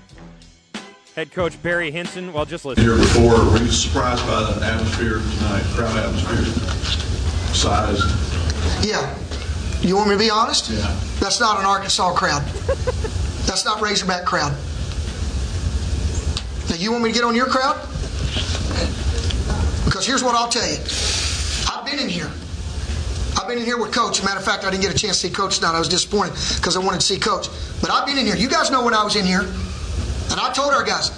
Head 1.13 1.33
coach 1.33 1.61
Barry 1.61 1.91
Hinson. 1.91 2.31
Well, 2.31 2.45
just 2.45 2.63
listen. 2.63 2.81
Here 2.81 2.95
before, 2.95 3.35
were 3.51 3.57
you 3.57 3.67
surprised 3.67 4.25
by 4.25 4.43
the 4.43 4.65
atmosphere 4.65 5.19
tonight, 5.19 5.63
crowd 5.75 5.97
atmosphere, 5.97 6.45
size? 7.53 7.99
Yeah. 8.87 9.13
You 9.81 9.97
want 9.97 10.07
me 10.07 10.15
to 10.15 10.19
be 10.19 10.29
honest? 10.29 10.69
Yeah. 10.69 10.77
That's 11.19 11.41
not 11.41 11.59
an 11.59 11.65
Arkansas 11.65 12.13
crowd. 12.13 12.41
That's 13.45 13.65
not 13.65 13.81
Razorback 13.81 14.23
crowd. 14.23 14.53
Now 16.69 16.77
you 16.77 16.93
want 16.93 17.03
me 17.03 17.09
to 17.09 17.13
get 17.13 17.25
on 17.25 17.35
your 17.35 17.47
crowd? 17.47 17.75
Because 19.83 20.07
here's 20.07 20.23
what 20.23 20.35
I'll 20.35 20.47
tell 20.47 20.65
you. 20.65 20.77
I've 21.69 21.85
been 21.85 21.99
in 21.99 22.07
here. 22.07 22.31
Been 23.49 23.57
in 23.57 23.65
here 23.65 23.79
with 23.79 23.91
Coach. 23.91 24.23
Matter 24.23 24.37
of 24.37 24.45
fact, 24.45 24.63
I 24.63 24.69
didn't 24.69 24.83
get 24.83 24.93
a 24.93 24.97
chance 24.97 25.19
to 25.21 25.27
see 25.27 25.33
Coach 25.33 25.57
tonight. 25.57 25.73
I 25.73 25.79
was 25.79 25.89
disappointed 25.89 26.35
because 26.57 26.77
I 26.77 26.79
wanted 26.81 26.99
to 26.99 27.05
see 27.07 27.17
Coach. 27.17 27.47
But 27.81 27.89
I've 27.89 28.05
been 28.05 28.19
in 28.19 28.27
here. 28.27 28.35
You 28.35 28.47
guys 28.47 28.69
know 28.69 28.85
when 28.85 28.93
I 28.93 29.03
was 29.03 29.15
in 29.15 29.25
here. 29.25 29.39
And 29.41 30.39
I 30.39 30.53
told 30.53 30.71
our 30.71 30.83
guys, 30.83 31.09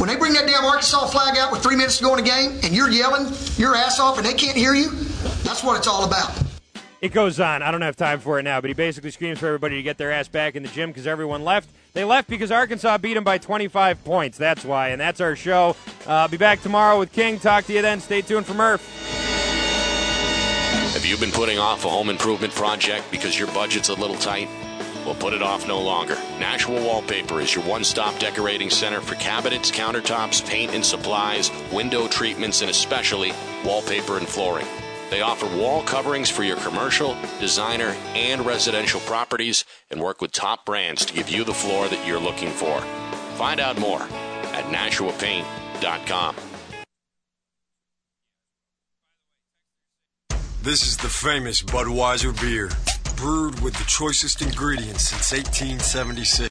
when 0.00 0.08
they 0.08 0.16
bring 0.16 0.32
that 0.32 0.48
damn 0.48 0.64
Arkansas 0.64 1.06
flag 1.06 1.38
out 1.38 1.52
with 1.52 1.62
three 1.62 1.76
minutes 1.76 1.98
to 1.98 2.04
go 2.04 2.16
in 2.16 2.24
the 2.24 2.28
game 2.28 2.58
and 2.64 2.74
you're 2.74 2.90
yelling 2.90 3.32
your 3.56 3.76
ass 3.76 4.00
off 4.00 4.16
and 4.16 4.26
they 4.26 4.34
can't 4.34 4.56
hear 4.56 4.74
you, 4.74 4.90
that's 5.44 5.62
what 5.62 5.76
it's 5.76 5.86
all 5.86 6.04
about. 6.04 6.36
It 7.00 7.12
goes 7.12 7.38
on. 7.38 7.62
I 7.62 7.70
don't 7.70 7.82
have 7.82 7.94
time 7.94 8.18
for 8.18 8.40
it 8.40 8.42
now, 8.42 8.60
but 8.60 8.68
he 8.68 8.74
basically 8.74 9.12
screams 9.12 9.38
for 9.38 9.46
everybody 9.46 9.76
to 9.76 9.82
get 9.84 9.96
their 9.96 10.10
ass 10.10 10.26
back 10.26 10.56
in 10.56 10.64
the 10.64 10.70
gym 10.70 10.90
because 10.90 11.06
everyone 11.06 11.44
left. 11.44 11.70
They 11.92 12.02
left 12.02 12.28
because 12.28 12.50
Arkansas 12.50 12.98
beat 12.98 13.14
them 13.14 13.22
by 13.22 13.38
25 13.38 14.04
points. 14.04 14.36
That's 14.38 14.64
why, 14.64 14.88
and 14.88 15.00
that's 15.00 15.20
our 15.20 15.36
show. 15.36 15.76
Uh, 16.04 16.26
be 16.26 16.36
back 16.36 16.62
tomorrow 16.62 16.98
with 16.98 17.12
King. 17.12 17.38
Talk 17.38 17.66
to 17.66 17.72
you 17.72 17.80
then. 17.80 18.00
Stay 18.00 18.22
tuned 18.22 18.44
for 18.44 18.54
Murph. 18.54 19.09
Have 20.92 21.06
you 21.06 21.16
been 21.16 21.30
putting 21.30 21.58
off 21.58 21.84
a 21.84 21.88
home 21.88 22.10
improvement 22.10 22.52
project 22.52 23.10
because 23.12 23.38
your 23.38 23.46
budget's 23.52 23.90
a 23.90 23.94
little 23.94 24.16
tight? 24.16 24.48
Well, 25.06 25.14
put 25.14 25.32
it 25.32 25.40
off 25.40 25.66
no 25.66 25.80
longer. 25.80 26.16
Nashua 26.40 26.84
Wallpaper 26.84 27.40
is 27.40 27.54
your 27.54 27.64
one 27.64 27.84
stop 27.84 28.18
decorating 28.18 28.70
center 28.70 29.00
for 29.00 29.14
cabinets, 29.14 29.70
countertops, 29.70 30.46
paint 30.46 30.74
and 30.74 30.84
supplies, 30.84 31.50
window 31.72 32.08
treatments, 32.08 32.60
and 32.60 32.70
especially 32.70 33.32
wallpaper 33.64 34.18
and 34.18 34.28
flooring. 34.28 34.66
They 35.10 35.22
offer 35.22 35.46
wall 35.56 35.82
coverings 35.84 36.28
for 36.28 36.42
your 36.42 36.56
commercial, 36.56 37.16
designer, 37.38 37.96
and 38.14 38.44
residential 38.44 39.00
properties 39.00 39.64
and 39.90 40.02
work 40.02 40.20
with 40.20 40.32
top 40.32 40.66
brands 40.66 41.06
to 41.06 41.14
give 41.14 41.30
you 41.30 41.44
the 41.44 41.54
floor 41.54 41.88
that 41.88 42.06
you're 42.06 42.20
looking 42.20 42.50
for. 42.50 42.80
Find 43.36 43.60
out 43.60 43.78
more 43.78 44.02
at 44.02 44.64
NashuaPaint.com. 44.66 46.36
This 50.62 50.86
is 50.86 50.98
the 50.98 51.08
famous 51.08 51.62
Budweiser 51.62 52.38
beer, 52.38 52.68
brewed 53.16 53.58
with 53.60 53.72
the 53.78 53.84
choicest 53.84 54.42
ingredients 54.42 55.04
since 55.04 55.32
1876. 55.32 56.48